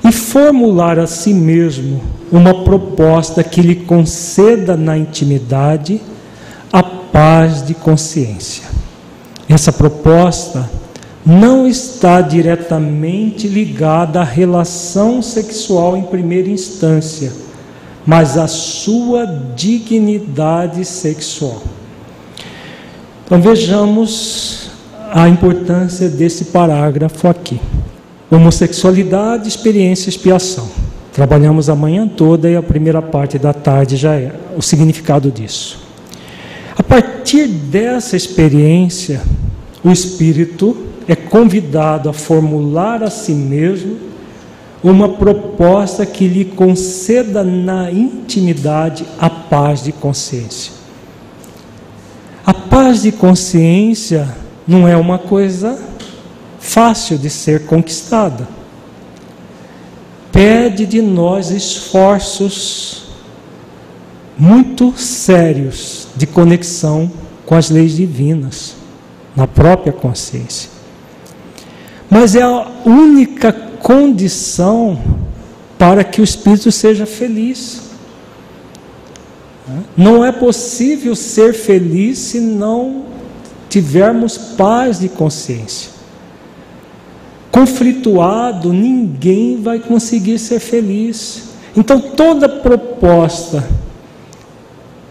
e 0.04 0.12
formular 0.12 1.00
a 1.00 1.08
si 1.08 1.34
mesmo 1.34 2.02
uma 2.30 2.66
proposta 2.66 3.46
que 3.46 3.62
lhe 3.62 3.76
conceda 3.76 4.76
na 4.76 4.98
intimidade 4.98 6.02
a 6.70 6.84
paz 6.84 7.66
de 7.66 7.74
consciência. 7.74 8.66
Essa 9.48 9.72
proposta 9.72 10.70
não 11.26 11.66
está 11.66 12.20
diretamente 12.20 13.48
ligada 13.48 14.20
à 14.20 14.26
relação 14.26 15.22
sexual 15.22 15.96
em 15.96 16.04
primeira 16.04 16.50
instância, 16.50 17.32
mas 18.06 18.38
à 18.38 18.48
sua 18.48 19.26
dignidade 19.56 20.84
sexual. 20.86 21.62
Então 23.26 23.42
vejamos 23.42 24.70
a 25.12 25.30
importância 25.30 26.10
desse 26.10 26.46
parágrafo 26.46 27.28
aqui. 27.28 27.60
Homossexualidade, 28.30 29.48
experiência 29.48 30.08
e 30.08 30.10
expiação. 30.10 30.68
Trabalhamos 31.14 31.70
a 31.70 31.76
manhã 31.76 32.08
toda 32.08 32.50
e 32.50 32.56
a 32.56 32.64
primeira 32.64 33.02
parte 33.02 33.38
da 33.38 33.54
tarde 33.54 33.96
já 33.96 34.16
é 34.16 34.34
o 34.58 34.62
significado 34.62 35.32
disso. 35.32 35.80
A 36.76 36.82
partir 36.82 37.48
dessa 37.48 38.18
experiência, 38.18 39.22
o 39.84 39.92
espírito 39.92 40.76
é 41.08 41.16
convidado 41.16 42.10
a 42.10 42.14
formular 42.14 43.04
a 43.04 43.10
si 43.10 43.34
mesmo 43.34 44.13
uma 44.84 45.08
proposta 45.08 46.06
que 46.06 46.28
lhe 46.28 46.44
conceda 46.44 47.44
na 47.44 47.90
intimidade 47.90 49.06
a 49.18 49.30
paz 49.30 49.84
de 49.84 49.94
consciência. 49.94 50.74
A 52.46 52.54
paz 52.54 53.04
de 53.04 53.12
consciência 53.14 54.36
não 54.68 54.86
é 54.86 54.98
uma 54.98 55.18
coisa 55.18 55.82
fácil 56.60 57.18
de 57.18 57.30
ser 57.30 57.66
conquistada. 57.66 58.48
Pede 60.32 60.86
de 60.86 61.02
nós 61.02 61.50
esforços 61.52 63.04
muito 64.38 64.94
sérios 64.98 66.08
de 66.16 66.26
conexão 66.28 67.10
com 67.46 67.56
as 67.56 67.70
leis 67.70 67.96
divinas, 67.96 68.76
na 69.36 69.48
própria 69.48 69.94
consciência. 69.94 70.70
Mas 72.10 72.36
é 72.36 72.42
a 72.42 72.68
única 72.86 73.52
condição 73.84 74.98
para 75.78 76.06
que 76.06 76.22
o 76.22 76.24
espírito 76.24 76.72
seja 76.72 77.06
feliz. 77.06 77.82
Não 79.96 80.26
é 80.26 80.32
possível 80.32 81.16
ser 81.16 81.54
feliz 81.54 82.18
se 82.18 82.40
não 82.40 83.04
tivermos 83.70 84.38
paz 84.38 85.00
de 85.00 85.10
consciência. 85.10 85.92
Conflituado, 87.52 88.72
ninguém 88.72 89.62
vai 89.62 89.80
conseguir 89.80 90.40
ser 90.40 90.60
feliz. 90.60 91.50
Então, 91.76 92.00
toda 92.00 92.48
proposta 92.48 93.68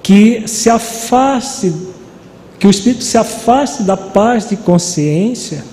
que 0.02 0.48
se 0.48 0.70
afaste, 0.70 1.72
que 2.58 2.66
o 2.66 2.70
espírito 2.70 3.04
se 3.04 3.18
afaste 3.18 3.82
da 3.82 3.96
paz 3.96 4.48
de 4.48 4.56
consciência, 4.56 5.71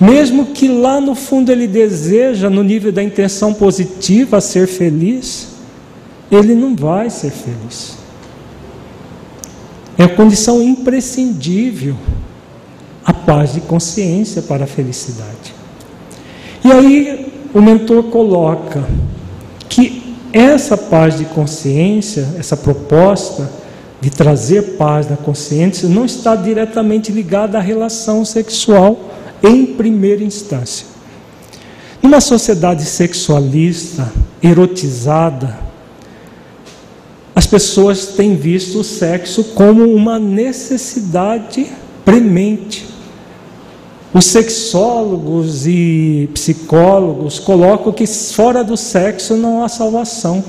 mesmo 0.00 0.46
que 0.46 0.68
lá 0.68 1.00
no 1.00 1.14
fundo 1.14 1.50
ele 1.50 1.66
deseja, 1.66 2.48
no 2.48 2.62
nível 2.62 2.92
da 2.92 3.02
intenção 3.02 3.52
positiva, 3.52 4.40
ser 4.40 4.66
feliz, 4.66 5.48
ele 6.30 6.54
não 6.54 6.76
vai 6.76 7.10
ser 7.10 7.30
feliz. 7.30 7.98
É 9.96 10.04
a 10.04 10.08
condição 10.08 10.62
imprescindível 10.62 11.96
a 13.04 13.12
paz 13.12 13.54
de 13.54 13.62
consciência 13.62 14.42
para 14.42 14.64
a 14.64 14.66
felicidade. 14.66 15.54
E 16.62 16.70
aí 16.70 17.32
o 17.54 17.60
mentor 17.62 18.04
coloca 18.04 18.84
que 19.68 20.14
essa 20.30 20.76
paz 20.76 21.16
de 21.16 21.24
consciência, 21.24 22.28
essa 22.38 22.56
proposta 22.56 23.50
de 23.98 24.10
trazer 24.10 24.76
paz 24.76 25.08
na 25.08 25.16
consciência, 25.16 25.88
não 25.88 26.04
está 26.04 26.36
diretamente 26.36 27.10
ligada 27.10 27.56
à 27.56 27.60
relação 27.60 28.24
sexual 28.24 28.96
em 29.42 29.66
primeira 29.66 30.22
instância. 30.22 30.86
Numa 32.02 32.20
sociedade 32.20 32.84
sexualista, 32.84 34.12
erotizada, 34.42 35.58
as 37.34 37.46
pessoas 37.46 38.06
têm 38.06 38.36
visto 38.36 38.80
o 38.80 38.84
sexo 38.84 39.44
como 39.54 39.84
uma 39.84 40.18
necessidade 40.18 41.66
premente. 42.04 42.86
Os 44.12 44.24
sexólogos 44.24 45.66
e 45.66 46.28
psicólogos 46.34 47.38
colocam 47.38 47.92
que 47.92 48.06
fora 48.06 48.64
do 48.64 48.76
sexo 48.76 49.36
não 49.36 49.62
há 49.62 49.68
salvação. 49.68 50.42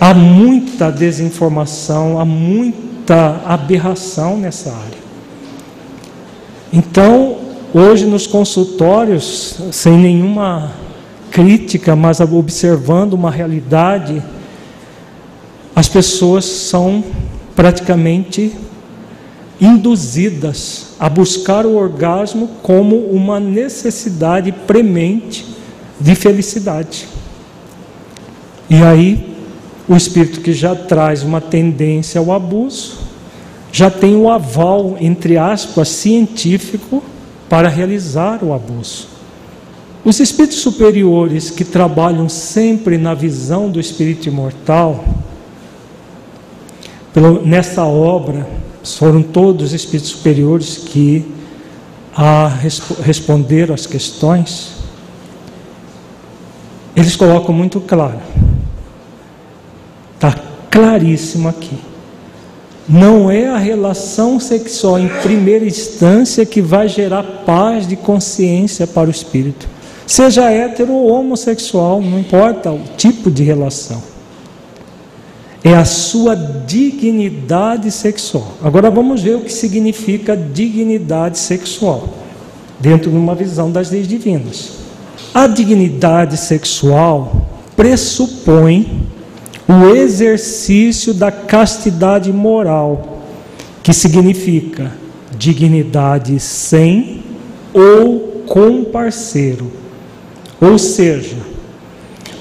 Há 0.00 0.14
muita 0.14 0.90
desinformação, 0.90 2.18
há 2.18 2.24
muita 2.24 3.42
aberração 3.44 4.36
nessa 4.36 4.70
área. 4.70 4.93
Então, 6.76 7.36
hoje 7.72 8.04
nos 8.04 8.26
consultórios, 8.26 9.60
sem 9.70 9.96
nenhuma 9.96 10.72
crítica, 11.30 11.94
mas 11.94 12.18
observando 12.18 13.12
uma 13.12 13.30
realidade, 13.30 14.20
as 15.72 15.88
pessoas 15.88 16.44
são 16.44 17.04
praticamente 17.54 18.52
induzidas 19.60 20.96
a 20.98 21.08
buscar 21.08 21.64
o 21.64 21.76
orgasmo 21.76 22.48
como 22.60 22.96
uma 22.96 23.38
necessidade 23.38 24.50
premente 24.50 25.46
de 26.00 26.16
felicidade. 26.16 27.06
E 28.68 28.82
aí, 28.82 29.36
o 29.88 29.94
espírito 29.94 30.40
que 30.40 30.52
já 30.52 30.74
traz 30.74 31.22
uma 31.22 31.40
tendência 31.40 32.18
ao 32.18 32.32
abuso, 32.32 33.03
já 33.74 33.90
tem 33.90 34.14
o 34.14 34.30
aval, 34.30 34.96
entre 35.00 35.36
aspas, 35.36 35.88
científico 35.88 37.02
para 37.48 37.68
realizar 37.68 38.38
o 38.44 38.52
abuso. 38.52 39.08
Os 40.04 40.20
espíritos 40.20 40.58
superiores 40.58 41.50
que 41.50 41.64
trabalham 41.64 42.28
sempre 42.28 42.96
na 42.96 43.14
visão 43.14 43.68
do 43.68 43.80
espírito 43.80 44.28
imortal, 44.28 45.04
nessa 47.44 47.82
obra, 47.82 48.46
foram 48.84 49.24
todos 49.24 49.66
os 49.66 49.72
espíritos 49.72 50.12
superiores 50.12 50.78
que 50.78 51.26
a 52.14 52.46
responderam 53.02 53.74
as 53.74 53.86
questões. 53.86 54.74
Eles 56.94 57.16
colocam 57.16 57.52
muito 57.52 57.80
claro. 57.80 58.20
Está 60.14 60.32
claríssimo 60.70 61.48
aqui. 61.48 61.76
Não 62.88 63.30
é 63.30 63.48
a 63.48 63.56
relação 63.56 64.38
sexual 64.38 64.98
em 64.98 65.08
primeira 65.22 65.64
instância 65.64 66.44
que 66.44 66.60
vai 66.60 66.88
gerar 66.88 67.22
paz 67.46 67.86
de 67.86 67.96
consciência 67.96 68.86
para 68.86 69.08
o 69.08 69.10
espírito. 69.10 69.68
Seja 70.06 70.50
hétero 70.50 70.92
ou 70.92 71.10
homossexual, 71.10 72.02
não 72.02 72.18
importa 72.18 72.70
o 72.70 72.80
tipo 72.96 73.30
de 73.30 73.42
relação 73.42 74.14
é 75.64 75.74
a 75.74 75.86
sua 75.86 76.36
dignidade 76.36 77.90
sexual. 77.90 78.52
Agora 78.62 78.90
vamos 78.90 79.22
ver 79.22 79.36
o 79.36 79.40
que 79.40 79.52
significa 79.52 80.36
dignidade 80.36 81.38
sexual, 81.38 82.10
dentro 82.78 83.10
de 83.10 83.16
uma 83.16 83.34
visão 83.34 83.70
das 83.72 83.90
leis 83.90 84.06
divinas. 84.06 84.72
A 85.32 85.46
dignidade 85.46 86.36
sexual 86.36 87.48
pressupõe 87.74 89.08
o 89.68 89.94
exercício 89.94 91.14
da 91.14 91.32
castidade 91.32 92.32
moral, 92.32 93.22
que 93.82 93.92
significa 93.92 94.92
dignidade 95.36 96.38
sem 96.38 97.22
ou 97.72 98.42
com 98.46 98.84
parceiro. 98.84 99.70
Ou 100.60 100.78
seja, 100.78 101.36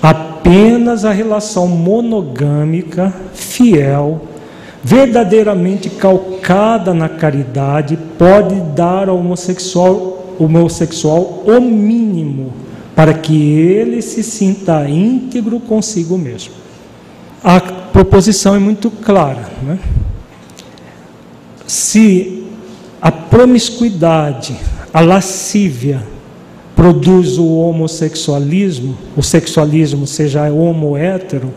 apenas 0.02 1.06
a 1.06 1.12
relação 1.12 1.68
monogâmica, 1.68 3.14
fiel, 3.34 4.22
verdadeiramente 4.84 5.90
calcada 5.90 6.94
na 6.94 7.08
caridade, 7.08 7.98
pode 8.18 8.56
dar 8.76 9.10
ao 9.10 9.18
homossexual 9.18 10.36
homossexual 10.40 11.44
o 11.46 11.62
mínimo 11.62 12.52
para 12.96 13.14
que 13.14 13.36
ele 13.36 14.02
se 14.02 14.24
sinta 14.24 14.88
íntegro 14.90 15.60
consigo 15.60 16.18
mesmo. 16.18 16.63
A 17.44 17.60
proposição 17.60 18.56
é 18.56 18.60
muito 18.60 18.90
clara. 18.90 19.50
Né? 19.62 19.78
Se 21.68 22.46
a 23.02 23.12
promiscuidade, 23.12 24.56
a 24.94 25.02
lascívia, 25.02 26.02
produz 26.76 27.38
o 27.38 27.46
homossexualismo, 27.58 28.98
o 29.16 29.22
sexualismo 29.22 30.08
seja 30.08 30.50
homo 30.52 30.96
hétero, 30.96 31.54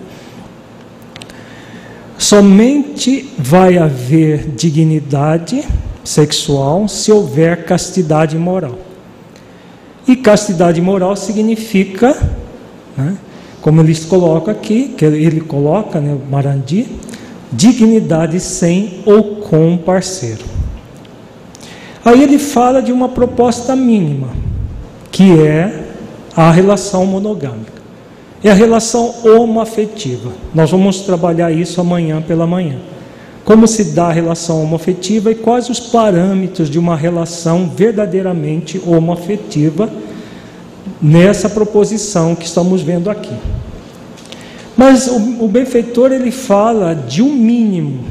somente 2.19 3.33
vai 3.39 3.79
haver 3.79 4.49
dignidade 4.49 5.65
sexual 6.03 6.89
se 6.89 7.13
houver 7.13 7.65
castidade 7.65 8.37
moral. 8.37 8.79
E 10.07 10.17
castidade 10.17 10.81
moral 10.81 11.17
significa, 11.17 12.17
né, 12.97 13.17
como 13.67 13.81
ele 13.81 13.97
coloca 14.03 14.53
aqui, 14.53 14.95
que 14.97 15.05
ele 15.05 15.41
coloca, 15.41 16.01
né, 16.01 16.17
Marandi, 16.31 16.87
dignidade 17.51 18.39
sem 18.39 19.01
ou 19.05 19.41
com 19.41 19.77
parceiro. 19.77 20.45
Aí 22.05 22.23
ele 22.23 22.39
fala 22.39 22.81
de 22.81 22.93
uma 22.93 23.09
proposta 23.09 23.75
mínima, 23.75 24.29
que 25.11 25.41
é 25.41 25.83
a 26.37 26.49
relação 26.53 27.05
monogâmica. 27.07 27.73
É 28.41 28.53
a 28.53 28.55
relação 28.55 29.13
homoafetiva. 29.25 30.31
Nós 30.55 30.71
vamos 30.71 31.01
trabalhar 31.01 31.51
isso 31.51 31.81
amanhã 31.81 32.23
pela 32.23 32.47
manhã 32.47 32.79
como 33.45 33.69
se 33.69 33.95
dá 33.95 34.07
a 34.07 34.13
relação 34.13 34.61
homoafetiva 34.61 35.31
e 35.31 35.37
quais 35.37 35.71
os 35.71 35.79
parâmetros 35.79 36.69
de 36.69 36.81
uma 36.81 36.97
relação 36.97 37.69
verdadeiramente 37.69 38.83
homoafetiva 38.85 39.89
nessa 41.01 41.49
proposição 41.49 42.35
que 42.35 42.47
estamos 42.47 42.83
vendo 42.83 43.11
aqui. 43.11 43.35
Mas 44.77 45.07
o, 45.07 45.45
o 45.45 45.49
benfeitor 45.49 46.13
ele 46.13 46.31
fala 46.31 46.95
de 46.95 47.23
um 47.23 47.33
mínimo 47.33 48.05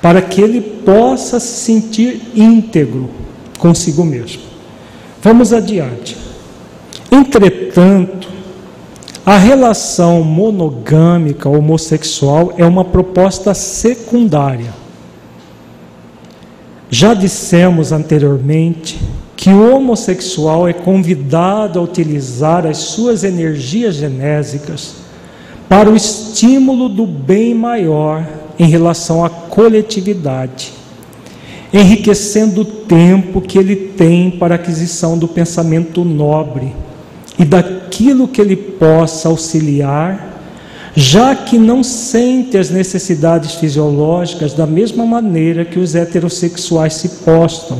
para 0.00 0.20
que 0.20 0.40
ele 0.40 0.60
possa 0.60 1.38
se 1.38 1.64
sentir 1.64 2.20
íntegro 2.34 3.08
consigo 3.58 4.04
mesmo. 4.04 4.42
Vamos 5.22 5.52
adiante. 5.52 6.16
Entretanto, 7.10 8.28
a 9.24 9.36
relação 9.36 10.24
monogâmica 10.24 11.48
homossexual 11.48 12.54
é 12.56 12.64
uma 12.64 12.84
proposta 12.84 13.54
secundária. 13.54 14.74
Já 16.90 17.14
dissemos 17.14 17.92
anteriormente 17.92 19.00
que 19.36 19.50
o 19.50 19.74
homossexual 19.74 20.68
é 20.68 20.72
convidado 20.72 21.78
a 21.78 21.82
utilizar 21.82 22.66
as 22.66 22.78
suas 22.78 23.24
energias 23.24 23.94
genésicas 23.96 24.94
para 25.68 25.90
o 25.90 25.96
estímulo 25.96 26.88
do 26.88 27.06
bem 27.06 27.54
maior 27.54 28.26
em 28.58 28.66
relação 28.66 29.24
à 29.24 29.30
coletividade, 29.30 30.72
enriquecendo 31.72 32.60
o 32.60 32.64
tempo 32.64 33.40
que 33.40 33.58
ele 33.58 33.74
tem 33.74 34.30
para 34.30 34.54
a 34.54 34.56
aquisição 34.56 35.18
do 35.18 35.26
pensamento 35.26 36.04
nobre 36.04 36.74
e 37.38 37.44
daquilo 37.44 38.28
que 38.28 38.40
ele 38.40 38.54
possa 38.54 39.28
auxiliar, 39.28 40.40
já 40.94 41.34
que 41.34 41.56
não 41.56 41.82
sente 41.82 42.58
as 42.58 42.68
necessidades 42.68 43.54
fisiológicas 43.54 44.52
da 44.52 44.66
mesma 44.66 45.06
maneira 45.06 45.64
que 45.64 45.78
os 45.78 45.94
heterossexuais 45.94 46.94
se 46.94 47.08
postam. 47.24 47.78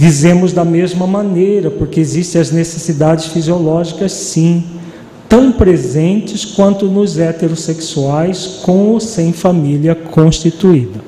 Dizemos 0.00 0.54
da 0.54 0.64
mesma 0.64 1.06
maneira, 1.06 1.70
porque 1.70 2.00
existem 2.00 2.40
as 2.40 2.50
necessidades 2.50 3.26
fisiológicas, 3.26 4.12
sim, 4.12 4.64
tão 5.28 5.52
presentes 5.52 6.42
quanto 6.42 6.86
nos 6.86 7.18
heterossexuais, 7.18 8.60
com 8.62 8.92
ou 8.92 8.98
sem 8.98 9.30
família 9.34 9.94
constituída. 9.94 11.00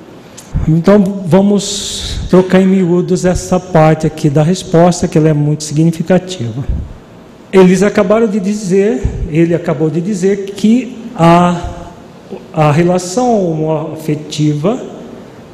Então 0.68 1.02
vamos 1.24 2.18
trocar 2.28 2.60
em 2.60 2.66
miúdos 2.66 3.24
essa 3.24 3.58
parte 3.58 4.06
aqui 4.06 4.28
da 4.28 4.42
resposta, 4.42 5.08
que 5.08 5.16
ela 5.16 5.30
é 5.30 5.32
muito 5.32 5.64
significativa. 5.64 6.62
Eles 7.50 7.82
acabaram 7.82 8.26
de 8.26 8.38
dizer, 8.38 9.02
ele 9.30 9.54
acabou 9.54 9.88
de 9.88 10.02
dizer 10.02 10.52
que 10.54 10.98
a, 11.16 11.70
a 12.52 12.70
relação 12.70 13.94
afetiva 13.94 14.78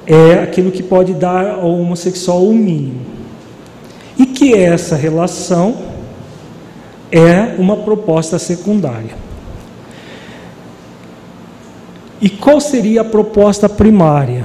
é 0.05 0.43
aquilo 0.43 0.72
que 0.72 0.82
pode 0.82 1.14
dar 1.14 1.51
ao 1.51 1.78
homossexual 1.78 2.45
o 2.45 2.53
mínimo. 2.53 3.18
Que 4.39 4.55
essa 4.55 4.95
relação 4.95 5.76
é 7.11 7.57
uma 7.59 7.78
proposta 7.78 8.39
secundária. 8.39 9.16
E 12.20 12.30
qual 12.30 12.61
seria 12.61 13.01
a 13.01 13.05
proposta 13.05 13.68
primária? 13.68 14.45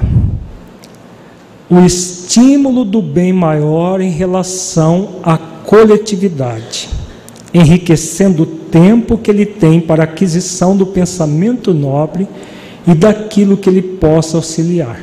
O 1.69 1.79
estímulo 1.85 2.83
do 2.83 3.03
bem 3.03 3.31
maior 3.31 4.01
em 4.01 4.09
relação 4.09 5.19
à 5.21 5.37
coletividade 5.37 6.89
enriquecendo 7.53 8.43
o 8.43 8.45
tempo 8.47 9.17
que 9.17 9.29
ele 9.29 9.45
tem 9.45 9.79
para 9.79 10.03
aquisição 10.03 10.75
do 10.75 10.87
pensamento 10.87 11.73
nobre 11.73 12.27
e 12.87 12.95
daquilo 12.95 13.55
que 13.55 13.69
ele 13.69 13.81
possa 13.81 14.37
auxiliar. 14.37 14.99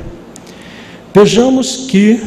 Vejamos 1.14 1.86
que 1.88 2.20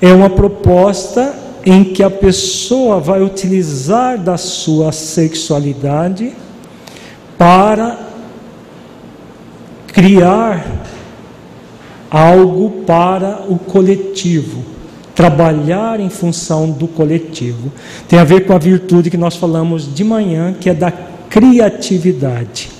é 0.00 0.12
uma 0.12 0.30
proposta 0.30 1.34
em 1.64 1.84
que 1.84 2.02
a 2.02 2.10
pessoa 2.10 3.00
vai 3.00 3.22
utilizar 3.22 4.18
da 4.18 4.36
sua 4.36 4.92
sexualidade 4.92 6.32
para 7.38 7.98
criar 9.86 10.66
algo 12.10 12.82
para 12.84 13.42
o 13.48 13.58
coletivo 13.58 14.74
trabalhar 15.14 16.00
em 16.00 16.10
função 16.10 16.68
do 16.70 16.88
coletivo. 16.88 17.72
Tem 18.08 18.18
a 18.18 18.24
ver 18.24 18.46
com 18.46 18.52
a 18.52 18.58
virtude 18.58 19.10
que 19.10 19.16
nós 19.16 19.36
falamos 19.36 19.92
de 19.94 20.02
manhã, 20.02 20.52
que 20.58 20.68
é 20.68 20.74
da 20.74 20.90
criatividade. 20.90 22.70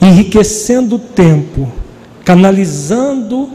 Enriquecendo 0.00 0.96
o 0.96 0.98
tempo, 0.98 1.68
canalizando 2.24 3.50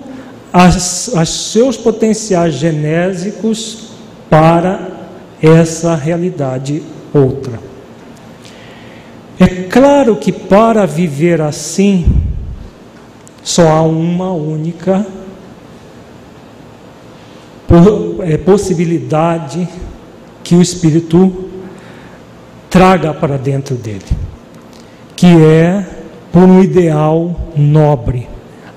os 0.54 1.30
seus 1.30 1.78
potenciais 1.78 2.56
genésicos 2.56 3.91
para 4.32 4.88
essa 5.44 5.94
realidade 5.94 6.82
outra. 7.14 7.60
É 9.38 9.64
claro 9.64 10.16
que 10.16 10.32
para 10.32 10.86
viver 10.86 11.42
assim, 11.42 12.06
só 13.44 13.68
há 13.68 13.82
uma 13.82 14.32
única 14.32 15.06
é, 18.24 18.38
possibilidade 18.38 19.68
que 20.46 20.56
o 20.56 20.62
Espírito 20.62 21.50
traga 22.70 23.14
para 23.14 23.38
dentro 23.38 23.76
dele, 23.76 24.06
que 25.14 25.28
é 25.44 25.86
por 26.32 26.44
um 26.44 26.62
ideal 26.62 27.36
nobre, 27.54 28.30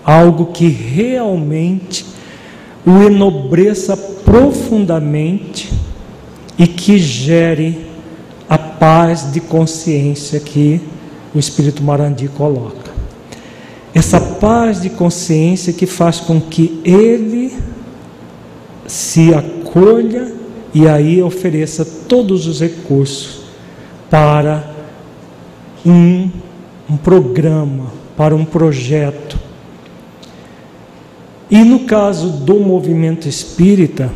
algo 0.04 0.46
que 0.46 0.66
realmente 0.66 2.04
o 2.84 3.02
enobreça 3.02 4.13
profundamente 4.34 5.72
e 6.58 6.66
que 6.66 6.98
gere 6.98 7.86
a 8.48 8.58
paz 8.58 9.30
de 9.30 9.40
consciência 9.40 10.40
que 10.40 10.80
o 11.32 11.38
Espírito 11.38 11.84
Marandi 11.84 12.26
coloca. 12.26 12.90
Essa 13.94 14.20
paz 14.20 14.82
de 14.82 14.90
consciência 14.90 15.72
que 15.72 15.86
faz 15.86 16.18
com 16.18 16.40
que 16.40 16.80
ele 16.84 17.56
se 18.88 19.32
acolha 19.32 20.34
e 20.74 20.88
aí 20.88 21.22
ofereça 21.22 21.84
todos 21.84 22.48
os 22.48 22.60
recursos 22.60 23.42
para 24.10 24.68
um, 25.86 26.28
um 26.90 26.96
programa, 26.96 27.92
para 28.16 28.34
um 28.34 28.44
projeto. 28.44 29.33
E 31.50 31.62
no 31.62 31.80
caso 31.80 32.28
do 32.28 32.58
movimento 32.58 33.28
espírita, 33.28 34.10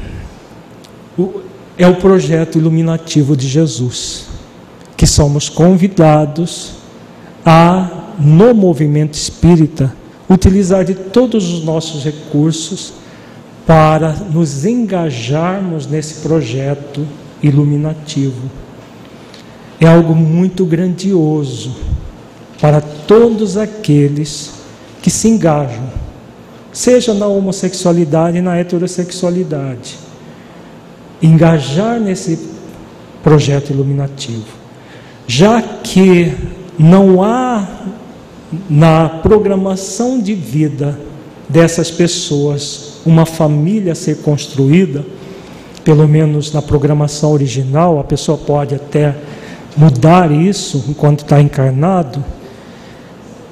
é 1.77 1.87
o 1.87 1.97
projeto 1.97 2.59
iluminativo 2.59 3.37
de 3.37 3.47
Jesus, 3.47 4.27
que 4.97 5.07
somos 5.07 5.49
convidados 5.49 6.73
a, 7.45 8.15
no 8.19 8.55
movimento 8.55 9.15
espírita, 9.15 9.95
utilizar 10.29 10.85
de 10.85 10.95
todos 10.95 11.53
os 11.53 11.65
nossos 11.65 12.05
recursos 12.05 12.95
para 13.67 14.13
nos 14.13 14.65
engajarmos 14.65 15.87
nesse 15.87 16.23
projeto 16.23 17.07
iluminativo. 17.43 18.51
É 19.81 19.87
algo 19.87 20.15
muito 20.15 20.65
grandioso 20.65 21.77
para 22.61 22.81
todos 22.81 23.57
aqueles 23.57 24.53
que 25.01 25.11
se 25.11 25.29
engajam, 25.29 25.89
seja 26.73 27.15
na 27.15 27.27
homossexualidade 27.27 28.39
e 28.39 28.43
na 28.43 28.57
heterossexualidade. 28.57 29.99
engajar 31.21 31.99
nesse 31.99 32.39
projeto 33.25 33.71
iluminativo, 33.71 34.47
já 35.27 35.61
que 35.61 36.33
não 36.79 37.23
há 37.23 37.67
na 38.71 39.09
programação 39.09 40.21
de 40.21 40.33
vida 40.35 40.99
dessas 41.49 41.91
pessoas 41.91 43.01
uma 43.05 43.27
família 43.27 43.93
a 43.93 43.97
ser 43.97 44.19
construída, 44.19 45.05
pelo 45.83 46.07
menos 46.07 46.53
na 46.53 46.63
programação 46.63 47.33
original, 47.33 47.99
a 47.99 48.05
pessoa 48.05 48.39
pode 48.39 48.75
até 48.75 49.15
mudar 49.77 50.31
isso 50.31 50.85
enquanto 50.89 51.21
está 51.21 51.41
encarnado, 51.41 52.23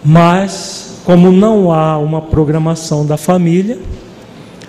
mas 0.04 0.85
como 1.06 1.30
não 1.30 1.72
há 1.72 1.96
uma 1.98 2.20
programação 2.20 3.06
da 3.06 3.16
família, 3.16 3.78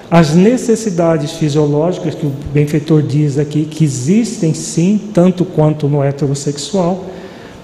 as 0.09 0.35
necessidades 0.35 1.31
fisiológicas 1.31 2.13
que 2.13 2.27
o 2.27 2.31
benfeitor 2.53 3.01
diz 3.01 3.39
aqui 3.39 3.65
que 3.65 3.83
existem 3.83 4.53
sim, 4.53 5.01
tanto 5.11 5.43
quanto 5.43 5.87
no 5.87 6.03
heterossexual, 6.03 7.05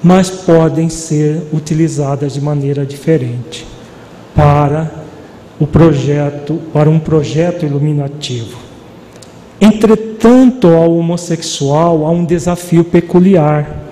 mas 0.04 0.32
podem 0.32 0.90
ser 0.90 1.44
utilizadas 1.54 2.34
de 2.34 2.42
maneira 2.42 2.84
diferente 2.84 3.64
para 4.36 4.92
o 5.60 5.68
projeto, 5.68 6.60
para 6.74 6.90
um 6.90 7.00
projeto 7.00 7.68
iluminativo. 7.68 8.58
Entretanto, 9.62 10.68
ao 10.68 10.98
homossexual 10.98 12.08
há 12.08 12.10
um 12.10 12.26
desafio 12.26 12.84
peculiar. 12.84 13.83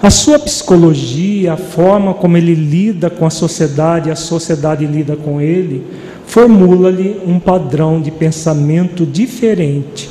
A 0.00 0.10
sua 0.10 0.38
psicologia, 0.38 1.54
a 1.54 1.56
forma 1.56 2.14
como 2.14 2.36
ele 2.36 2.54
lida 2.54 3.10
com 3.10 3.26
a 3.26 3.30
sociedade, 3.30 4.10
a 4.10 4.16
sociedade 4.16 4.86
lida 4.86 5.16
com 5.16 5.40
ele, 5.40 5.84
formula-lhe 6.24 7.20
um 7.26 7.40
padrão 7.40 8.00
de 8.00 8.12
pensamento 8.12 9.04
diferente, 9.04 10.08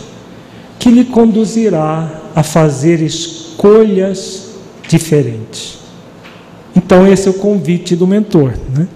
que 0.77 0.89
lhe 0.89 1.05
conduzirá 1.05 2.11
a 2.35 2.43
fazer 2.43 3.01
escolhas 3.01 4.49
diferentes. 4.89 5.77
Então, 6.75 7.07
esse 7.07 7.27
é 7.29 7.31
o 7.31 7.35
convite 7.35 7.95
do 7.95 8.05
mentor, 8.05 8.53
né? 8.75 8.87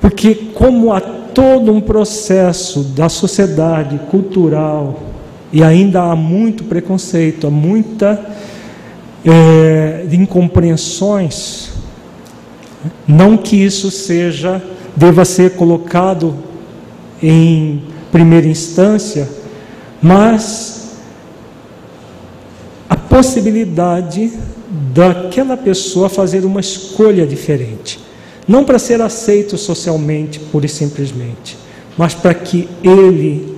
porque, 0.00 0.34
como 0.54 0.92
há 0.92 1.00
todo 1.00 1.72
um 1.72 1.80
processo 1.80 2.82
da 2.82 3.08
sociedade 3.08 3.98
cultural, 4.10 5.02
e 5.52 5.62
ainda 5.62 6.02
há 6.02 6.16
muito 6.16 6.64
preconceito, 6.64 7.46
há 7.46 7.50
muita 7.50 8.20
é, 9.26 10.06
incompreensões, 10.12 11.70
não 13.06 13.36
que 13.36 13.56
isso 13.56 13.90
seja, 13.90 14.62
deva 14.94 15.24
ser 15.24 15.56
colocado 15.56 16.36
em 17.20 17.82
primeira 18.12 18.46
instância, 18.46 19.28
mas 20.00 20.96
a 22.88 22.96
possibilidade 22.96 24.32
daquela 24.94 25.56
pessoa 25.56 26.08
fazer 26.08 26.44
uma 26.44 26.60
escolha 26.60 27.26
diferente. 27.26 27.98
Não 28.46 28.64
para 28.64 28.78
ser 28.78 29.02
aceito 29.02 29.58
socialmente, 29.58 30.38
pura 30.38 30.66
e 30.66 30.68
simplesmente, 30.68 31.58
mas 31.98 32.14
para 32.14 32.32
que 32.32 32.68
ele, 32.82 33.56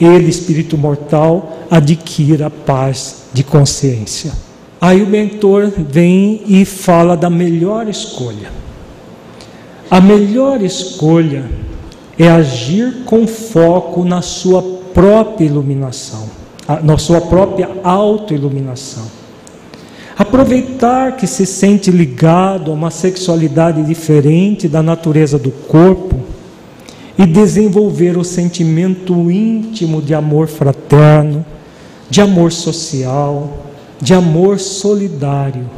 ele, 0.00 0.30
espírito 0.30 0.78
mortal, 0.78 1.55
adquira 1.70 2.50
paz 2.50 3.24
de 3.32 3.42
consciência. 3.42 4.32
Aí 4.80 5.02
o 5.02 5.06
mentor 5.06 5.72
vem 5.76 6.42
e 6.46 6.64
fala 6.64 7.16
da 7.16 7.30
melhor 7.30 7.88
escolha. 7.88 8.50
A 9.90 10.00
melhor 10.00 10.62
escolha 10.62 11.44
é 12.18 12.28
agir 12.28 13.04
com 13.04 13.26
foco 13.26 14.04
na 14.04 14.22
sua 14.22 14.62
própria 14.92 15.46
iluminação, 15.46 16.28
na 16.82 16.98
sua 16.98 17.20
própria 17.20 17.68
autoiluminação. 17.84 19.04
Aproveitar 20.18 21.16
que 21.16 21.26
se 21.26 21.44
sente 21.44 21.90
ligado 21.90 22.70
a 22.70 22.74
uma 22.74 22.90
sexualidade 22.90 23.82
diferente 23.82 24.66
da 24.66 24.82
natureza 24.82 25.38
do 25.38 25.50
corpo 25.50 26.15
e 27.18 27.24
desenvolver 27.24 28.16
o 28.18 28.24
sentimento 28.24 29.30
íntimo 29.30 30.02
de 30.02 30.14
amor 30.14 30.48
fraterno, 30.48 31.44
de 32.10 32.20
amor 32.20 32.52
social, 32.52 33.64
de 34.00 34.12
amor 34.12 34.58
solidário, 34.58 35.68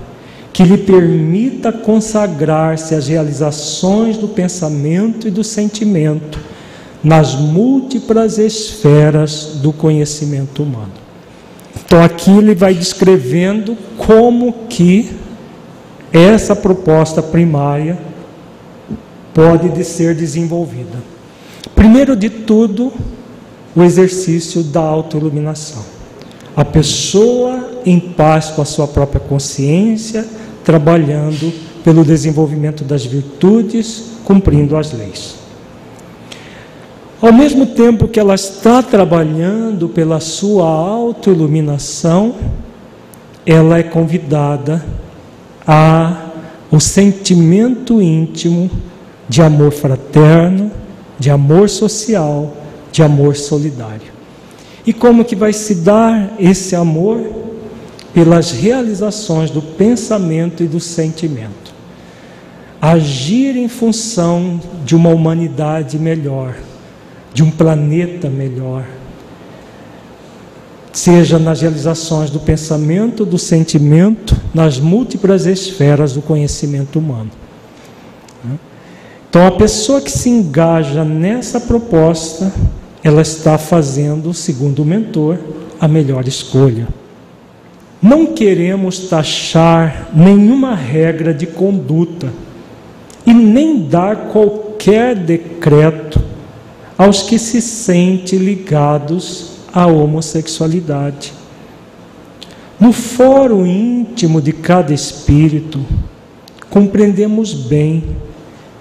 que 0.52 0.64
lhe 0.64 0.78
permita 0.78 1.72
consagrar-se 1.72 2.94
às 2.94 3.06
realizações 3.06 4.16
do 4.16 4.26
pensamento 4.26 5.28
e 5.28 5.30
do 5.30 5.44
sentimento 5.44 6.38
nas 7.02 7.36
múltiplas 7.36 8.38
esferas 8.38 9.58
do 9.62 9.72
conhecimento 9.72 10.64
humano. 10.64 10.92
Então 11.86 12.02
aqui 12.02 12.30
ele 12.30 12.54
vai 12.54 12.74
descrevendo 12.74 13.76
como 13.96 14.52
que 14.68 15.10
essa 16.12 16.56
proposta 16.56 17.22
primária 17.22 17.96
pode 19.32 19.84
ser 19.84 20.14
desenvolvida. 20.16 21.17
Primeiro 21.78 22.16
de 22.16 22.28
tudo, 22.28 22.92
o 23.72 23.84
exercício 23.84 24.64
da 24.64 24.80
autoiluminação. 24.80 25.84
A 26.56 26.64
pessoa 26.64 27.70
em 27.86 28.00
paz 28.00 28.50
com 28.50 28.60
a 28.60 28.64
sua 28.64 28.88
própria 28.88 29.20
consciência, 29.20 30.26
trabalhando 30.64 31.52
pelo 31.84 32.04
desenvolvimento 32.04 32.82
das 32.82 33.06
virtudes, 33.06 34.06
cumprindo 34.24 34.76
as 34.76 34.92
leis. 34.92 35.36
Ao 37.22 37.32
mesmo 37.32 37.64
tempo 37.64 38.08
que 38.08 38.18
ela 38.18 38.34
está 38.34 38.82
trabalhando 38.82 39.88
pela 39.88 40.18
sua 40.18 40.66
autoiluminação, 40.66 42.34
ela 43.46 43.78
é 43.78 43.84
convidada 43.84 44.84
a 45.64 46.24
o 46.72 46.80
sentimento 46.80 48.02
íntimo 48.02 48.68
de 49.28 49.40
amor 49.40 49.70
fraterno, 49.70 50.72
de 51.18 51.30
amor 51.30 51.68
social, 51.68 52.56
de 52.92 53.02
amor 53.02 53.36
solidário. 53.36 54.12
E 54.86 54.92
como 54.92 55.24
que 55.24 55.36
vai 55.36 55.52
se 55.52 55.74
dar 55.76 56.34
esse 56.38 56.74
amor? 56.74 57.20
Pelas 58.14 58.50
realizações 58.50 59.50
do 59.50 59.60
pensamento 59.60 60.62
e 60.62 60.66
do 60.66 60.80
sentimento. 60.80 61.74
Agir 62.80 63.56
em 63.56 63.68
função 63.68 64.60
de 64.84 64.96
uma 64.96 65.10
humanidade 65.10 65.98
melhor, 65.98 66.54
de 67.34 67.42
um 67.42 67.50
planeta 67.50 68.30
melhor, 68.30 68.84
seja 70.92 71.38
nas 71.38 71.60
realizações 71.60 72.30
do 72.30 72.40
pensamento, 72.40 73.24
do 73.24 73.38
sentimento, 73.38 74.36
nas 74.54 74.78
múltiplas 74.78 75.46
esferas 75.46 76.12
do 76.12 76.22
conhecimento 76.22 76.98
humano. 76.98 77.30
Então, 79.38 79.46
a 79.46 79.52
pessoa 79.52 80.00
que 80.00 80.10
se 80.10 80.28
engaja 80.28 81.04
nessa 81.04 81.60
proposta, 81.60 82.52
ela 83.04 83.22
está 83.22 83.56
fazendo, 83.56 84.34
segundo 84.34 84.82
o 84.82 84.84
mentor, 84.84 85.38
a 85.78 85.86
melhor 85.86 86.26
escolha. 86.26 86.88
Não 88.02 88.26
queremos 88.26 89.08
taxar 89.08 90.10
nenhuma 90.12 90.74
regra 90.74 91.32
de 91.32 91.46
conduta 91.46 92.32
e 93.24 93.32
nem 93.32 93.86
dar 93.86 94.28
qualquer 94.32 95.14
decreto 95.14 96.20
aos 96.98 97.22
que 97.22 97.38
se 97.38 97.62
sentem 97.62 98.40
ligados 98.40 99.52
à 99.72 99.86
homossexualidade. 99.86 101.32
No 102.80 102.92
fórum 102.92 103.64
íntimo 103.64 104.42
de 104.42 104.52
cada 104.52 104.92
espírito, 104.92 105.78
compreendemos 106.68 107.54
bem 107.54 108.02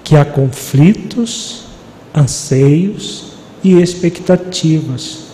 que 0.08 0.16
há 0.16 0.24
conflitos, 0.24 1.64
anseios 2.16 3.34
e 3.62 3.74
expectativas. 3.74 5.26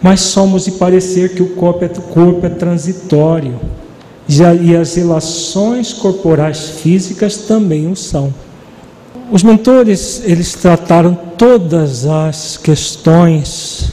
Mas 0.00 0.20
somos 0.20 0.66
de 0.66 0.70
parecer 0.70 1.34
que 1.34 1.42
o 1.42 1.56
corpo 1.56 1.84
é, 1.84 1.88
corpo 1.88 2.46
é 2.46 2.48
transitório 2.48 3.58
e 4.28 4.76
as 4.76 4.94
relações 4.94 5.92
corporais 5.92 6.78
físicas 6.80 7.38
também 7.38 7.90
o 7.90 7.96
são. 7.96 8.32
Os 9.32 9.42
mentores, 9.42 10.22
eles 10.24 10.54
trataram 10.54 11.18
todas 11.36 12.06
as 12.06 12.56
questões 12.56 13.90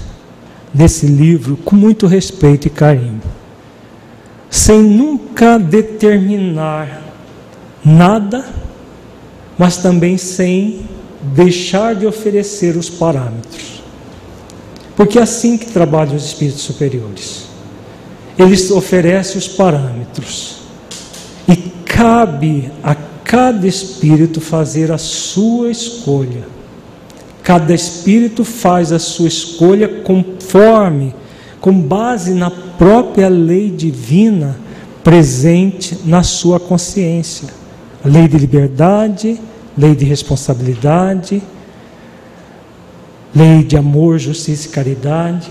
desse 0.72 1.08
livro 1.08 1.58
com 1.58 1.76
muito 1.76 2.06
respeito 2.06 2.68
e 2.68 2.70
carinho, 2.70 3.24
sem 4.52 4.84
nunca 4.84 5.58
determinar 5.58 7.02
nada, 7.84 8.46
mas 9.60 9.76
também 9.76 10.18
sem 10.18 10.80
deixar 11.36 11.94
de 11.94 12.08
oferecer 12.08 12.78
os 12.78 12.90
parâmetros. 12.90 13.84
Porque 14.96 15.20
é 15.20 15.22
assim 15.22 15.58
que 15.58 15.66
trabalham 15.66 16.16
os 16.16 16.26
espíritos 16.26 16.62
superiores. 16.62 17.44
Eles 18.38 18.72
oferecem 18.72 19.38
os 19.38 19.50
parâmetros. 19.50 20.60
E 21.46 21.58
cabe 21.86 22.72
a 22.82 22.96
cada 22.96 23.68
espírito 23.68 24.40
fazer 24.40 24.94
a 24.94 24.98
sua 24.98 25.70
escolha. 25.70 26.48
Cada 27.44 27.74
espírito 27.74 28.46
faz 28.46 28.94
a 28.94 29.00
sua 29.00 29.28
escolha 29.28 29.90
conforme, 29.90 31.14
com 31.60 31.74
base 31.74 32.34
na 32.34 32.50
própria 32.50 33.28
lei 33.28 33.70
divina 33.70 34.58
presente 35.04 35.98
na 36.06 36.24
sua 36.24 36.62
consciência. 36.62 37.59
Lei 38.04 38.28
de 38.28 38.38
liberdade, 38.38 39.40
lei 39.78 39.96
de 39.96 40.06
responsabilidade, 40.06 41.42
lei 43.36 43.64
de 43.64 43.78
amor, 43.78 44.18
justiça 44.18 44.68
e 44.68 44.72
caridade, 44.72 45.50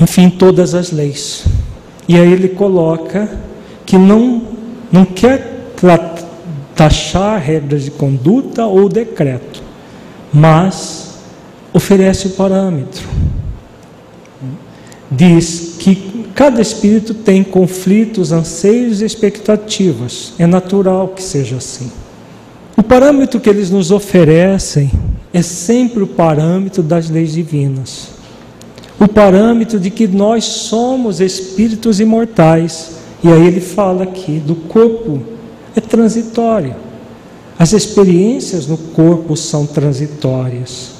enfim, 0.00 0.30
todas 0.30 0.74
as 0.74 0.90
leis. 0.90 1.44
E 2.08 2.16
aí 2.16 2.32
ele 2.32 2.48
coloca 2.50 3.28
que 3.84 3.96
não, 3.96 4.42
não 4.92 5.04
quer 5.04 5.72
taxar 6.74 7.40
regras 7.40 7.84
de 7.84 7.90
conduta 7.90 8.64
ou 8.66 8.88
decreto, 8.88 9.62
mas 10.32 11.18
oferece 11.72 12.28
o 12.28 12.30
parâmetro. 12.30 13.06
Diz 15.10 15.76
que 15.78 16.15
cada 16.36 16.60
espírito 16.60 17.14
tem 17.14 17.42
conflitos, 17.42 18.30
anseios 18.30 19.00
e 19.00 19.06
expectativas. 19.06 20.34
É 20.38 20.46
natural 20.46 21.08
que 21.08 21.22
seja 21.22 21.56
assim. 21.56 21.90
O 22.76 22.82
parâmetro 22.82 23.40
que 23.40 23.48
eles 23.48 23.70
nos 23.70 23.90
oferecem 23.90 24.90
é 25.32 25.40
sempre 25.40 26.02
o 26.02 26.06
parâmetro 26.06 26.82
das 26.82 27.08
leis 27.08 27.32
divinas. 27.32 28.08
O 29.00 29.08
parâmetro 29.08 29.80
de 29.80 29.90
que 29.90 30.06
nós 30.06 30.44
somos 30.44 31.22
espíritos 31.22 32.00
imortais. 32.00 32.90
E 33.24 33.32
aí 33.32 33.46
ele 33.46 33.60
fala 33.60 34.02
aqui 34.02 34.38
do 34.38 34.54
corpo 34.54 35.22
é 35.74 35.80
transitório. 35.80 36.76
As 37.58 37.72
experiências 37.72 38.66
no 38.66 38.76
corpo 38.76 39.34
são 39.38 39.64
transitórias. 39.64 40.90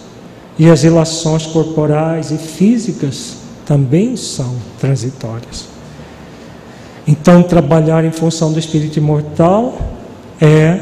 E 0.59 0.71
as 0.71 0.83
relações 0.83 1.45
corporais 1.45 2.31
e 2.31 2.39
físicas 2.39 3.46
também 3.67 4.17
são 4.17 4.55
transitórias. 4.81 5.69
Então, 7.07 7.43
trabalhar 7.43 8.05
em 8.05 8.11
função 8.11 8.53
do 8.53 8.59
espírito 8.59 8.99
imortal 8.99 9.79
é 10.41 10.79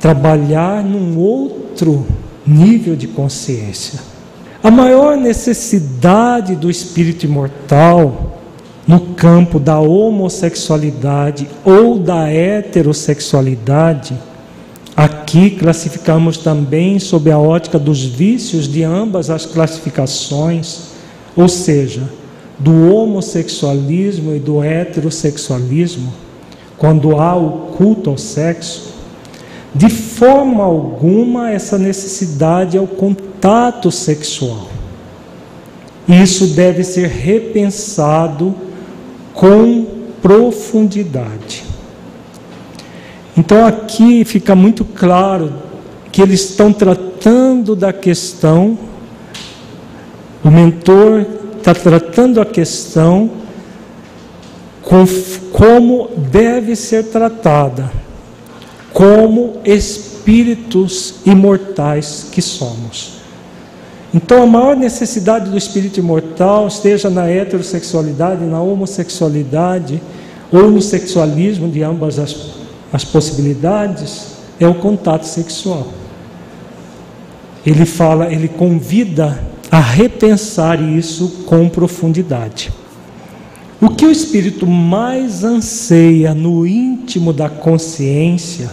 trabalhar 0.00 0.82
num 0.82 1.18
outro 1.18 2.06
nível 2.46 2.96
de 2.96 3.06
consciência. 3.06 4.00
A 4.62 4.70
maior 4.70 5.16
necessidade 5.16 6.56
do 6.56 6.70
espírito 6.70 7.24
imortal 7.24 8.40
no 8.86 9.00
campo 9.14 9.58
da 9.58 9.80
homossexualidade 9.80 11.48
ou 11.64 11.98
da 11.98 12.30
heterossexualidade, 12.30 14.16
aqui 14.96 15.50
classificamos 15.50 16.38
também 16.38 16.98
sob 16.98 17.30
a 17.30 17.38
ótica 17.38 17.78
dos 17.78 18.04
vícios 18.04 18.68
de 18.68 18.82
ambas 18.84 19.28
as 19.28 19.44
classificações, 19.44 20.95
ou 21.36 21.48
seja, 21.48 22.08
do 22.58 22.90
homossexualismo 22.92 24.34
e 24.34 24.38
do 24.38 24.62
heterossexualismo, 24.62 26.12
quando 26.78 27.18
há 27.20 27.36
o 27.36 27.72
culto 27.76 28.10
ao 28.10 28.16
sexo, 28.16 28.94
de 29.74 29.90
forma 29.90 30.64
alguma 30.64 31.50
essa 31.50 31.76
necessidade 31.76 32.78
é 32.78 32.80
o 32.80 32.86
contato 32.86 33.90
sexual. 33.90 34.68
Isso 36.08 36.46
deve 36.48 36.82
ser 36.82 37.08
repensado 37.08 38.54
com 39.34 39.84
profundidade. 40.22 41.64
Então 43.36 43.66
aqui 43.66 44.24
fica 44.24 44.54
muito 44.54 44.84
claro 44.84 45.52
que 46.10 46.22
eles 46.22 46.48
estão 46.48 46.72
tratando 46.72 47.76
da 47.76 47.92
questão, 47.92 48.78
o 50.46 50.50
mentor 50.50 51.26
está 51.58 51.74
tratando 51.74 52.40
a 52.40 52.46
questão 52.46 53.28
com, 54.80 55.04
como 55.50 56.08
deve 56.30 56.76
ser 56.76 57.06
tratada, 57.06 57.90
como 58.92 59.56
espíritos 59.64 61.16
imortais 61.26 62.28
que 62.30 62.40
somos. 62.40 63.14
Então, 64.14 64.44
a 64.44 64.46
maior 64.46 64.76
necessidade 64.76 65.50
do 65.50 65.58
espírito 65.58 65.98
imortal, 65.98 66.68
esteja 66.68 67.10
na 67.10 67.28
heterossexualidade, 67.28 68.44
na 68.44 68.60
homossexualidade 68.60 70.00
ou 70.52 70.70
no 70.70 70.80
sexualismo, 70.80 71.68
de 71.68 71.82
ambas 71.82 72.20
as, 72.20 72.52
as 72.92 73.04
possibilidades, 73.04 74.36
é 74.60 74.68
o 74.68 74.74
contato 74.74 75.24
sexual. 75.24 75.88
Ele 77.66 77.84
fala, 77.84 78.32
ele 78.32 78.46
convida 78.46 79.55
a 79.70 79.80
repensar 79.80 80.80
isso 80.80 81.44
com 81.46 81.68
profundidade. 81.68 82.72
O 83.80 83.90
que 83.90 84.06
o 84.06 84.10
espírito 84.10 84.66
mais 84.66 85.44
anseia 85.44 86.34
no 86.34 86.66
íntimo 86.66 87.32
da 87.32 87.48
consciência 87.48 88.70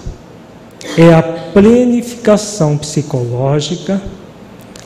é 0.98 1.14
a 1.14 1.22
plenificação 1.22 2.78
psicológica 2.78 4.02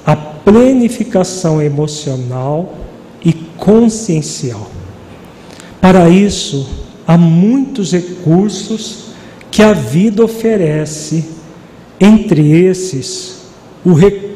a 0.07 0.15
plenificação 0.15 1.61
emocional 1.61 2.75
e 3.21 3.33
consciencial. 3.33 4.71
Para 5.81 6.07
isso, 6.07 6.65
há 7.05 7.17
muitos 7.17 7.91
recursos 7.91 9.07
que 9.51 9.61
a 9.61 9.73
vida 9.73 10.23
oferece, 10.23 11.25
entre 11.99 12.51
esses, 12.63 13.47
o 13.83 13.91
recurso 13.91 14.26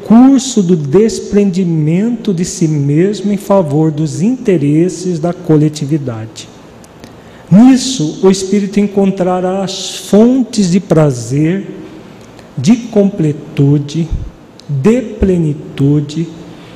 do 0.62 0.76
desprendimento 0.76 2.34
de 2.34 2.44
si 2.44 2.68
mesmo 2.68 3.32
em 3.32 3.36
favor 3.36 3.90
dos 3.90 4.20
interesses 4.20 5.18
da 5.18 5.32
coletividade. 5.32 6.48
Nisso, 7.50 8.20
o 8.22 8.30
espírito 8.30 8.80
encontrará 8.80 9.62
as 9.62 9.96
fontes 9.96 10.70
de 10.70 10.80
prazer, 10.80 11.66
de 12.56 12.76
completude, 12.76 14.08
de 14.68 15.02
plenitude, 15.02 16.28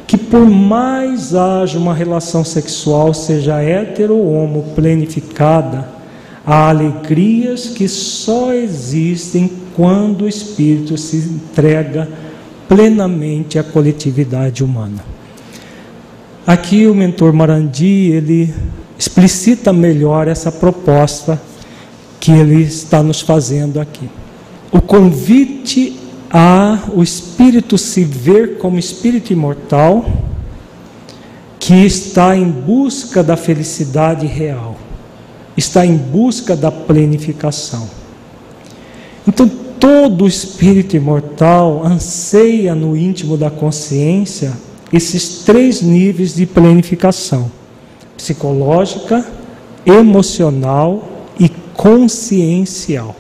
que 0.07 0.17
por 0.17 0.47
mais 0.47 1.35
haja 1.35 1.79
uma 1.79 1.95
relação 1.95 2.45
sexual, 2.45 3.13
seja 3.13 3.63
hetero 3.63 4.15
ou 4.15 4.33
homo 4.33 4.73
plenificada, 4.75 5.89
há 6.47 6.69
alegrias 6.69 7.69
que 7.69 7.89
só 7.89 8.53
existem 8.53 9.51
quando 9.75 10.23
o 10.23 10.29
espírito 10.29 10.97
se 10.97 11.17
entrega 11.17 12.09
plenamente 12.69 13.59
à 13.59 13.65
coletividade 13.65 14.63
humana. 14.63 15.05
Aqui 16.47 16.87
o 16.87 16.95
mentor 16.95 17.33
Marandi, 17.33 18.13
ele 18.13 18.55
explicita 18.99 19.73
melhor 19.73 20.29
essa 20.29 20.51
proposta 20.51 21.41
que 22.21 22.31
ele 22.31 22.63
está 22.63 23.03
nos 23.03 23.21
fazendo 23.21 23.81
aqui. 23.81 24.09
O 24.71 24.81
convite 24.81 25.99
a 26.31 26.79
o 26.93 27.03
espírito 27.03 27.79
se 27.79 28.05
ver 28.05 28.59
como 28.59 28.79
espírito 28.79 29.33
imortal 29.33 30.05
que 31.59 31.75
está 31.85 32.37
em 32.37 32.49
busca 32.49 33.23
da 33.23 33.37
felicidade 33.37 34.27
real, 34.27 34.77
está 35.57 35.85
em 35.85 35.97
busca 35.97 36.55
da 36.55 36.71
plenificação. 36.71 37.89
Então, 39.27 39.51
todo 39.79 40.27
espírito 40.27 40.97
imortal 40.97 41.85
anseia 41.85 42.75
no 42.75 42.97
íntimo 42.97 43.37
da 43.37 43.51
consciência 43.51 44.53
esses 44.93 45.45
três 45.45 45.83
níveis 45.83 46.35
de 46.35 46.47
plenificação: 46.47 47.51
psicológica, 48.17 49.27
emocional 49.85 51.09
e 51.39 51.49
consciencial. 51.75 53.15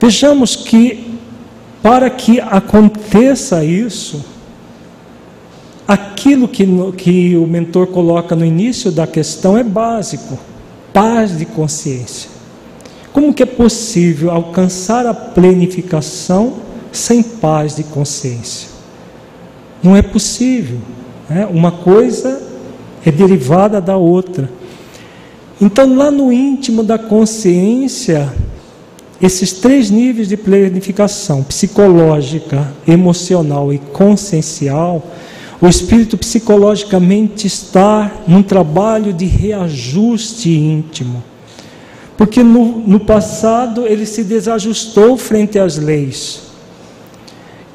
Vejamos 0.00 0.56
que 0.56 1.14
para 1.82 2.08
que 2.08 2.40
aconteça 2.40 3.62
isso, 3.62 4.24
aquilo 5.86 6.48
que, 6.48 6.66
que 6.92 7.36
o 7.36 7.46
mentor 7.46 7.88
coloca 7.88 8.34
no 8.34 8.44
início 8.44 8.90
da 8.90 9.06
questão 9.06 9.56
é 9.56 9.62
básico: 9.62 10.38
paz 10.92 11.36
de 11.36 11.44
consciência. 11.44 12.33
Como 13.14 13.32
que 13.32 13.44
é 13.44 13.46
possível 13.46 14.32
alcançar 14.32 15.06
a 15.06 15.14
plenificação 15.14 16.54
sem 16.90 17.22
paz 17.22 17.76
de 17.76 17.84
consciência? 17.84 18.68
Não 19.80 19.94
é 19.96 20.02
possível. 20.02 20.78
Né? 21.30 21.46
Uma 21.46 21.70
coisa 21.70 22.42
é 23.06 23.12
derivada 23.12 23.80
da 23.80 23.96
outra. 23.96 24.50
Então, 25.60 25.94
lá 25.94 26.10
no 26.10 26.32
íntimo 26.32 26.82
da 26.82 26.98
consciência, 26.98 28.32
esses 29.22 29.52
três 29.52 29.90
níveis 29.90 30.26
de 30.26 30.36
planificação 30.36 31.44
psicológica, 31.44 32.68
emocional 32.84 33.72
e 33.72 33.78
consciencial, 33.78 35.00
o 35.60 35.68
espírito 35.68 36.18
psicologicamente 36.18 37.46
está 37.46 38.10
num 38.26 38.42
trabalho 38.42 39.12
de 39.12 39.24
reajuste 39.24 40.50
íntimo. 40.50 41.22
Porque 42.16 42.42
no, 42.42 42.78
no 42.78 43.00
passado 43.00 43.86
ele 43.86 44.06
se 44.06 44.22
desajustou 44.22 45.16
frente 45.16 45.58
às 45.58 45.76
leis. 45.76 46.42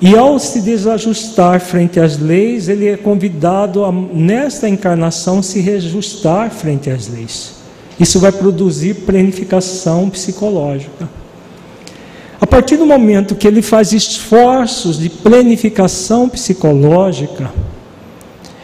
E 0.01 0.15
ao 0.15 0.39
se 0.39 0.61
desajustar 0.61 1.59
frente 1.59 1.99
às 1.99 2.17
leis, 2.17 2.69
ele 2.69 2.87
é 2.87 2.95
convidado 2.95 3.83
a, 3.83 3.91
nesta 3.91 4.69
encarnação, 4.69 5.43
se 5.43 5.59
reajustar 5.59 6.49
frente 6.51 6.89
às 6.89 7.09
leis. 7.09 7.55
Isso 7.99 8.17
vai 8.17 8.31
produzir 8.31 8.93
planificação 9.05 10.09
psicológica. 10.09 11.09
A 12.39 12.47
partir 12.47 12.77
do 12.77 12.85
momento 12.85 13.35
que 13.35 13.45
ele 13.45 13.61
faz 13.61 13.91
esforços 13.91 14.97
de 14.97 15.09
planificação 15.09 16.29
psicológica, 16.29 17.51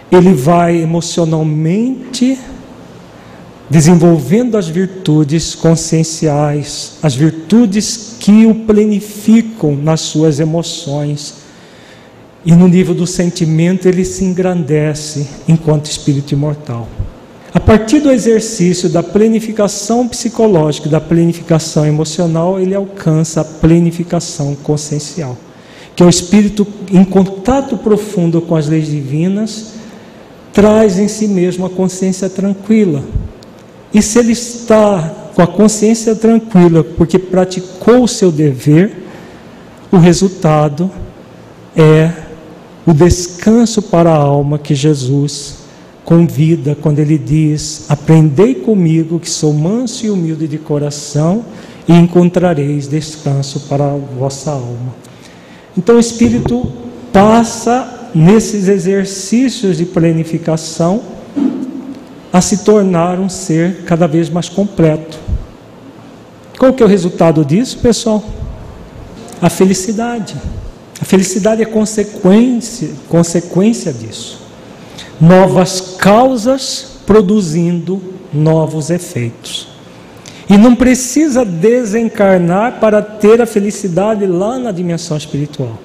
ele 0.10 0.34
vai 0.34 0.82
emocionalmente 0.82 2.40
desenvolvendo 3.70 4.58
as 4.58 4.68
virtudes 4.68 5.56
conscienciais, 5.56 6.98
as 7.02 7.16
virtudes 7.16 8.16
que 8.20 8.46
o 8.46 8.54
planificam 8.54 9.76
nas 9.76 10.02
suas 10.02 10.40
emoções. 10.40 11.46
E 12.46 12.52
no 12.52 12.68
nível 12.68 12.94
do 12.94 13.08
sentimento 13.08 13.88
ele 13.88 14.06
se 14.06 14.24
engrandece 14.24 15.28
enquanto 15.48 15.88
espírito 15.88 16.34
imortal. 16.34 16.88
A 17.56 17.60
partir 17.60 18.02
do 18.02 18.12
exercício 18.12 18.90
da 18.90 19.02
planificação 19.02 20.08
psicológica, 20.08 20.90
da 20.90 21.00
planificação 21.00 21.86
emocional, 21.86 22.60
ele 22.60 22.76
alcança 22.76 23.42
a 23.42 23.46
planificação 23.46 24.54
consciencial, 24.56 25.38
que 25.96 26.04
é 26.04 26.06
o 26.06 26.10
espírito 26.10 26.68
em 26.92 27.04
contato 27.06 27.78
profundo 27.78 28.42
com 28.42 28.58
as 28.58 28.68
leis 28.68 28.88
divinas, 28.88 29.76
traz 30.52 31.00
em 31.00 31.08
si 31.08 31.30
mesmo 31.30 31.66
a 31.66 31.70
consciência 31.70 32.30
tranquila, 32.30 33.02
e 33.96 34.02
se 34.02 34.20
ele 34.20 34.34
está 34.34 35.30
com 35.34 35.42
a 35.42 35.48
consciência 35.48 36.14
tranquila 36.14 36.84
porque 36.84 37.18
praticou 37.18 38.04
o 38.04 38.08
seu 38.10 38.30
dever, 38.30 38.92
o 39.90 39.96
resultado 39.96 40.92
é 41.74 42.12
o 42.86 42.94
descanso 42.94 43.82
para 43.82 44.10
a 44.10 44.18
alma 44.18 44.60
que 44.60 44.76
Jesus 44.76 45.60
convida 46.04 46.76
quando 46.76 47.00
ele 47.00 47.18
diz: 47.18 47.86
Aprendei 47.88 48.56
comigo, 48.56 49.18
que 49.18 49.30
sou 49.30 49.54
manso 49.54 50.06
e 50.06 50.10
humilde 50.10 50.46
de 50.46 50.58
coração, 50.58 51.46
e 51.88 51.94
encontrareis 51.94 52.90
descanso 52.90 53.62
para 53.70 53.86
a 53.86 53.96
vossa 53.96 54.52
alma. 54.52 54.94
Então 55.78 55.96
o 55.96 56.02
Espírito 56.02 56.70
passa 57.14 58.10
nesses 58.14 58.68
exercícios 58.68 59.78
de 59.78 59.86
planificação 59.86 61.16
a 62.36 62.42
se 62.42 62.66
tornar 62.66 63.18
um 63.18 63.30
ser 63.30 63.84
cada 63.86 64.10
vez 64.10 64.30
mais 64.30 64.50
completo. 64.50 65.18
Qual 66.60 66.74
que 66.74 66.84
é 66.84 66.86
o 66.86 66.90
resultado 66.90 67.46
disso, 67.46 67.78
pessoal? 67.78 68.22
A 69.42 69.50
felicidade. 69.50 70.36
A 71.02 71.06
felicidade 71.06 71.62
é 71.62 71.66
consequência, 71.66 72.90
consequência 73.08 73.94
disso. 73.94 74.42
Novas 75.20 75.96
causas 75.98 76.98
produzindo 77.06 78.04
novos 78.34 78.90
efeitos. 78.90 79.70
E 80.50 80.58
não 80.58 80.76
precisa 80.76 81.46
desencarnar 81.46 82.82
para 82.82 83.02
ter 83.02 83.42
a 83.42 83.46
felicidade 83.46 84.26
lá 84.26 84.60
na 84.60 84.74
dimensão 84.74 85.16
espiritual. 85.16 85.80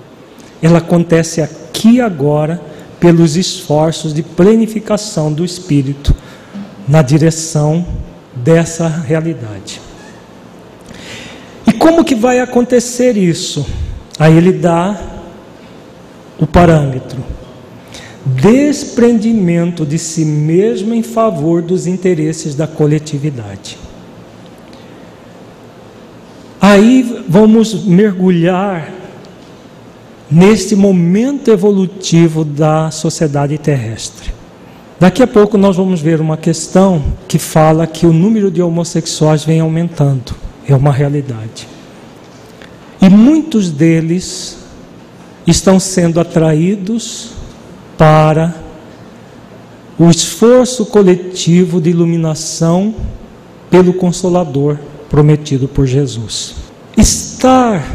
Ela 0.60 0.78
acontece 0.78 1.40
aqui 1.40 2.00
agora 2.00 2.60
pelos 2.98 3.36
esforços 3.36 4.12
de 4.12 4.24
planificação 4.24 5.32
do 5.32 5.44
espírito 5.44 6.12
na 6.88 7.02
direção 7.02 7.84
dessa 8.34 8.88
realidade. 8.88 9.80
E 11.66 11.72
como 11.72 12.04
que 12.04 12.14
vai 12.14 12.40
acontecer 12.40 13.16
isso? 13.16 13.66
Aí 14.18 14.36
ele 14.36 14.52
dá 14.52 14.98
o 16.38 16.46
parâmetro: 16.46 17.22
desprendimento 18.24 19.84
de 19.86 19.98
si 19.98 20.24
mesmo 20.24 20.94
em 20.94 21.02
favor 21.02 21.62
dos 21.62 21.86
interesses 21.86 22.54
da 22.54 22.66
coletividade. 22.66 23.78
Aí 26.60 27.24
vamos 27.28 27.86
mergulhar 27.86 28.92
neste 30.30 30.76
momento 30.76 31.50
evolutivo 31.50 32.44
da 32.44 32.90
sociedade 32.90 33.56
terrestre. 33.58 34.39
Daqui 35.00 35.22
a 35.22 35.26
pouco 35.26 35.56
nós 35.56 35.78
vamos 35.78 36.02
ver 36.02 36.20
uma 36.20 36.36
questão 36.36 37.02
que 37.26 37.38
fala 37.38 37.86
que 37.86 38.04
o 38.04 38.12
número 38.12 38.50
de 38.50 38.60
homossexuais 38.60 39.42
vem 39.42 39.58
aumentando. 39.58 40.34
É 40.68 40.76
uma 40.76 40.92
realidade. 40.92 41.66
E 43.00 43.08
muitos 43.08 43.70
deles 43.70 44.58
estão 45.46 45.80
sendo 45.80 46.20
atraídos 46.20 47.30
para 47.96 48.54
o 49.98 50.10
esforço 50.10 50.84
coletivo 50.84 51.80
de 51.80 51.88
iluminação 51.88 52.94
pelo 53.70 53.94
Consolador 53.94 54.76
prometido 55.08 55.66
por 55.66 55.86
Jesus. 55.86 56.56
Estar 56.94 57.90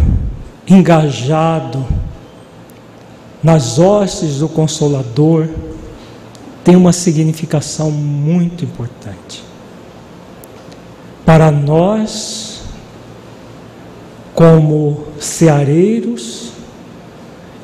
engajado 0.67 1.85
nas 3.43 3.77
hostes 3.77 4.39
do 4.39 4.49
Consolador 4.49 5.47
tem 6.65 6.75
uma 6.75 6.91
significação 6.91 7.89
muito 7.89 8.65
importante. 8.65 9.41
Para 11.25 11.49
nós, 11.49 12.63
como 14.33 15.05
ceareiros, 15.17 16.45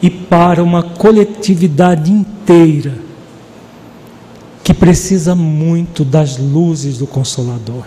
e 0.02 0.10
para 0.10 0.64
uma 0.64 0.82
coletividade 0.82 2.12
inteira 2.12 2.94
que 4.64 4.74
precisa 4.74 5.36
muito 5.36 6.04
das 6.04 6.38
luzes 6.38 6.98
do 6.98 7.06
Consolador. 7.06 7.86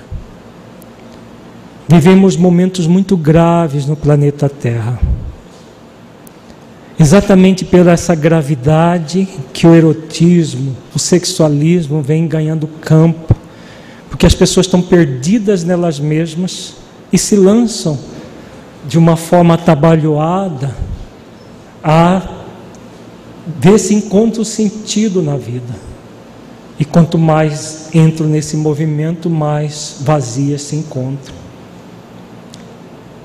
Vivemos 1.88 2.36
momentos 2.36 2.86
muito 2.86 3.16
graves 3.16 3.86
no 3.86 3.96
planeta 3.96 4.48
Terra. 4.48 4.98
Exatamente 6.98 7.64
pela 7.64 7.92
essa 7.92 8.14
gravidade 8.14 9.28
que 9.52 9.66
o 9.66 9.74
erotismo, 9.74 10.76
o 10.94 10.98
sexualismo 10.98 12.00
vem 12.00 12.28
ganhando 12.28 12.68
campo, 12.68 13.34
porque 14.08 14.26
as 14.26 14.34
pessoas 14.34 14.66
estão 14.66 14.80
perdidas 14.80 15.64
nelas 15.64 15.98
mesmas 15.98 16.74
e 17.12 17.18
se 17.18 17.34
lançam 17.34 17.98
de 18.86 18.96
uma 18.96 19.16
forma 19.16 19.54
atabalhoada 19.54 20.74
a 21.82 22.22
ver 23.58 23.78
se 23.78 23.94
encontra 23.94 24.44
sentido 24.44 25.20
na 25.20 25.36
vida. 25.36 25.74
E 26.78 26.84
quanto 26.84 27.18
mais 27.18 27.88
entro 27.94 28.26
nesse 28.26 28.56
movimento, 28.56 29.28
mais 29.28 29.96
vazias 30.00 30.62
se 30.62 30.76
encontram. 30.76 31.34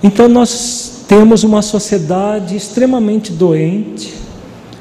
Então 0.03 0.27
nós 0.27 0.98
temos 1.09 1.43
uma 1.43 1.63
sociedade 1.63 2.55
extremamente 2.55 3.33
doente, 3.33 4.13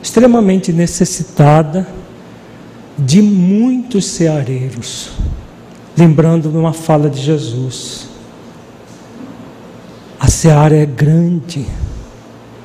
extremamente 0.03 0.71
necessitada 0.75 1.89
de 2.99 3.23
muitos 3.23 4.05
ceareiros. 4.05 5.09
Lembrando 5.97 6.51
de 6.51 6.57
uma 6.59 6.75
fala 6.75 7.09
de 7.09 7.19
Jesus: 7.19 8.09
a 10.21 10.29
seara 10.29 10.77
é 10.77 10.85
grande 10.85 11.65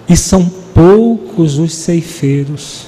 e 0.10 0.18
são 0.18 0.52
poucos 0.74 1.58
os 1.58 1.74
ceifeiros. 1.74 2.88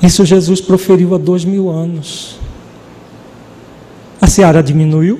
Isso 0.00 0.24
Jesus 0.24 0.60
proferiu 0.60 1.16
há 1.16 1.18
dois 1.18 1.44
mil 1.44 1.68
anos. 1.68 2.38
A 4.20 4.28
seara 4.28 4.62
diminuiu? 4.62 5.18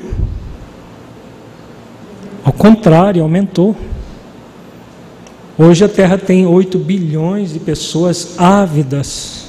Ao 2.46 2.52
contrário, 2.52 3.24
aumentou. 3.24 3.74
Hoje 5.58 5.84
a 5.84 5.88
Terra 5.88 6.16
tem 6.16 6.46
8 6.46 6.78
bilhões 6.78 7.52
de 7.52 7.58
pessoas 7.58 8.38
ávidas 8.38 9.46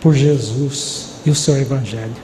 por 0.00 0.14
Jesus 0.14 1.14
e 1.26 1.30
o 1.30 1.34
seu 1.34 1.56
Evangelho. 1.56 2.14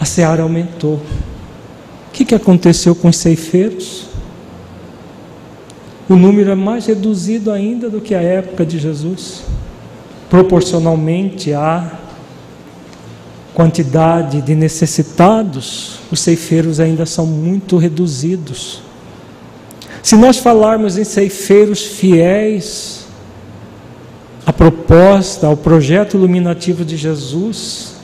A 0.00 0.04
seara 0.04 0.42
aumentou. 0.42 0.94
O 0.94 2.12
que, 2.12 2.24
que 2.24 2.34
aconteceu 2.34 2.92
com 2.92 3.06
os 3.06 3.18
ceifeiros? 3.18 4.06
O 6.08 6.16
número 6.16 6.50
é 6.50 6.56
mais 6.56 6.86
reduzido 6.86 7.52
ainda 7.52 7.88
do 7.88 8.00
que 8.00 8.16
a 8.16 8.20
época 8.20 8.66
de 8.66 8.80
Jesus, 8.80 9.44
proporcionalmente 10.28 11.52
à 11.52 12.00
quantidade 13.60 14.40
de 14.40 14.54
necessitados, 14.54 15.98
os 16.10 16.20
ceifeiros 16.20 16.80
ainda 16.80 17.04
são 17.04 17.26
muito 17.26 17.76
reduzidos. 17.76 18.80
Se 20.02 20.16
nós 20.16 20.38
falarmos 20.38 20.96
em 20.96 21.04
ceifeiros 21.04 21.84
fiéis 21.84 23.04
à 24.46 24.52
proposta, 24.52 25.46
ao 25.46 25.58
projeto 25.58 26.16
iluminativo 26.16 26.86
de 26.86 26.96
Jesus, 26.96 27.96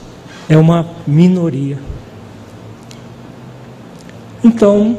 é 0.47 0.55
uma 0.55 0.91
minoria. 1.07 1.79
Então, 4.43 4.95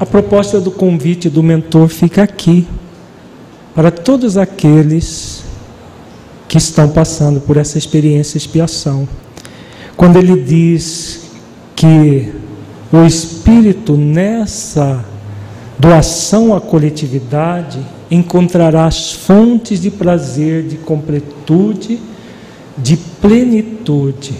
a 0.00 0.06
proposta 0.06 0.58
do 0.58 0.70
convite 0.70 1.28
do 1.28 1.42
mentor 1.42 1.88
fica 1.88 2.22
aqui, 2.22 2.66
para 3.74 3.90
todos 3.90 4.38
aqueles 4.38 5.44
que 6.48 6.56
estão 6.56 6.88
passando 6.88 7.42
por 7.42 7.58
essa 7.58 7.76
experiência 7.76 8.38
expiação. 8.38 9.06
Quando 9.96 10.16
ele 10.16 10.42
diz 10.42 11.30
que 11.76 12.32
o 12.92 13.04
Espírito 13.04 13.96
nessa 13.96 15.04
doação 15.78 16.54
à 16.54 16.60
coletividade 16.60 17.80
encontrará 18.10 18.86
as 18.86 19.12
fontes 19.12 19.80
de 19.80 19.90
prazer, 19.90 20.62
de 20.62 20.76
completude, 20.76 21.98
de 22.78 22.96
plenitude 22.96 24.34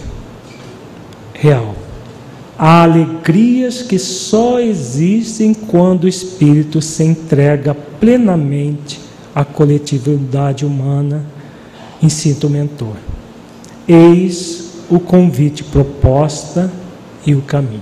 real. 1.33 1.75
Há 2.57 2.83
alegrias 2.83 3.81
que 3.81 3.99
só 3.99 4.59
existem 4.59 5.53
quando 5.53 6.05
o 6.05 6.07
espírito 6.07 6.81
se 6.81 7.03
entrega 7.03 7.75
plenamente 7.99 9.01
à 9.35 9.43
coletividade 9.43 10.65
humana, 10.65 11.25
incita 12.01 12.47
o 12.47 12.49
mentor. 12.49 12.95
Eis 13.87 14.62
o 14.93 14.99
convite 14.99 15.63
proposta 15.63 16.71
e 17.25 17.33
o 17.33 17.41
caminho. 17.41 17.81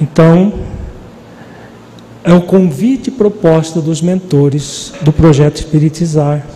Então, 0.00 0.52
é 2.22 2.32
o 2.32 2.42
convite 2.42 3.10
proposta 3.10 3.80
dos 3.80 4.00
mentores 4.00 4.92
do 5.02 5.12
projeto 5.12 5.56
Espiritizar 5.56 6.46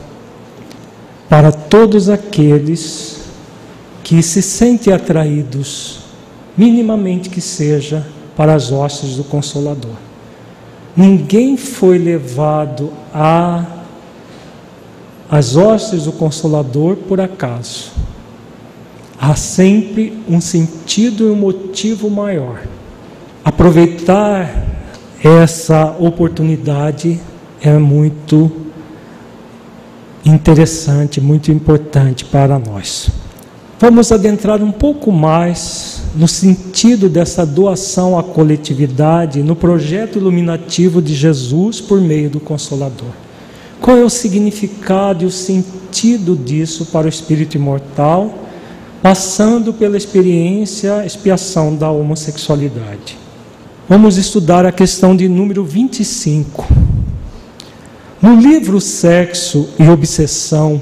para 1.29 1.51
todos 1.51 2.09
aqueles 2.09 3.23
que 4.05 4.23
se 4.23 4.43
sentem 4.43 4.93
atraídos, 4.93 5.99
minimamente 6.57 7.29
que 7.29 7.41
seja, 7.41 8.07
para 8.37 8.55
as 8.55 8.71
hostes 8.71 9.17
do 9.17 9.25
Consolador. 9.25 9.97
Ninguém 10.97 11.57
foi 11.57 11.99
levado 11.99 12.93
a 13.13 13.78
as 15.31 15.57
hostes 15.57 16.05
do 16.05 16.13
Consolador 16.13 16.97
por 16.97 17.21
acaso. 17.21 17.93
Há 19.21 19.35
sempre 19.35 20.23
um 20.29 20.41
sentido 20.41 21.25
e 21.29 21.31
um 21.31 21.37
motivo 21.37 22.09
maior. 22.09 22.63
Aproveitar 23.45 24.65
essa 25.23 25.97
oportunidade 25.99 27.21
é 27.61 27.77
muito 27.77 28.51
interessante, 30.25 31.21
muito 31.21 31.51
importante 31.51 32.25
para 32.25 32.59
nós. 32.59 33.11
Vamos 33.81 34.11
adentrar 34.11 34.63
um 34.63 34.73
pouco 34.73 35.13
mais 35.13 36.03
no 36.15 36.27
sentido 36.27 37.09
dessa 37.09 37.47
doação 37.47 38.19
à 38.19 38.23
coletividade 38.23 39.43
no 39.43 39.55
projeto 39.55 40.19
iluminativo 40.19 41.01
de 41.01 41.15
Jesus 41.15 41.81
por 41.81 42.01
meio 42.01 42.29
do 42.29 42.41
Consolador. 42.41 43.28
Qual 43.89 43.97
é 43.97 44.05
o 44.05 44.11
significado 44.11 45.25
e 45.25 45.27
o 45.27 45.31
sentido 45.31 46.37
disso 46.37 46.85
para 46.93 47.07
o 47.07 47.09
espírito 47.09 47.57
imortal, 47.57 48.35
passando 49.01 49.73
pela 49.73 49.97
experiência, 49.97 51.07
expiação 51.07 51.75
da 51.75 51.91
homossexualidade? 51.91 53.17
Vamos 53.89 54.19
estudar 54.19 54.67
a 54.67 54.73
questão 54.73 55.17
de 55.17 55.27
número 55.27 55.65
25. 55.65 56.67
No 58.21 58.39
livro 58.39 58.79
Sexo 58.79 59.71
e 59.79 59.89
Obsessão, 59.89 60.79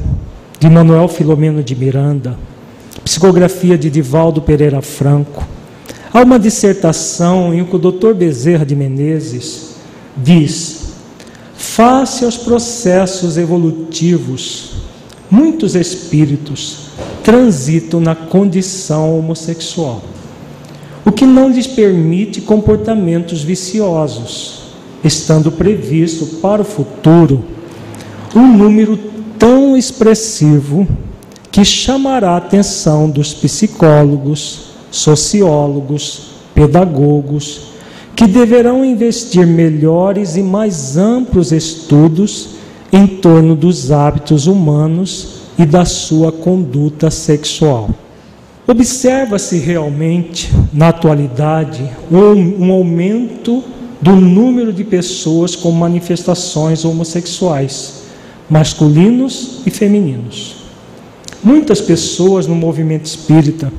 de 0.59 0.69
Manuel 0.69 1.07
Filomeno 1.07 1.63
de 1.63 1.77
Miranda, 1.77 2.37
psicografia 3.05 3.79
de 3.79 3.89
Divaldo 3.89 4.43
Pereira 4.43 4.83
Franco, 4.83 5.47
há 6.13 6.23
uma 6.23 6.41
dissertação 6.41 7.55
em 7.55 7.65
que 7.65 7.77
o 7.77 7.79
Dr. 7.79 8.15
Bezerra 8.15 8.67
de 8.67 8.75
Menezes 8.75 9.77
diz: 10.17 10.86
face 11.77 12.25
aos 12.25 12.39
processos 12.39 13.37
evolutivos, 13.37 14.77
muitos 15.31 15.75
espíritos 15.75 16.87
transitam 17.23 18.01
na 18.01 18.15
condição 18.15 19.19
homossexual, 19.19 20.01
o 21.05 21.13
que 21.13 21.27
não 21.27 21.51
lhes 21.51 21.67
permite 21.67 22.41
comportamentos 22.41 23.43
viciosos 23.43 24.71
estando 25.05 25.53
previsto 25.53 26.25
para 26.41 26.63
o 26.63 26.65
futuro 26.65 27.45
um 28.35 28.57
número 28.57 28.99
tão 29.39 29.77
expressivo 29.77 30.89
que 31.53 31.63
chamará 31.63 32.31
a 32.31 32.37
atenção 32.39 33.11
dos 33.11 33.35
psicólogos, 33.35 34.71
sociólogos, 34.91 36.31
pedagogos, 36.55 37.76
que 38.17 38.27
deverão 38.27 38.83
investir 38.83 39.47
melhores 39.47 40.37
e 40.37 40.43
mais 40.43 40.97
amplos 40.97 41.53
estudos 41.53 42.57
em 42.91 43.07
torno 43.07 43.55
dos 43.55 43.93
hábitos 43.93 44.47
humanos 44.47 45.43
e 45.59 45.67
da 45.67 45.85
sua 45.85 46.33
conduta 46.33 47.11
sexual. 47.11 47.91
Observa-se 48.67 49.59
realmente, 49.59 50.51
na 50.73 50.89
atualidade, 50.89 51.89
um, 52.11 52.67
um 52.67 52.73
aumento 52.73 53.63
do 54.01 54.17
número 54.17 54.73
de 54.73 54.83
pessoas 54.83 55.55
com 55.55 55.71
manifestações 55.71 56.87
homossexuais, 56.87 58.03
masculinos 58.49 59.61
e 59.67 59.71
femininos. 59.71 60.57
Muitas 61.45 61.83
pessoas 61.83 62.47
no 62.47 62.55
movimento 62.55 63.05
espírita 63.05 63.71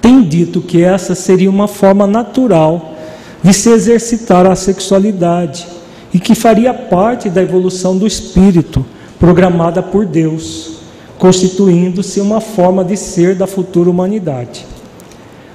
têm 0.00 0.22
dito 0.22 0.60
que 0.60 0.82
essa 0.82 1.16
seria 1.16 1.50
uma 1.50 1.66
forma 1.66 2.06
natural 2.06 2.99
de 3.42 3.52
se 3.52 3.70
exercitar 3.70 4.46
a 4.46 4.54
sexualidade 4.54 5.66
e 6.12 6.18
que 6.18 6.34
faria 6.34 6.74
parte 6.74 7.28
da 7.28 7.42
evolução 7.42 7.96
do 7.96 8.06
espírito 8.06 8.84
programada 9.18 9.82
por 9.82 10.06
Deus, 10.06 10.78
constituindo-se 11.18 12.20
uma 12.20 12.40
forma 12.40 12.84
de 12.84 12.96
ser 12.96 13.34
da 13.34 13.46
futura 13.46 13.90
humanidade. 13.90 14.66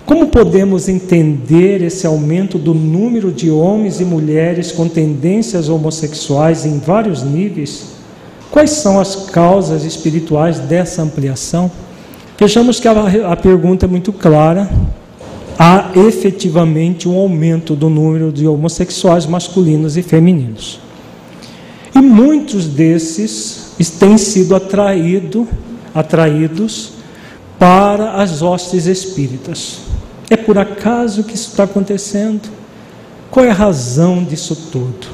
Como 0.05 0.27
podemos 0.27 0.87
entender 0.87 1.81
esse 1.81 2.05
aumento 2.05 2.59
do 2.59 2.75
número 2.75 3.31
de 3.31 3.49
homens 3.49 3.99
e 3.99 4.05
mulheres 4.05 4.71
com 4.71 4.87
tendências 4.87 5.67
homossexuais 5.67 6.63
em 6.63 6.77
vários 6.77 7.23
níveis? 7.23 7.95
Quais 8.51 8.69
são 8.69 8.99
as 8.99 9.15
causas 9.31 9.83
espirituais 9.83 10.59
dessa 10.59 11.01
ampliação? 11.01 11.71
Vejamos 12.37 12.79
que 12.79 12.87
a, 12.87 13.31
a 13.31 13.35
pergunta 13.35 13.87
é 13.87 13.89
muito 13.89 14.13
clara. 14.13 14.69
Há 15.57 15.91
efetivamente 15.95 17.07
um 17.07 17.15
aumento 17.15 17.75
do 17.75 17.89
número 17.89 18.31
de 18.31 18.45
homossexuais 18.45 19.25
masculinos 19.25 19.95
e 19.95 20.03
femininos. 20.03 20.79
E 21.95 22.01
muitos 22.01 22.67
desses 22.67 23.73
têm 23.97 24.17
sido 24.17 24.53
atraído, 24.53 25.47
atraídos 25.93 26.91
para 27.57 28.21
as 28.21 28.41
hostes 28.41 28.85
espíritas. 28.85 29.79
É 30.29 30.35
por 30.35 30.57
acaso 30.57 31.23
que 31.23 31.35
isso 31.35 31.51
está 31.51 31.63
acontecendo? 31.63 32.49
Qual 33.31 33.45
é 33.45 33.49
a 33.49 33.53
razão 33.53 34.23
disso 34.23 34.55
tudo? 34.71 35.07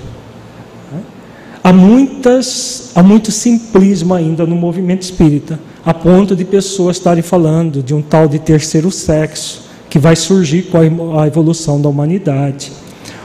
Há, 1.63 1.71
muitas, 1.71 2.91
há 2.95 3.03
muito 3.03 3.31
simplismo 3.31 4.15
ainda 4.15 4.47
no 4.47 4.55
movimento 4.55 5.03
espírita, 5.03 5.59
a 5.85 5.93
ponto 5.93 6.35
de 6.35 6.43
pessoas 6.43 6.97
estarem 6.97 7.21
falando 7.21 7.83
de 7.83 7.93
um 7.93 8.01
tal 8.01 8.27
de 8.27 8.39
terceiro 8.39 8.89
sexo 8.89 9.70
que 9.91 9.99
vai 9.99 10.15
surgir 10.15 10.63
com 10.63 11.19
a 11.19 11.27
evolução 11.27 11.81
da 11.81 11.89
humanidade. 11.89 12.71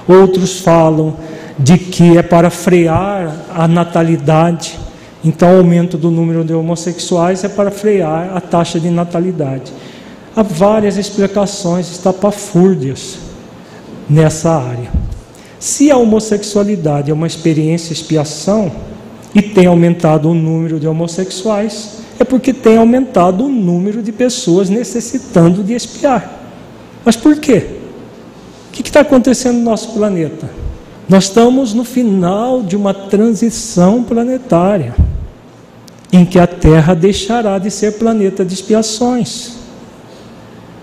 Outros 0.08 0.58
falam 0.58 1.14
de 1.56 1.78
que 1.78 2.18
é 2.18 2.22
para 2.22 2.50
frear 2.50 3.32
a 3.54 3.68
natalidade, 3.68 4.76
então 5.24 5.54
o 5.54 5.58
aumento 5.58 5.96
do 5.96 6.10
número 6.10 6.44
de 6.44 6.52
homossexuais 6.52 7.44
é 7.44 7.48
para 7.48 7.70
frear 7.70 8.36
a 8.36 8.40
taxa 8.40 8.80
de 8.80 8.90
natalidade. 8.90 9.72
Há 10.34 10.42
várias 10.42 10.96
explicações 10.96 11.88
estapafúrdias 11.88 13.16
nessa 14.10 14.50
área. 14.50 14.90
Se 15.60 15.88
a 15.88 15.96
homossexualidade 15.96 17.12
é 17.12 17.14
uma 17.14 17.28
experiência 17.28 17.92
expiação 17.92 18.72
e 19.32 19.40
tem 19.40 19.66
aumentado 19.66 20.28
o 20.28 20.34
número 20.34 20.80
de 20.80 20.88
homossexuais, 20.88 21.98
é 22.18 22.24
porque 22.24 22.52
tem 22.52 22.76
aumentado 22.76 23.44
o 23.44 23.48
número 23.48 24.02
de 24.02 24.10
pessoas 24.10 24.68
necessitando 24.68 25.62
de 25.62 25.72
expiar. 25.72 26.36
Mas 27.06 27.14
por 27.14 27.36
quê? 27.36 27.64
O 28.68 28.72
que 28.72 28.82
está 28.82 28.98
acontecendo 29.00 29.58
no 29.58 29.62
nosso 29.62 29.92
planeta? 29.92 30.50
Nós 31.08 31.24
estamos 31.24 31.72
no 31.72 31.84
final 31.84 32.64
de 32.64 32.74
uma 32.74 32.92
transição 32.92 34.02
planetária, 34.02 34.92
em 36.12 36.24
que 36.24 36.36
a 36.36 36.48
Terra 36.48 36.94
deixará 36.94 37.60
de 37.60 37.70
ser 37.70 37.92
planeta 37.92 38.44
de 38.44 38.54
expiações 38.54 39.52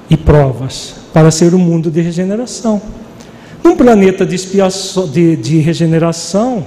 e 0.10 0.16
provas 0.16 0.96
para 1.12 1.30
ser 1.30 1.54
um 1.54 1.60
mundo 1.60 1.92
de 1.92 2.00
regeneração. 2.00 2.82
Num 3.62 3.76
planeta 3.76 4.26
de, 4.26 4.34
expiação, 4.34 5.06
de, 5.10 5.36
de 5.36 5.58
regeneração, 5.58 6.66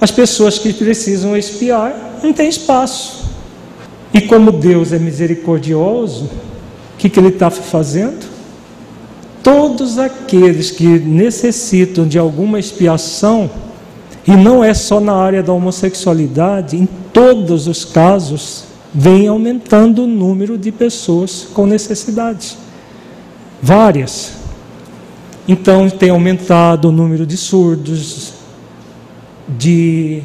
as 0.00 0.12
pessoas 0.12 0.60
que 0.60 0.72
precisam 0.72 1.36
expiar 1.36 2.20
não 2.22 2.32
têm 2.32 2.48
espaço. 2.48 3.24
E 4.12 4.20
como 4.20 4.52
Deus 4.52 4.92
é 4.92 4.98
misericordioso, 4.98 6.26
o 6.26 6.96
que, 6.98 7.08
que 7.08 7.18
Ele 7.18 7.30
está 7.30 7.50
fazendo? 7.50 8.33
Todos 9.44 9.98
aqueles 9.98 10.70
que 10.70 10.86
necessitam 10.86 12.08
de 12.08 12.18
alguma 12.18 12.58
expiação, 12.58 13.50
e 14.26 14.34
não 14.34 14.64
é 14.64 14.72
só 14.72 14.98
na 14.98 15.14
área 15.14 15.42
da 15.42 15.52
homossexualidade, 15.52 16.76
em 16.76 16.88
todos 17.12 17.68
os 17.68 17.84
casos, 17.84 18.64
vem 18.92 19.28
aumentando 19.28 20.04
o 20.04 20.06
número 20.06 20.56
de 20.56 20.72
pessoas 20.72 21.46
com 21.52 21.66
necessidades. 21.66 22.56
Várias. 23.62 24.32
Então, 25.46 25.90
tem 25.90 26.08
aumentado 26.08 26.88
o 26.88 26.92
número 26.92 27.26
de 27.26 27.36
surdos, 27.36 28.32
de 29.46 30.22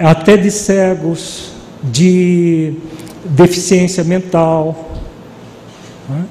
até 0.00 0.36
de 0.36 0.50
cegos, 0.50 1.52
de 1.84 2.74
deficiência 3.24 4.02
mental. 4.02 4.90
Né? 6.08 6.24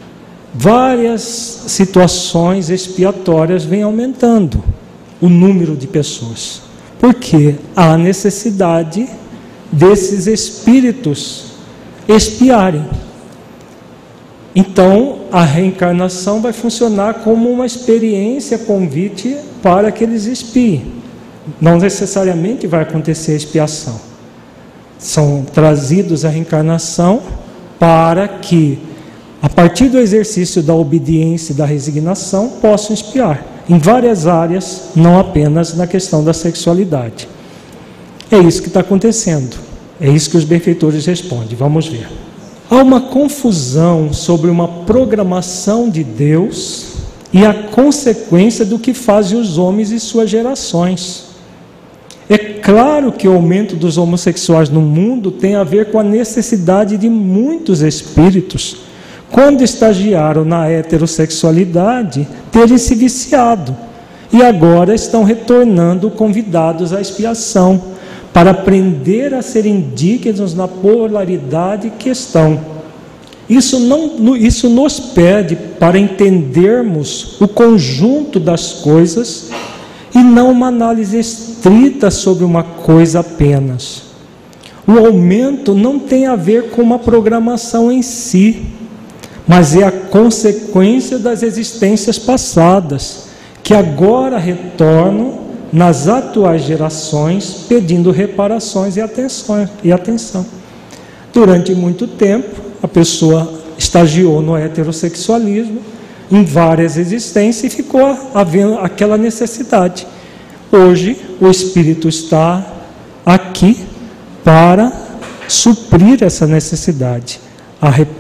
Várias 0.54 1.22
situações 1.22 2.70
expiatórias 2.70 3.64
vêm 3.64 3.82
aumentando 3.82 4.64
o 5.20 5.28
número 5.28 5.76
de 5.76 5.88
pessoas, 5.88 6.62
porque 7.00 7.56
há 7.76 7.98
necessidade 7.98 9.08
desses 9.72 10.28
espíritos 10.28 11.54
expiarem. 12.08 12.86
Então, 14.56 15.22
a 15.32 15.44
reencarnação 15.44 16.40
vai 16.40 16.54
funcionar 16.54 17.16
como 17.16 17.50
uma 17.50 17.66
experiência 17.66 18.60
convite 18.60 19.36
para 19.64 19.92
que 19.92 20.04
eles 20.04 20.26
expiem. 20.26 20.94
Não 21.60 21.78
necessariamente 21.78 22.68
vai 22.68 22.84
acontecer 22.84 23.32
a 23.32 23.38
expiação. 23.38 24.00
São 25.00 25.44
trazidos 25.44 26.24
à 26.24 26.30
reencarnação 26.30 27.22
para 27.80 28.28
que, 28.28 28.78
a 29.44 29.50
partir 29.50 29.90
do 29.90 30.00
exercício 30.00 30.64
da 30.64 30.74
obediência 30.74 31.52
e 31.52 31.56
da 31.56 31.66
resignação, 31.66 32.48
possam 32.62 32.94
expiar 32.94 33.46
em 33.68 33.78
várias 33.78 34.26
áreas, 34.26 34.92
não 34.96 35.20
apenas 35.20 35.76
na 35.76 35.86
questão 35.86 36.24
da 36.24 36.32
sexualidade. 36.32 37.28
É 38.32 38.38
isso 38.38 38.62
que 38.62 38.70
está 38.70 38.80
acontecendo. 38.80 39.58
É 40.00 40.10
isso 40.10 40.30
que 40.30 40.38
os 40.38 40.46
benfeitores 40.46 41.06
respondem. 41.06 41.58
Vamos 41.58 41.90
ver. 41.90 42.08
Há 42.70 42.78
uma 42.78 43.02
confusão 43.02 44.14
sobre 44.14 44.50
uma 44.50 44.66
programação 44.86 45.90
de 45.90 46.06
Deus 46.06 46.94
e 47.34 47.46
a 47.46 47.54
consequência 47.54 48.64
do 48.64 48.80
que 48.80 48.94
fazem 48.94 49.38
os 49.38 49.58
homens 49.58 49.92
e 49.92 50.00
suas 50.00 50.30
gerações. 50.30 51.26
É 52.30 52.38
claro 52.38 53.12
que 53.12 53.28
o 53.28 53.34
aumento 53.34 53.76
dos 53.76 53.98
homossexuais 53.98 54.70
no 54.70 54.80
mundo 54.80 55.32
tem 55.32 55.56
a 55.56 55.66
ver 55.66 55.92
com 55.92 56.00
a 56.00 56.04
necessidade 56.04 56.96
de 56.96 57.10
muitos 57.10 57.82
espíritos, 57.82 58.93
quando 59.34 59.64
estagiaram 59.64 60.46
na 60.46 60.70
heterossexualidade, 60.70 62.28
terem 62.52 62.78
se 62.78 62.94
viciado 62.94 63.76
e 64.32 64.44
agora 64.44 64.94
estão 64.94 65.24
retornando 65.24 66.12
convidados 66.12 66.94
à 66.94 67.02
expiação 67.02 67.82
para 68.32 68.52
aprender 68.52 69.34
a 69.34 69.42
serem 69.42 69.90
dignos 69.96 70.54
na 70.54 70.68
polaridade 70.68 71.92
que 71.98 72.10
estão. 72.10 72.60
Isso, 73.50 73.80
não, 73.80 74.38
isso 74.38 74.70
nos 74.70 75.00
pede 75.00 75.56
para 75.56 75.98
entendermos 75.98 77.42
o 77.42 77.48
conjunto 77.48 78.40
das 78.40 78.72
coisas 78.72 79.50
e 80.14 80.20
não 80.20 80.52
uma 80.52 80.68
análise 80.68 81.18
estrita 81.18 82.12
sobre 82.12 82.44
uma 82.44 82.62
coisa 82.62 83.22
apenas. 83.22 84.04
O 84.88 84.92
aumento 84.92 85.74
não 85.74 85.98
tem 85.98 86.28
a 86.28 86.36
ver 86.36 86.70
com 86.70 86.84
uma 86.84 87.00
programação 87.00 87.92
em 87.92 88.04
si, 88.04 88.83
mas 89.48 89.76
é 89.76 89.84
a 89.84 89.92
consequência 89.92 91.20
das 91.20 91.44
existências 91.44 92.18
passadas, 92.18 93.26
que 93.62 93.74
agora 93.74 94.38
retornam 94.38 95.42
nas 95.72 96.08
atuais 96.08 96.64
gerações 96.64 97.66
pedindo 97.68 98.12
reparações 98.12 98.96
e 98.96 99.02
atenção. 99.02 99.68
E 99.84 99.92
atenção. 99.92 100.46
Durante 101.34 101.74
muito 101.74 102.08
tempo, 102.08 102.62
a 102.82 102.88
pessoa 102.88 103.62
estagiou 103.78 104.42
no 104.42 104.56
heterossexualismo, 104.56 105.82
em 106.32 106.44
várias 106.44 106.98
existências 106.98 107.72
e 107.72 107.76
ficou 107.76 108.18
havendo 108.34 108.78
aquela 108.78 109.18
necessidade. 109.18 110.08
Hoje, 110.72 111.18
o 111.40 111.48
Espírito 111.48 112.08
está 112.08 112.66
aqui 113.26 113.78
para 114.44 114.92
suprir 115.48 116.24
essa 116.24 116.48
necessidade 116.48 117.43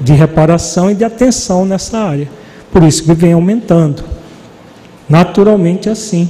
de 0.01 0.13
reparação 0.13 0.91
e 0.91 0.95
de 0.95 1.03
atenção 1.03 1.65
nessa 1.65 1.97
área. 1.97 2.29
Por 2.71 2.83
isso 2.83 3.03
que 3.03 3.13
vem 3.13 3.33
aumentando. 3.33 4.03
Naturalmente 5.07 5.89
assim. 5.89 6.29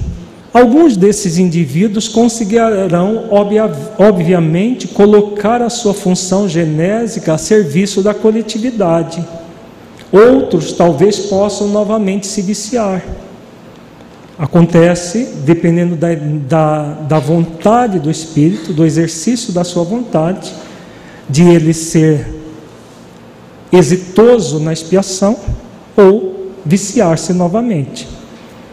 Alguns 0.53 0.95
desses 0.95 1.37
indivíduos 1.37 2.07
conseguirão, 2.07 3.25
obviamente, 3.97 4.87
colocar 4.87 5.61
a 5.61 5.69
sua 5.69 5.93
função 5.93 6.47
genésica 6.47 7.33
a 7.33 7.37
serviço 7.37 8.03
da 8.03 8.13
coletividade 8.13 9.25
Outros 10.13 10.73
talvez 10.73 11.17
possam 11.21 11.69
novamente 11.69 12.27
se 12.27 12.39
viciar. 12.43 13.03
Acontece, 14.37 15.27
dependendo 15.43 15.95
da, 15.95 16.09
da, 16.13 16.83
da 17.01 17.19
vontade 17.19 17.97
do 17.97 18.11
espírito, 18.11 18.71
do 18.71 18.85
exercício 18.85 19.51
da 19.51 19.63
sua 19.63 19.83
vontade, 19.83 20.53
de 21.27 21.41
ele 21.41 21.73
ser 21.73 22.27
exitoso 23.73 24.59
na 24.59 24.71
expiação 24.71 25.35
ou 25.97 26.53
viciar-se 26.63 27.33
novamente. 27.33 28.07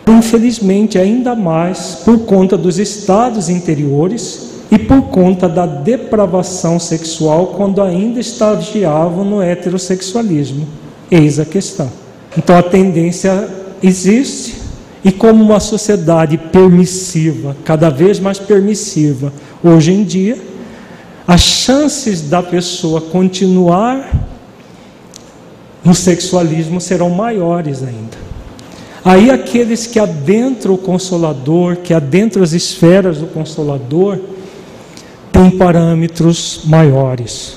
Infelizmente, 0.06 0.98
ainda 0.98 1.35
mais 1.35 2.02
por 2.05 2.20
conta 2.20 2.56
dos 2.56 2.78
estados 2.78 3.48
interiores 3.48 4.51
e 4.70 4.78
por 4.78 5.02
conta 5.05 5.48
da 5.48 5.66
depravação 5.66 6.78
sexual 6.78 7.48
quando 7.56 7.81
ainda 7.81 8.20
estagiavam 8.20 9.24
no 9.24 9.43
heterossexualismo. 9.43 10.66
Eis 11.10 11.40
a 11.40 11.44
questão. 11.44 11.90
Então 12.36 12.56
a 12.56 12.62
tendência 12.62 13.48
existe, 13.82 14.56
e 15.02 15.10
como 15.10 15.43
uma 15.43 15.60
sociedade 15.60 16.36
permissiva, 16.36 17.56
cada 17.64 17.89
vez 17.89 18.20
mais 18.20 18.39
permissiva, 18.39 19.32
hoje 19.64 19.93
em 19.93 20.05
dia, 20.05 20.39
as 21.27 21.40
chances 21.40 22.20
da 22.20 22.43
pessoa 22.43 23.01
continuar 23.01 24.30
no 25.85 25.94
sexualismo 25.94 26.81
serão 26.81 27.11
maiores 27.11 27.82
ainda. 27.82 28.19
Aí 29.05 29.31
aqueles 29.31 29.86
que 29.86 29.98
adentram 29.98 30.74
o 30.74 30.78
consolador, 30.78 31.77
que 31.77 31.94
adentram 31.94 32.43
as 32.43 32.52
esferas 32.52 33.19
do 33.19 33.27
consolador, 33.27 34.19
têm 35.32 35.51
parâmetros 35.51 36.62
maiores. 36.66 37.57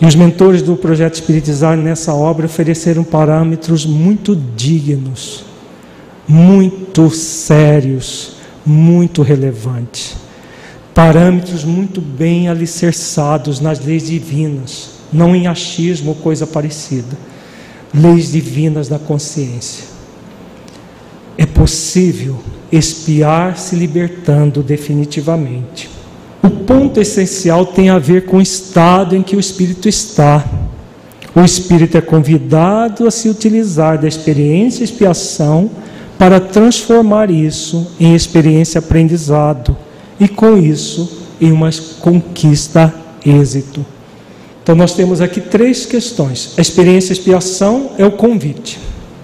E 0.00 0.06
os 0.06 0.14
mentores 0.14 0.60
do 0.60 0.76
projeto 0.76 1.14
Espiritizar 1.14 1.76
nessa 1.76 2.12
obra 2.12 2.44
ofereceram 2.44 3.02
parâmetros 3.02 3.86
muito 3.86 4.36
dignos, 4.36 5.44
muito 6.28 7.10
sérios, 7.10 8.36
muito 8.66 9.22
relevantes. 9.22 10.16
Parâmetros 10.92 11.64
muito 11.64 12.00
bem 12.00 12.48
alicerçados 12.48 13.60
nas 13.60 13.84
leis 13.84 14.06
divinas, 14.06 14.90
não 15.14 15.34
em 15.34 15.46
achismo 15.46 16.10
ou 16.10 16.14
coisa 16.16 16.46
parecida. 16.46 17.16
Leis 17.94 18.32
divinas 18.32 18.88
da 18.88 18.98
consciência. 18.98 19.84
É 21.38 21.46
possível 21.46 22.40
espiar 22.70 23.56
se 23.56 23.76
libertando 23.76 24.62
definitivamente. 24.62 25.88
O 26.42 26.50
ponto 26.50 27.00
essencial 27.00 27.64
tem 27.64 27.88
a 27.88 27.98
ver 27.98 28.26
com 28.26 28.38
o 28.38 28.42
estado 28.42 29.16
em 29.16 29.22
que 29.22 29.36
o 29.36 29.40
espírito 29.40 29.88
está. 29.88 30.44
O 31.34 31.40
espírito 31.40 31.96
é 31.96 32.00
convidado 32.00 33.06
a 33.06 33.10
se 33.10 33.28
utilizar 33.28 33.98
da 33.98 34.06
experiência 34.06 34.84
expiação 34.84 35.70
para 36.18 36.38
transformar 36.38 37.30
isso 37.30 37.86
em 37.98 38.14
experiência 38.14 38.78
aprendizado 38.78 39.76
e 40.18 40.28
com 40.28 40.56
isso 40.56 41.22
em 41.40 41.50
uma 41.50 41.70
conquista 42.00 42.94
êxito. 43.24 43.84
Então 44.64 44.74
nós 44.74 44.94
temos 44.94 45.20
aqui 45.20 45.40
três 45.40 45.86
questões. 45.86 46.54
A 46.58 46.60
experiência 46.60 47.12
expiação 47.12 47.92
é 47.96 48.04
o 48.04 48.10
convite 48.10 48.80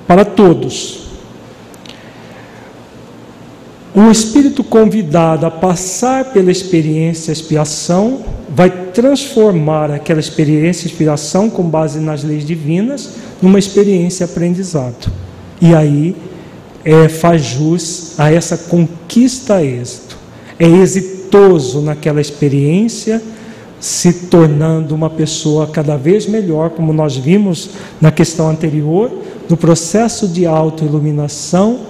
para 0.06 0.24
todos, 0.24 1.10
o 3.92 4.08
espírito 4.08 4.62
convidado 4.62 5.44
a 5.44 5.50
passar 5.50 6.26
pela 6.26 6.52
experiência 6.52 7.32
expiação 7.32 8.20
vai 8.48 8.70
transformar 8.92 9.90
aquela 9.90 10.20
experiência 10.20 10.86
expiação 10.86 11.50
com 11.50 11.64
base 11.64 11.98
nas 11.98 12.22
leis 12.22 12.44
divinas 12.44 13.10
numa 13.42 13.58
experiência 13.58 14.26
aprendizado. 14.26 15.10
E 15.60 15.74
aí 15.74 16.14
é, 16.84 17.08
faz 17.08 17.42
jus 17.42 18.18
a 18.18 18.32
essa 18.32 18.56
conquista 18.56 19.56
a 19.56 19.64
êxito. 19.64 20.16
É 20.56 20.68
exitoso 20.68 21.80
naquela 21.80 22.20
experiência, 22.20 23.20
se 23.80 24.12
tornando 24.12 24.94
uma 24.94 25.08
pessoa 25.08 25.66
cada 25.66 25.96
vez 25.96 26.26
melhor, 26.26 26.70
como 26.70 26.92
nós 26.92 27.16
vimos 27.16 27.70
na 27.98 28.12
questão 28.12 28.50
anterior, 28.50 29.10
no 29.48 29.56
processo 29.56 30.28
de 30.28 30.44
autoiluminação 30.46 31.80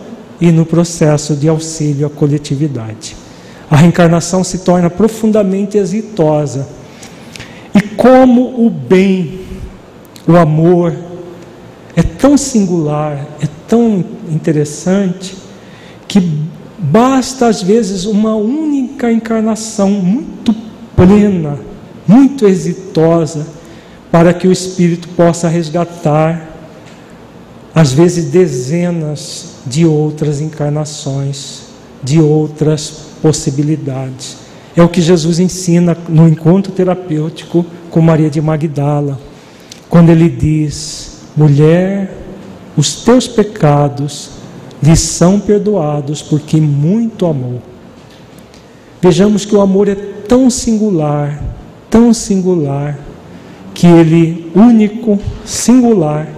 e 0.41 0.53
no 0.53 0.65
processo 0.65 1.35
de 1.35 1.49
auxílio 1.49 2.07
à 2.07 2.11
coletividade. 2.11 3.17
A 3.69 3.77
reencarnação 3.77 4.43
se 4.45 4.59
torna 4.59 4.89
profundamente 4.89 5.77
exitosa. 5.77 6.67
E 7.75 7.81
como 7.81 8.65
o 8.65 8.71
bem, 8.71 9.41
o 10.27 10.37
amor, 10.37 10.95
é 11.97 12.03
tão 12.03 12.37
singular, 12.37 13.27
é 13.41 13.49
tão 13.69 14.05
interessante, 14.29 15.37
que 16.07 16.21
basta 16.79 17.47
às 17.47 17.63
vezes 17.63 18.05
uma 18.05 18.35
única 18.35 19.13
encarnação 19.13 19.91
muito 19.91 20.55
plena, 20.97 21.59
muito 22.11 22.45
exitosa, 22.49 23.47
para 24.11 24.35
que 24.35 24.49
o 24.49 24.53
Espírito 24.53 25.07
possa 25.11 25.49
resgatar, 25.49 26.49
às 27.73 27.93
vezes, 27.93 28.33
dezenas 28.33 29.55
de 29.65 29.87
outras 29.87 30.41
encarnações, 30.41 31.63
de 32.03 32.21
outras 32.21 32.91
possibilidades. 33.23 34.39
É 34.77 34.83
o 34.83 34.89
que 34.89 35.01
Jesus 35.01 35.39
ensina 35.39 35.97
no 36.09 36.27
encontro 36.29 36.73
terapêutico 36.73 37.65
com 37.91 38.01
Maria 38.01 38.29
de 38.29 38.41
Magdala, 38.41 39.17
quando 39.89 40.11
ele 40.11 40.29
diz: 40.29 41.27
mulher, 41.37 42.13
os 42.77 43.05
teus 43.05 43.29
pecados 43.29 44.31
lhe 44.83 44.97
são 44.97 45.39
perdoados 45.39 46.23
porque 46.23 46.61
muito 46.61 47.27
amou. 47.27 47.63
Vejamos 49.01 49.45
que 49.45 49.55
o 49.55 49.61
amor 49.61 49.89
é 49.89 49.95
tão 49.95 50.51
singular, 50.51 51.60
tão 51.91 52.15
singular, 52.15 52.99
que 53.75 53.87
ele, 53.87 54.51
único, 54.55 55.19
singular, 55.45 56.29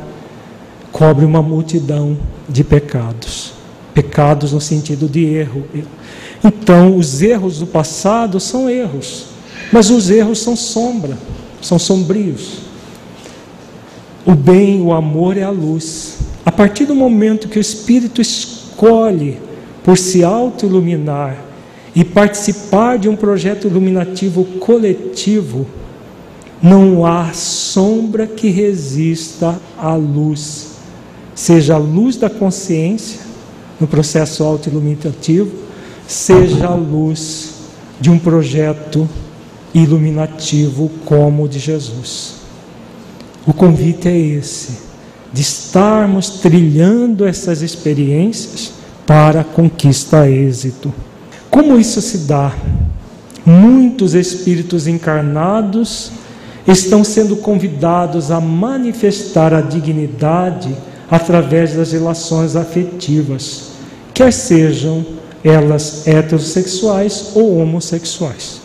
cobre 0.91 1.25
uma 1.25 1.43
multidão 1.43 2.17
de 2.49 2.65
pecados. 2.65 3.53
Pecados 3.95 4.53
no 4.53 4.61
sentido 4.61 5.09
de 5.09 5.25
erro. 5.25 5.65
Então, 6.43 6.97
os 6.97 7.21
erros 7.23 7.59
do 7.59 7.67
passado 7.67 8.41
são 8.41 8.69
erros, 8.69 9.27
mas 9.73 9.91
os 9.91 10.11
erros 10.11 10.39
são 10.41 10.57
sombra, 10.57 11.17
são 11.61 11.79
sombrios. 11.79 12.59
O 14.25 14.35
bem, 14.35 14.81
o 14.81 14.93
amor 14.93 15.37
é 15.37 15.43
a 15.43 15.51
luz. 15.51 16.19
A 16.45 16.51
partir 16.51 16.85
do 16.85 16.95
momento 16.95 17.49
que 17.49 17.59
o 17.59 17.61
Espírito 17.61 18.21
escolhe 18.21 19.39
por 19.85 19.99
se 19.99 20.25
auto-iluminar 20.25 21.52
e 21.95 22.05
participar 22.05 22.99
de 22.99 23.09
um 23.09 23.17
projeto 23.17 23.67
iluminativo 23.67 24.45
coletivo, 24.59 25.67
não 26.63 27.05
há 27.05 27.33
sombra 27.33 28.27
que 28.27 28.49
resista 28.49 29.61
à 29.77 29.95
luz, 29.95 30.77
seja 31.35 31.75
a 31.75 31.79
luz 31.79 32.17
da 32.17 32.31
consciência 32.31 33.21
no 33.81 33.87
processo 33.87 34.45
auto-iluminativo, 34.45 35.51
seja 36.07 36.67
a 36.67 36.75
luz 36.75 37.55
de 38.01 38.11
um 38.11 38.19
projeto 38.19 39.09
iluminativo 39.75 40.91
como 41.05 41.45
o 41.45 41.49
de 41.49 41.59
Jesus. 41.59 42.35
O 43.47 43.53
convite 43.53 44.09
é 44.09 44.17
esse, 44.17 44.79
de 45.33 45.43
estarmos 45.43 46.31
trilhando 46.41 47.27
essas 47.27 47.61
experiências 47.61 48.73
para 49.05 49.41
a 49.41 49.45
conquista 49.45 50.29
êxito. 50.31 50.93
Como 51.53 51.79
isso 51.79 52.01
se 52.01 52.17
dá? 52.21 52.51
Muitos 53.45 54.15
espíritos 54.15 54.87
encarnados 54.87 56.11
estão 56.67 57.05
sendo 57.05 57.37
convidados 57.37 58.31
a 58.31 58.41
manifestar 58.41 59.53
a 59.53 59.61
dignidade 59.61 60.75
através 61.11 61.75
das 61.75 61.93
relações 61.93 62.57
afetivas, 62.57 63.73
quer 64.15 64.33
sejam 64.33 65.05
elas 65.45 66.09
heterossexuais 66.09 67.33
ou 67.35 67.59
homossexuais. 67.59 68.63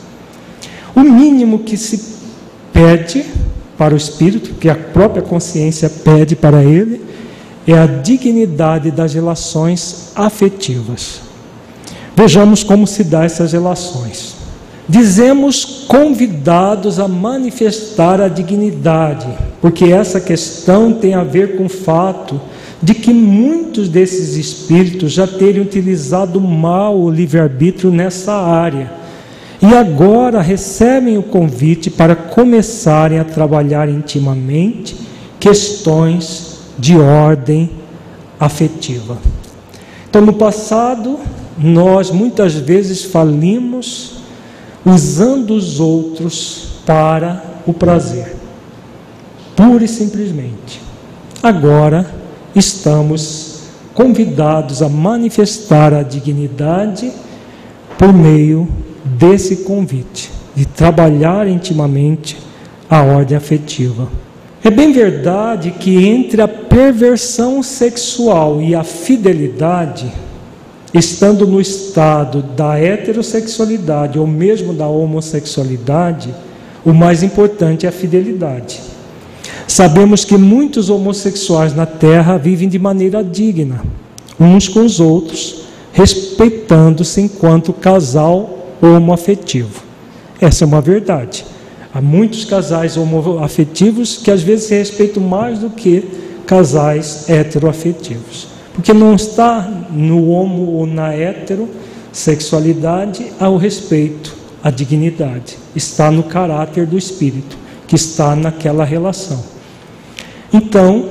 O 0.96 1.02
mínimo 1.02 1.60
que 1.60 1.76
se 1.76 2.02
pede 2.72 3.26
para 3.78 3.96
o 3.96 3.98
espírito, 3.98 4.54
que 4.54 4.70
a 4.70 4.76
própria 4.76 5.22
consciência 5.22 5.90
pede 5.90 6.38
para 6.38 6.64
ele, 6.64 7.02
é 7.68 7.74
a 7.74 7.86
dignidade 7.86 8.92
das 8.92 9.14
relações 9.14 10.14
afetivas. 10.16 11.27
Vejamos 12.18 12.64
como 12.64 12.88
se 12.88 13.04
dá 13.04 13.26
essas 13.26 13.52
relações. 13.52 14.34
Dizemos 14.90 15.86
convidados 15.88 17.00
a 17.00 17.08
manifestar 17.08 18.20
a 18.20 18.28
dignidade, 18.28 19.28
porque 19.62 19.86
essa 19.86 20.20
questão 20.20 20.94
tem 20.94 21.14
a 21.14 21.24
ver 21.24 21.58
com 21.58 21.66
o 21.66 21.70
fato 21.70 22.42
de 22.82 22.96
que 22.96 23.14
muitos 23.14 23.88
desses 23.88 24.36
espíritos 24.36 25.12
já 25.12 25.28
terem 25.28 25.62
utilizado 25.62 26.42
mal 26.42 27.00
o 27.00 27.08
livre-arbítrio 27.08 27.92
nessa 27.92 28.34
área 28.34 28.92
e 29.62 29.76
agora 29.76 30.42
recebem 30.42 31.20
o 31.20 31.24
convite 31.24 31.92
para 31.92 32.16
começarem 32.16 33.20
a 33.20 33.24
trabalhar 33.24 33.88
intimamente 33.88 34.98
questões 35.40 36.62
de 36.80 36.98
ordem 36.98 37.70
afetiva. 38.40 39.20
Então, 40.10 40.22
no 40.26 40.34
passado, 40.34 41.20
nós 41.58 42.12
muitas 42.12 42.54
vezes 42.54 43.04
falimos 43.04 44.18
usando 44.86 45.52
os 45.52 45.80
outros 45.80 46.68
para 46.86 47.44
o 47.66 47.74
prazer, 47.74 48.36
pura 49.56 49.84
e 49.84 49.88
simplesmente. 49.88 50.82
Agora 51.42 52.10
estamos 52.56 53.62
convidados 53.94 54.82
a 54.82 54.90
manifestar 54.90 55.94
a 55.94 56.04
dignidade 56.04 57.12
por 57.98 58.14
meio 58.14 58.68
desse 59.04 59.58
convite, 59.58 60.32
de 60.56 60.66
trabalhar 60.66 61.48
intimamente 61.48 62.38
a 62.90 63.02
ordem 63.02 63.36
afetiva. 63.36 64.08
É 64.64 64.70
bem 64.70 64.92
verdade 64.92 65.72
que 65.72 66.06
entre 66.06 66.42
a 66.42 66.48
perversão 66.48 67.64
sexual 67.64 68.62
e 68.62 68.76
a 68.76 68.84
fidelidade, 68.84 70.12
estando 70.94 71.46
no 71.46 71.60
estado 71.60 72.42
da 72.42 72.80
heterossexualidade 72.80 74.18
ou 74.18 74.26
mesmo 74.26 74.74
da 74.74 74.88
homossexualidade, 74.88 76.34
o 76.86 76.94
mais 76.94 77.24
importante 77.24 77.86
é 77.86 77.90
a 77.90 77.92
fidelidade. 77.92 78.80
Sabemos 79.68 80.24
que 80.24 80.38
muitos 80.38 80.90
homossexuais 80.90 81.76
na 81.76 81.86
Terra 81.86 82.38
vivem 82.38 82.70
de 82.70 82.80
maneira 82.80 83.24
digna, 83.24 83.82
uns 84.40 84.70
com 84.70 84.86
os 84.86 85.00
outros, 85.00 85.64
respeitando-se 85.92 87.20
enquanto 87.22 87.74
casal 87.74 88.58
homoafetivo. 88.82 89.84
Essa 90.40 90.64
é 90.64 90.68
uma 90.68 90.80
verdade. 90.80 91.46
Há 91.94 92.00
muitos 92.00 92.46
casais 92.46 92.96
homoafetivos 92.96 94.18
que 94.18 94.32
às 94.32 94.42
vezes 94.42 94.68
se 94.68 94.76
respeitam 94.76 95.24
mais 95.24 95.60
do 95.60 95.70
que 95.70 96.04
casais 96.46 97.30
heteroafetivos. 97.30 98.57
Porque 98.78 98.94
não 98.94 99.14
está 99.16 99.68
no 99.90 100.30
homo 100.30 100.74
ou 100.74 100.86
na 100.86 101.12
heterossexualidade 101.12 103.26
ao 103.40 103.58
respeito, 103.58 104.36
à 104.64 104.70
dignidade. 104.70 105.58
Está 105.76 106.12
no 106.12 106.22
caráter 106.22 106.86
do 106.86 106.96
espírito, 106.96 107.58
que 107.88 107.96
está 107.96 108.36
naquela 108.36 108.86
relação. 108.86 109.44
Então, 110.54 111.10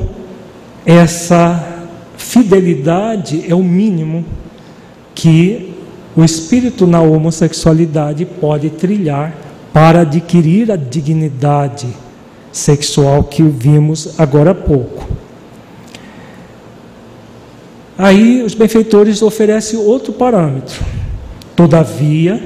essa 0.85 1.89
fidelidade 2.17 3.45
é 3.49 3.55
o 3.55 3.65
mínimo 3.65 4.25
que 5.13 5.75
o 6.17 6.23
espírito 6.23 6.87
na 6.87 7.01
homossexualidade 7.01 8.25
pode 8.25 8.71
trilhar 8.71 9.37
para 9.73 10.03
adquirir 10.03 10.71
a 10.71 10.77
dignidade 10.77 11.89
sexual 12.53 13.25
que 13.25 13.43
vimos 13.43 14.21
agora 14.21 14.53
há 14.53 14.55
pouco. 14.55 15.26
Aí 17.99 18.43
os 18.43 18.55
benfeitores 18.55 19.23
oferecem 19.23 19.79
outro 19.79 20.13
parâmetro. 20.13 20.85
Todavia, 21.55 22.43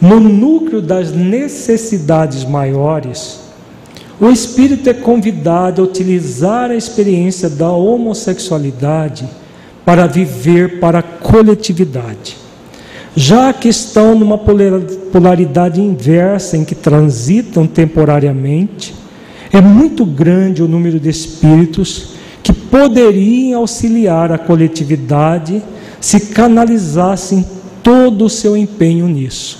no 0.00 0.20
núcleo 0.20 0.80
das 0.80 1.12
necessidades 1.12 2.44
maiores, 2.44 3.40
o 4.20 4.28
espírito 4.28 4.88
é 4.88 4.94
convidado 4.94 5.82
a 5.82 5.84
utilizar 5.84 6.70
a 6.70 6.76
experiência 6.76 7.48
da 7.48 7.70
homossexualidade 7.70 9.28
para 9.84 10.06
viver 10.06 10.78
para 10.78 11.00
a 11.00 11.02
coletividade. 11.02 12.36
Já 13.16 13.52
que 13.52 13.68
estão 13.68 14.14
numa 14.14 14.38
polaridade 14.38 15.80
inversa 15.80 16.56
em 16.56 16.64
que 16.64 16.76
transitam 16.76 17.66
temporariamente, 17.66 18.94
é 19.52 19.60
muito 19.60 20.06
grande 20.06 20.62
o 20.62 20.68
número 20.68 21.00
de 21.00 21.08
espíritos 21.08 22.19
poderiam 22.70 23.60
auxiliar 23.60 24.30
a 24.30 24.38
coletividade 24.38 25.62
se 26.00 26.20
canalizassem 26.20 27.44
todo 27.82 28.24
o 28.24 28.30
seu 28.30 28.56
empenho 28.56 29.08
nisso. 29.08 29.58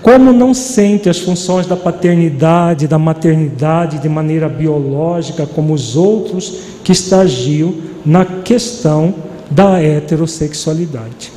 como 0.00 0.32
não 0.32 0.54
sente 0.54 1.10
as 1.10 1.18
funções 1.18 1.66
da 1.66 1.76
paternidade, 1.76 2.88
da 2.88 2.98
maternidade 2.98 3.98
de 3.98 4.08
maneira 4.08 4.48
biológica, 4.48 5.46
como 5.46 5.74
os 5.74 5.94
outros 5.94 6.54
que 6.82 6.92
estagiam 6.92 7.74
na 8.04 8.24
questão 8.24 9.14
da 9.50 9.82
heterossexualidade. 9.82 11.32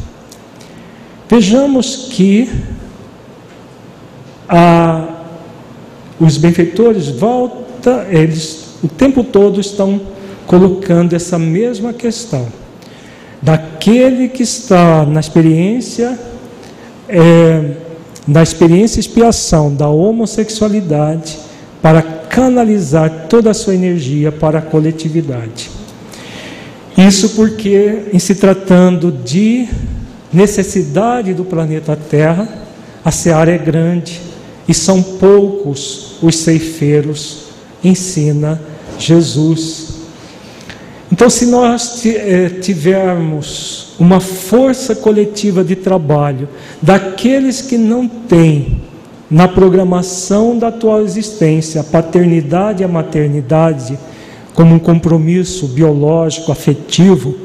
Vejamos 1.30 2.08
que 2.10 2.50
a, 4.48 5.10
os 6.18 6.38
benfeitores 6.38 7.10
volta, 7.10 8.08
eles 8.10 8.68
o 8.82 8.88
tempo 8.88 9.24
todo 9.24 9.60
estão 9.60 10.00
colocando 10.48 11.14
essa 11.14 11.38
mesma 11.38 11.94
questão 11.94 12.48
daquele 13.42 14.30
que 14.30 14.42
está 14.42 15.06
na 15.06 15.20
experiência 15.20 16.18
é, 17.08 17.72
na 18.28 18.44
experiência 18.44 19.00
expiação 19.00 19.74
da 19.74 19.88
homossexualidade 19.88 21.38
para 21.82 22.02
canalizar 22.02 23.28
toda 23.30 23.52
a 23.52 23.54
sua 23.54 23.74
energia 23.74 24.32
para 24.32 24.60
a 24.60 24.62
coletividade. 24.62 25.70
Isso 26.98 27.30
porque, 27.30 28.04
em 28.12 28.20
se 28.20 28.36
tratando 28.36 29.12
de 29.12 29.68
necessidade 30.34 31.34
do 31.34 31.46
planeta 31.46 31.96
Terra, 31.96 32.50
a 33.06 33.12
seara 33.12 33.52
é 33.52 33.58
grande 33.58 34.20
e 34.68 34.74
são 34.74 35.02
poucos 35.02 36.18
os 36.22 36.36
ceifeiros, 36.38 37.44
ensina 37.84 38.60
Jesus. 39.00 39.87
Então, 41.12 41.30
se 41.30 41.46
nós 41.46 42.06
eh, 42.06 42.50
tivermos 42.62 43.96
uma 43.98 44.20
força 44.20 44.94
coletiva 44.94 45.64
de 45.64 45.76
trabalho 45.76 46.50
daqueles 46.82 47.62
que 47.62 47.78
não 47.78 48.08
têm 48.08 48.82
na 49.32 49.48
programação 49.48 50.58
da 50.58 50.68
atual 50.68 51.02
existência 51.02 51.82
a 51.82 51.84
paternidade 51.84 52.82
e 52.82 52.86
a 52.86 52.90
maternidade 52.90 53.98
como 54.54 54.76
um 54.76 54.80
compromisso 54.80 55.68
biológico, 55.68 56.52
afetivo, 56.52 57.36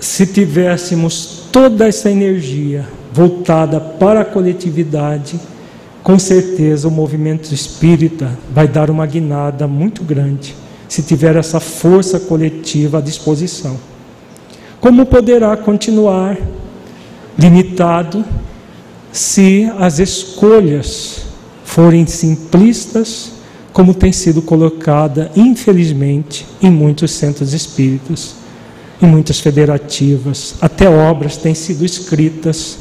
se 0.00 0.26
tivéssemos 0.26 1.44
toda 1.52 1.86
essa 1.86 2.10
energia 2.10 2.88
voltada 3.12 3.78
para 3.78 4.22
a 4.22 4.24
coletividade, 4.24 5.38
com 6.02 6.18
certeza 6.18 6.88
o 6.88 6.90
movimento 6.90 7.54
espírita 7.54 8.36
vai 8.52 8.66
dar 8.66 8.90
uma 8.90 9.06
guinada 9.06 9.68
muito 9.68 10.02
grande 10.02 10.63
se 10.88 11.02
tiver 11.02 11.36
essa 11.36 11.60
força 11.60 12.20
coletiva 12.20 12.98
à 12.98 13.00
disposição. 13.00 13.76
Como 14.80 15.06
poderá 15.06 15.56
continuar 15.56 16.38
limitado 17.38 18.24
se 19.10 19.70
as 19.78 19.98
escolhas 19.98 21.22
forem 21.64 22.06
simplistas, 22.06 23.32
como 23.72 23.94
tem 23.94 24.12
sido 24.12 24.42
colocada, 24.42 25.30
infelizmente, 25.34 26.46
em 26.62 26.70
muitos 26.70 27.12
centros 27.12 27.52
espíritas, 27.52 28.34
em 29.02 29.06
muitas 29.06 29.40
federativas, 29.40 30.54
até 30.60 30.88
obras 30.88 31.36
têm 31.36 31.54
sido 31.54 31.84
escritas 31.84 32.78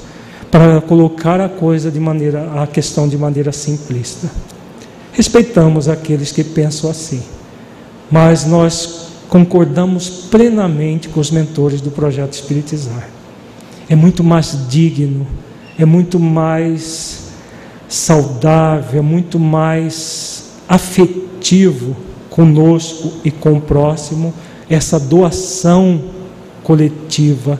para 0.51 0.79
colocar 0.81 1.41
a 1.41 1.49
coisa 1.49 1.89
de 1.89 1.99
maneira, 1.99 2.61
a 2.61 2.67
questão 2.67 3.07
de 3.07 3.17
maneira 3.17 3.51
simplista. 3.51 4.29
Respeitamos 5.13 5.87
aqueles 5.87 6.31
que 6.31 6.43
pensam 6.43 6.89
assim 6.89 7.21
mas 8.13 8.45
nós 8.45 9.07
concordamos 9.27 10.07
plenamente 10.29 11.09
com 11.09 11.19
os 11.19 11.31
mentores 11.31 11.81
do 11.81 11.89
projeto 11.89 12.33
Espiritizar. 12.33 13.09
É 13.89 13.95
muito 13.95 14.23
mais 14.23 14.55
digno, 14.69 15.25
é 15.79 15.83
muito 15.83 16.19
mais 16.19 17.31
saudável, 17.89 18.99
é 18.99 19.01
muito 19.01 19.39
mais 19.39 20.51
afetivo 20.69 21.97
conosco 22.29 23.13
e 23.25 23.31
com 23.31 23.53
o 23.53 23.61
próximo 23.61 24.31
essa 24.69 24.99
doação 24.99 25.99
coletiva. 26.61 27.59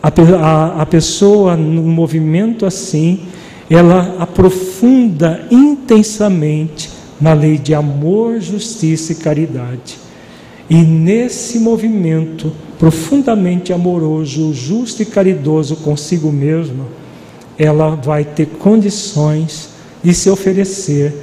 A, 0.00 0.06
a, 0.06 0.82
a 0.82 0.86
pessoa, 0.86 1.56
num 1.56 1.88
movimento 1.88 2.64
assim, 2.64 3.24
ela 3.68 4.14
aprofunda 4.20 5.48
intensamente 5.50 6.99
na 7.20 7.32
lei 7.32 7.58
de 7.58 7.74
amor, 7.74 8.40
justiça 8.40 9.12
e 9.12 9.16
caridade. 9.16 9.98
E 10.68 10.76
nesse 10.76 11.58
movimento 11.58 12.52
profundamente 12.78 13.72
amoroso, 13.72 14.54
justo 14.54 15.02
e 15.02 15.06
caridoso 15.06 15.76
consigo 15.76 16.32
mesma, 16.32 16.86
ela 17.58 17.90
vai 17.96 18.24
ter 18.24 18.46
condições 18.46 19.70
de 20.02 20.14
se 20.14 20.30
oferecer 20.30 21.14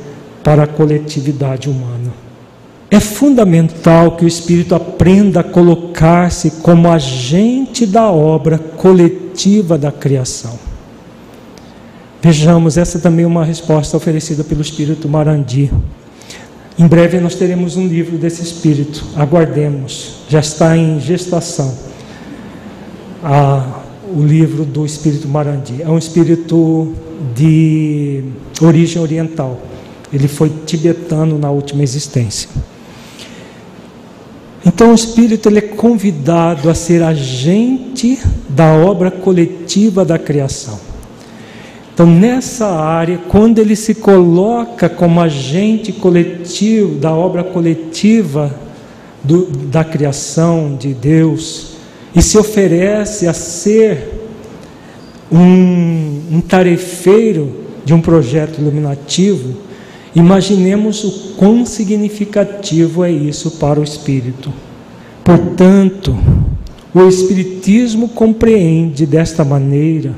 para 0.44 0.64
a 0.64 0.68
coletividade 0.68 1.70
humana. 1.70 2.14
É 2.92 3.00
fundamental 3.00 4.16
que 4.16 4.24
o 4.24 4.28
espírito 4.28 4.76
aprenda 4.76 5.40
a 5.40 5.44
colocar-se 5.44 6.52
como 6.62 6.90
agente 6.90 7.86
da 7.86 8.10
obra 8.10 8.58
coletiva 8.58 9.78
da 9.78 9.92
criação. 9.92 10.67
Vejamos, 12.22 12.78
essa 12.78 13.00
também 13.00 13.26
é 13.26 13.28
uma 13.28 13.46
resposta 13.46 13.96
oferecida 13.96 14.44
pelo 14.44 14.62
Espírito 14.62 15.08
Marandi. 15.08 15.72
Em 16.78 16.88
breve 16.88 17.20
nós 17.20 17.36
teremos 17.36 17.76
um 17.76 17.88
livro 17.88 18.18
desse 18.18 18.42
Espírito, 18.42 19.04
aguardemos, 19.16 20.16
já 20.30 20.40
está 20.40 20.76
em 20.76 21.00
gestação. 21.00 21.74
Ah, 23.24 23.82
o 24.16 24.22
livro 24.22 24.64
do 24.64 24.86
Espírito 24.86 25.28
Marandi. 25.28 25.82
É 25.82 25.90
um 25.90 25.98
espírito 25.98 26.94
de 27.36 28.24
origem 28.62 29.02
oriental. 29.02 29.60
Ele 30.12 30.28
foi 30.28 30.52
tibetano 30.66 31.38
na 31.38 31.50
última 31.50 31.84
existência. 31.84 32.50
Então 34.66 34.92
o 34.92 34.96
espírito 34.96 35.50
ele 35.50 35.60
é 35.60 35.62
convidado 35.62 36.70
a 36.70 36.76
ser 36.76 37.04
agente 37.04 38.20
da 38.50 38.74
obra 38.74 39.12
coletiva 39.12 40.04
da 40.04 40.18
criação. 40.18 40.87
Então, 41.98 42.06
nessa 42.06 42.68
área, 42.68 43.20
quando 43.28 43.58
ele 43.58 43.76
se 43.76 43.96
coloca 43.96 44.88
como 44.88 45.20
agente 45.20 45.92
coletivo, 45.92 47.00
da 47.00 47.12
obra 47.12 47.44
coletiva 47.44 48.54
do, 49.24 49.48
da 49.48 49.84
criação 49.84 50.78
de 50.80 50.94
Deus, 50.94 51.72
e 52.14 52.22
se 52.22 52.38
oferece 52.38 53.28
a 53.28 53.34
ser 53.34 54.30
um, 55.32 56.22
um 56.34 56.40
tarefeiro 56.40 57.66
de 57.84 57.96
um 57.96 58.00
projeto 58.00 58.62
iluminativo, 58.62 59.56
imaginemos 60.14 61.04
o 61.04 61.34
quão 61.36 61.66
significativo 61.66 63.04
é 63.04 63.12
isso 63.12 63.50
para 63.50 63.80
o 63.80 63.84
espírito. 63.84 64.54
Portanto, 65.24 66.16
o 66.94 67.08
Espiritismo 67.08 68.08
compreende 68.10 69.08
desta 69.08 69.44
maneira 69.44 70.14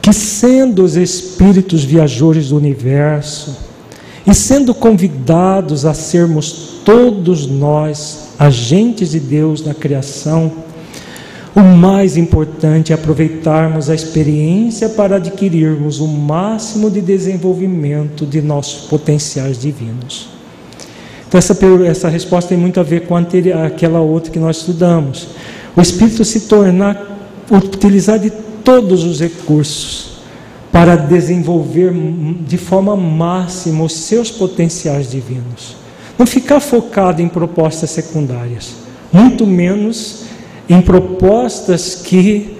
que, 0.00 0.12
sendo 0.12 0.82
os 0.82 0.96
espíritos 0.96 1.84
viajores 1.84 2.48
do 2.48 2.56
universo, 2.56 3.70
e 4.26 4.34
sendo 4.34 4.74
convidados 4.74 5.84
a 5.84 5.94
sermos 5.94 6.80
todos 6.84 7.46
nós 7.46 8.30
agentes 8.38 9.10
de 9.10 9.20
Deus 9.20 9.64
na 9.64 9.74
criação, 9.74 10.52
o 11.54 11.60
mais 11.60 12.16
importante 12.16 12.92
é 12.92 12.94
aproveitarmos 12.94 13.90
a 13.90 13.94
experiência 13.94 14.88
para 14.88 15.16
adquirirmos 15.16 15.98
o 15.98 16.06
máximo 16.06 16.90
de 16.90 17.00
desenvolvimento 17.00 18.24
de 18.24 18.40
nossos 18.40 18.88
potenciais 18.88 19.58
divinos. 19.58 20.28
Então, 21.26 21.38
essa, 21.38 21.56
essa 21.86 22.08
resposta 22.08 22.50
tem 22.50 22.58
muito 22.58 22.78
a 22.78 22.82
ver 22.82 23.06
com 23.06 23.16
a 23.16 23.20
aquela 23.66 24.00
outra 24.00 24.32
que 24.32 24.38
nós 24.38 24.58
estudamos. 24.58 25.28
O 25.76 25.80
Espírito 25.80 26.24
se 26.24 26.40
tornar, 26.42 27.18
utilizar 27.50 28.18
de 28.18 28.32
todos 28.70 29.02
os 29.02 29.18
recursos 29.18 30.20
para 30.70 30.94
desenvolver 30.94 31.92
de 32.46 32.56
forma 32.56 32.94
máxima 32.94 33.82
os 33.82 33.92
seus 33.92 34.30
potenciais 34.30 35.10
divinos. 35.10 35.74
Não 36.16 36.24
ficar 36.24 36.60
focado 36.60 37.20
em 37.20 37.28
propostas 37.28 37.90
secundárias, 37.90 38.76
muito 39.12 39.44
menos 39.44 40.22
em 40.68 40.80
propostas 40.80 41.96
que 41.96 42.58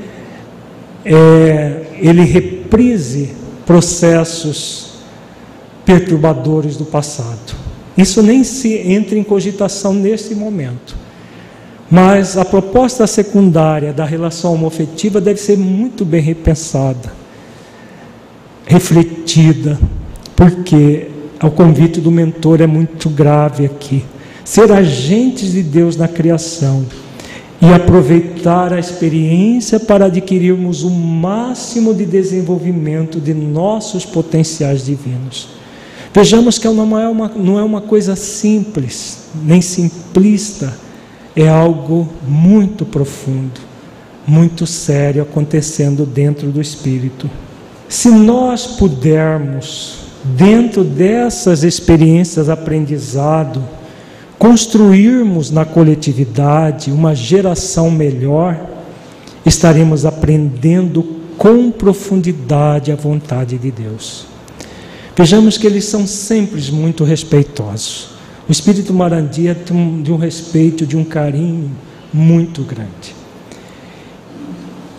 é, 1.05 1.83
ele 2.01 2.25
reprise 2.25 3.31
processos 3.65 4.95
perturbadores 5.85 6.77
do 6.77 6.85
passado. 6.85 7.55
Isso 7.97 8.21
nem 8.21 8.43
se 8.43 8.75
entra 8.79 9.17
em 9.17 9.23
cogitação 9.23 9.95
nesse 9.95 10.35
momento. 10.35 10.97
Mas 11.91 12.39
a 12.39 12.45
proposta 12.45 13.05
secundária 13.07 13.93
da 13.93 14.05
relação 14.05 14.55
homofetiva 14.55 15.21
deve 15.21 15.41
ser 15.41 15.59
muito 15.59 16.05
bem 16.05 16.23
repensada, 16.23 17.13
refletida, 18.65 19.77
porque 20.37 21.09
o 21.43 21.51
convite 21.51 22.01
do 22.01 22.11
mentor 22.11 22.61
é 22.61 22.67
muito 22.67 23.11
grave 23.11 23.67
aqui. 23.67 24.05
Ser 24.45 24.71
agentes 24.71 25.53
de 25.53 25.63
Deus 25.63 25.97
na 25.97 26.07
criação 26.07 26.87
e 27.61 27.67
aproveitar 27.73 28.73
a 28.73 28.79
experiência 28.79 29.81
para 29.81 30.07
adquirirmos 30.07 30.85
o 30.85 30.91
máximo 30.91 31.93
de 31.93 32.07
desenvolvimento 32.07 33.21
de 33.21 33.35
nossos 33.35 34.07
potenciais 34.07 34.85
divinos. 34.85 35.49
Vejamos 36.15 36.59
que 36.59 36.69
não 36.69 36.99
é 36.99 37.09
uma, 37.09 37.29
não 37.29 37.59
é 37.59 37.63
uma 37.63 37.81
coisa 37.81 38.17
simples, 38.17 39.29
nem 39.45 39.61
simplista, 39.61 40.73
é 41.41 41.49
algo 41.49 42.07
muito 42.29 42.85
profundo, 42.85 43.61
muito 44.27 44.67
sério 44.67 45.23
acontecendo 45.23 46.05
dentro 46.05 46.51
do 46.51 46.61
espírito. 46.61 47.31
Se 47.89 48.11
nós 48.11 48.67
pudermos, 48.67 50.01
dentro 50.23 50.85
dessas 50.85 51.65
experiências 51.65 52.51
aprendizado, 52.51 53.65
construirmos 54.39 55.51
na 55.51 55.65
coletividade 55.65 56.93
uma 56.93 57.15
geração 57.15 57.91
melhor, 57.91 58.61
estaremos 59.47 60.05
aprendendo 60.05 61.03
com 61.39 61.71
profundidade 61.71 62.93
a 62.93 62.97
vontade 62.97 63.57
de 63.57 63.71
Deus. 63.71 64.27
Vejamos 65.17 65.57
que 65.57 65.67
eles 65.67 65.87
são 65.87 66.07
sempre 66.07 66.61
muito 66.71 67.03
respeitosos. 67.03 68.20
O 68.51 68.53
espírito 68.53 68.93
Marandia 68.93 69.55
tem 69.55 70.03
de 70.03 70.11
um 70.11 70.17
respeito, 70.17 70.85
de 70.85 70.97
um 70.97 71.05
carinho 71.05 71.71
muito 72.13 72.65
grande. 72.65 73.15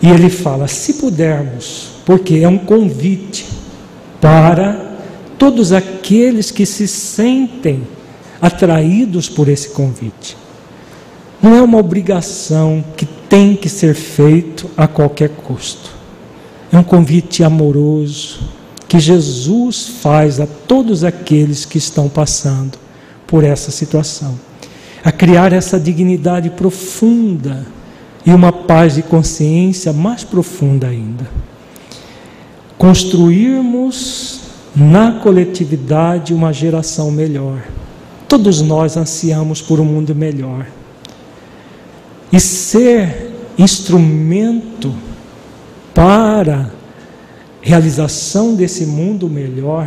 E 0.00 0.08
ele 0.08 0.30
fala: 0.30 0.66
se 0.66 0.94
pudermos, 0.94 1.90
porque 2.06 2.36
é 2.36 2.48
um 2.48 2.56
convite 2.56 3.44
para 4.22 4.96
todos 5.38 5.70
aqueles 5.70 6.50
que 6.50 6.64
se 6.64 6.88
sentem 6.88 7.82
atraídos 8.40 9.28
por 9.28 9.46
esse 9.50 9.68
convite. 9.68 10.34
Não 11.42 11.54
é 11.54 11.60
uma 11.60 11.76
obrigação 11.76 12.82
que 12.96 13.04
tem 13.04 13.54
que 13.54 13.68
ser 13.68 13.94
feito 13.94 14.70
a 14.78 14.88
qualquer 14.88 15.28
custo. 15.28 15.90
É 16.72 16.78
um 16.78 16.82
convite 16.82 17.44
amoroso 17.44 18.40
que 18.88 18.98
Jesus 18.98 19.88
faz 20.00 20.40
a 20.40 20.46
todos 20.46 21.04
aqueles 21.04 21.66
que 21.66 21.76
estão 21.76 22.08
passando 22.08 22.80
por 23.32 23.42
essa 23.42 23.72
situação. 23.72 24.38
A 25.02 25.10
criar 25.10 25.52
essa 25.52 25.80
dignidade 25.80 26.50
profunda 26.50 27.66
e 28.24 28.30
uma 28.30 28.52
paz 28.52 28.94
de 28.94 29.02
consciência 29.02 29.92
mais 29.92 30.22
profunda 30.22 30.86
ainda. 30.86 31.26
Construirmos 32.78 34.42
na 34.76 35.18
coletividade 35.20 36.32
uma 36.32 36.52
geração 36.52 37.10
melhor 37.10 37.62
Todos 38.32 38.62
nós 38.62 38.96
ansiamos 38.96 39.60
por 39.60 39.78
um 39.78 39.84
mundo 39.84 40.14
melhor. 40.14 40.66
E 42.32 42.40
ser 42.40 43.30
instrumento 43.58 44.90
para 45.92 46.70
realização 47.60 48.54
desse 48.54 48.86
mundo 48.86 49.28
melhor 49.28 49.86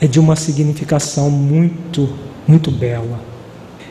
é 0.00 0.08
de 0.08 0.18
uma 0.18 0.34
significação 0.34 1.30
muito, 1.30 2.12
muito 2.46 2.70
bela. 2.70 3.20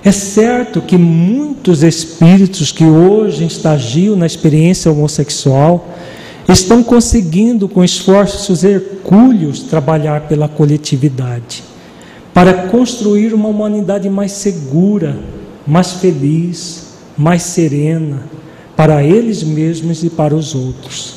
É 0.04 0.12
certo 0.12 0.82
que 0.82 0.98
muitos 0.98 1.84
espíritos 1.84 2.72
que 2.72 2.86
hoje 2.86 3.46
estagiam 3.46 4.16
na 4.16 4.26
experiência 4.26 4.92
homossexual 4.92 5.88
estão 6.48 6.84
conseguindo, 6.84 7.70
com 7.70 7.84
esforços 7.84 8.64
hercúleos, 8.64 9.62
trabalhar 9.62 10.22
pela 10.22 10.48
coletividade 10.48 11.72
para 12.34 12.54
construir 12.68 13.34
uma 13.34 13.50
humanidade 13.50 14.10
mais 14.10 14.32
segura, 14.32 15.18
mais 15.68 15.94
feliz, 15.94 16.88
mais 17.18 17.44
serena, 17.44 18.24
para 18.76 19.04
eles 19.04 19.44
mesmos 19.44 20.04
e 20.04 20.10
para 20.10 20.34
os 20.34 20.56
outros. 20.56 21.16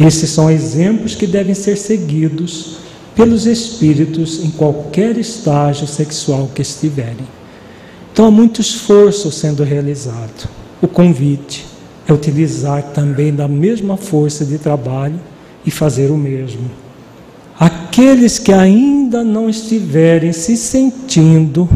Esses 0.00 0.30
são 0.30 0.50
exemplos 0.50 1.14
que 1.14 1.26
devem 1.26 1.54
ser 1.54 1.76
seguidos 1.76 2.78
pelos 3.16 3.46
espíritos 3.46 4.44
em 4.44 4.50
qualquer 4.50 5.16
estágio 5.16 5.86
sexual 5.86 6.50
que 6.54 6.60
estiverem. 6.60 7.26
Então 8.12 8.26
há 8.26 8.30
muito 8.30 8.60
esforço 8.60 9.32
sendo 9.32 9.64
realizado. 9.64 10.48
O 10.82 10.86
convite 10.86 11.66
é 12.06 12.12
utilizar 12.12 12.82
também 12.94 13.34
da 13.34 13.48
mesma 13.48 13.96
força 13.96 14.44
de 14.44 14.58
trabalho 14.58 15.18
e 15.64 15.70
fazer 15.70 16.10
o 16.10 16.16
mesmo. 16.16 16.70
Aqueles 17.58 18.38
que 18.38 18.52
ainda 18.52 19.24
não 19.24 19.48
estiverem 19.48 20.32
se 20.32 20.56
sentindo 20.56 21.66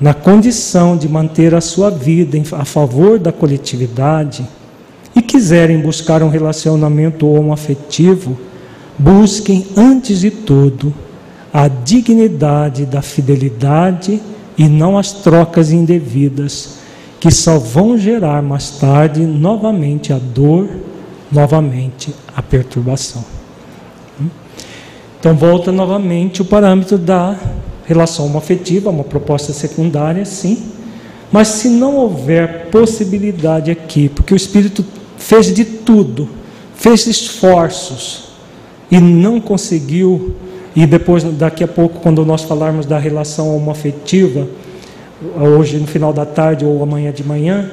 na 0.00 0.14
condição 0.14 0.96
de 0.96 1.08
manter 1.08 1.54
a 1.54 1.60
sua 1.60 1.90
vida 1.90 2.38
a 2.52 2.64
favor 2.64 3.18
da 3.18 3.30
coletividade 3.30 4.46
e 5.14 5.20
quiserem 5.20 5.80
buscar 5.80 6.22
um 6.22 6.28
relacionamento 6.28 7.26
homoafetivo, 7.26 8.36
busquem 8.98 9.66
antes 9.76 10.20
de 10.20 10.30
tudo 10.30 10.92
a 11.52 11.68
dignidade 11.68 12.84
da 12.84 13.00
fidelidade 13.00 14.20
e 14.58 14.68
não 14.68 14.98
as 14.98 15.12
trocas 15.12 15.70
indevidas, 15.70 16.76
que 17.18 17.30
só 17.30 17.58
vão 17.58 17.96
gerar 17.96 18.42
mais 18.42 18.70
tarde 18.70 19.20
novamente 19.22 20.12
a 20.12 20.18
dor, 20.18 20.68
novamente 21.32 22.14
a 22.34 22.42
perturbação. 22.42 23.24
Então 25.18 25.34
volta 25.34 25.72
novamente 25.72 26.42
o 26.42 26.44
parâmetro 26.44 26.98
da 26.98 27.36
relação 27.86 28.36
afetiva, 28.36 28.90
uma 28.90 29.04
proposta 29.04 29.52
secundária, 29.52 30.24
sim. 30.24 30.62
Mas 31.32 31.48
se 31.48 31.68
não 31.68 31.96
houver 31.96 32.66
possibilidade 32.70 33.70
aqui, 33.70 34.08
porque 34.08 34.34
o 34.34 34.36
Espírito 34.36 34.84
fez 35.16 35.52
de 35.52 35.64
tudo, 35.64 36.28
fez 36.74 37.06
esforços 37.06 38.25
e 38.90 39.00
não 39.00 39.40
conseguiu, 39.40 40.34
e 40.74 40.86
depois, 40.86 41.24
daqui 41.24 41.64
a 41.64 41.68
pouco, 41.68 42.00
quando 42.00 42.24
nós 42.24 42.42
falarmos 42.42 42.86
da 42.86 42.98
relação 42.98 43.56
homoafetiva, 43.56 44.46
hoje 45.40 45.78
no 45.78 45.86
final 45.86 46.12
da 46.12 46.26
tarde 46.26 46.64
ou 46.64 46.82
amanhã 46.82 47.12
de 47.12 47.24
manhã, 47.24 47.70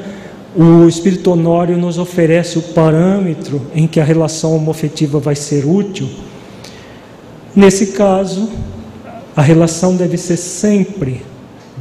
o 0.56 0.88
Espírito 0.88 1.32
Honório 1.32 1.78
nos 1.78 1.98
oferece 1.98 2.58
o 2.60 2.62
parâmetro 2.62 3.62
em 3.74 3.88
que 3.88 4.00
a 4.00 4.04
relação 4.04 4.56
homoafetiva 4.56 5.20
vai 5.20 5.36
ser 5.36 5.66
útil. 5.66 6.08
Nesse 7.56 7.88
caso, 7.88 8.50
a 9.36 9.42
relação 9.42 9.96
deve 9.96 10.18
ser 10.18 10.38
sempre 10.38 11.22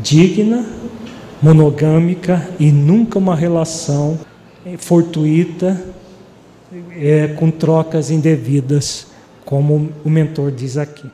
digna, 0.03 0.65
monogâmica 1.43 2.49
e 2.59 2.71
nunca 2.71 3.19
uma 3.19 3.37
relação 3.37 4.19
fortuita 4.79 5.79
é, 6.97 7.29
com 7.29 7.51
trocas 7.51 8.11
indevidas, 8.11 9.09
como 9.45 9.91
o 10.05 10.11
mentor 10.11 10.51
diz 10.51 10.77
aqui. 10.77 11.11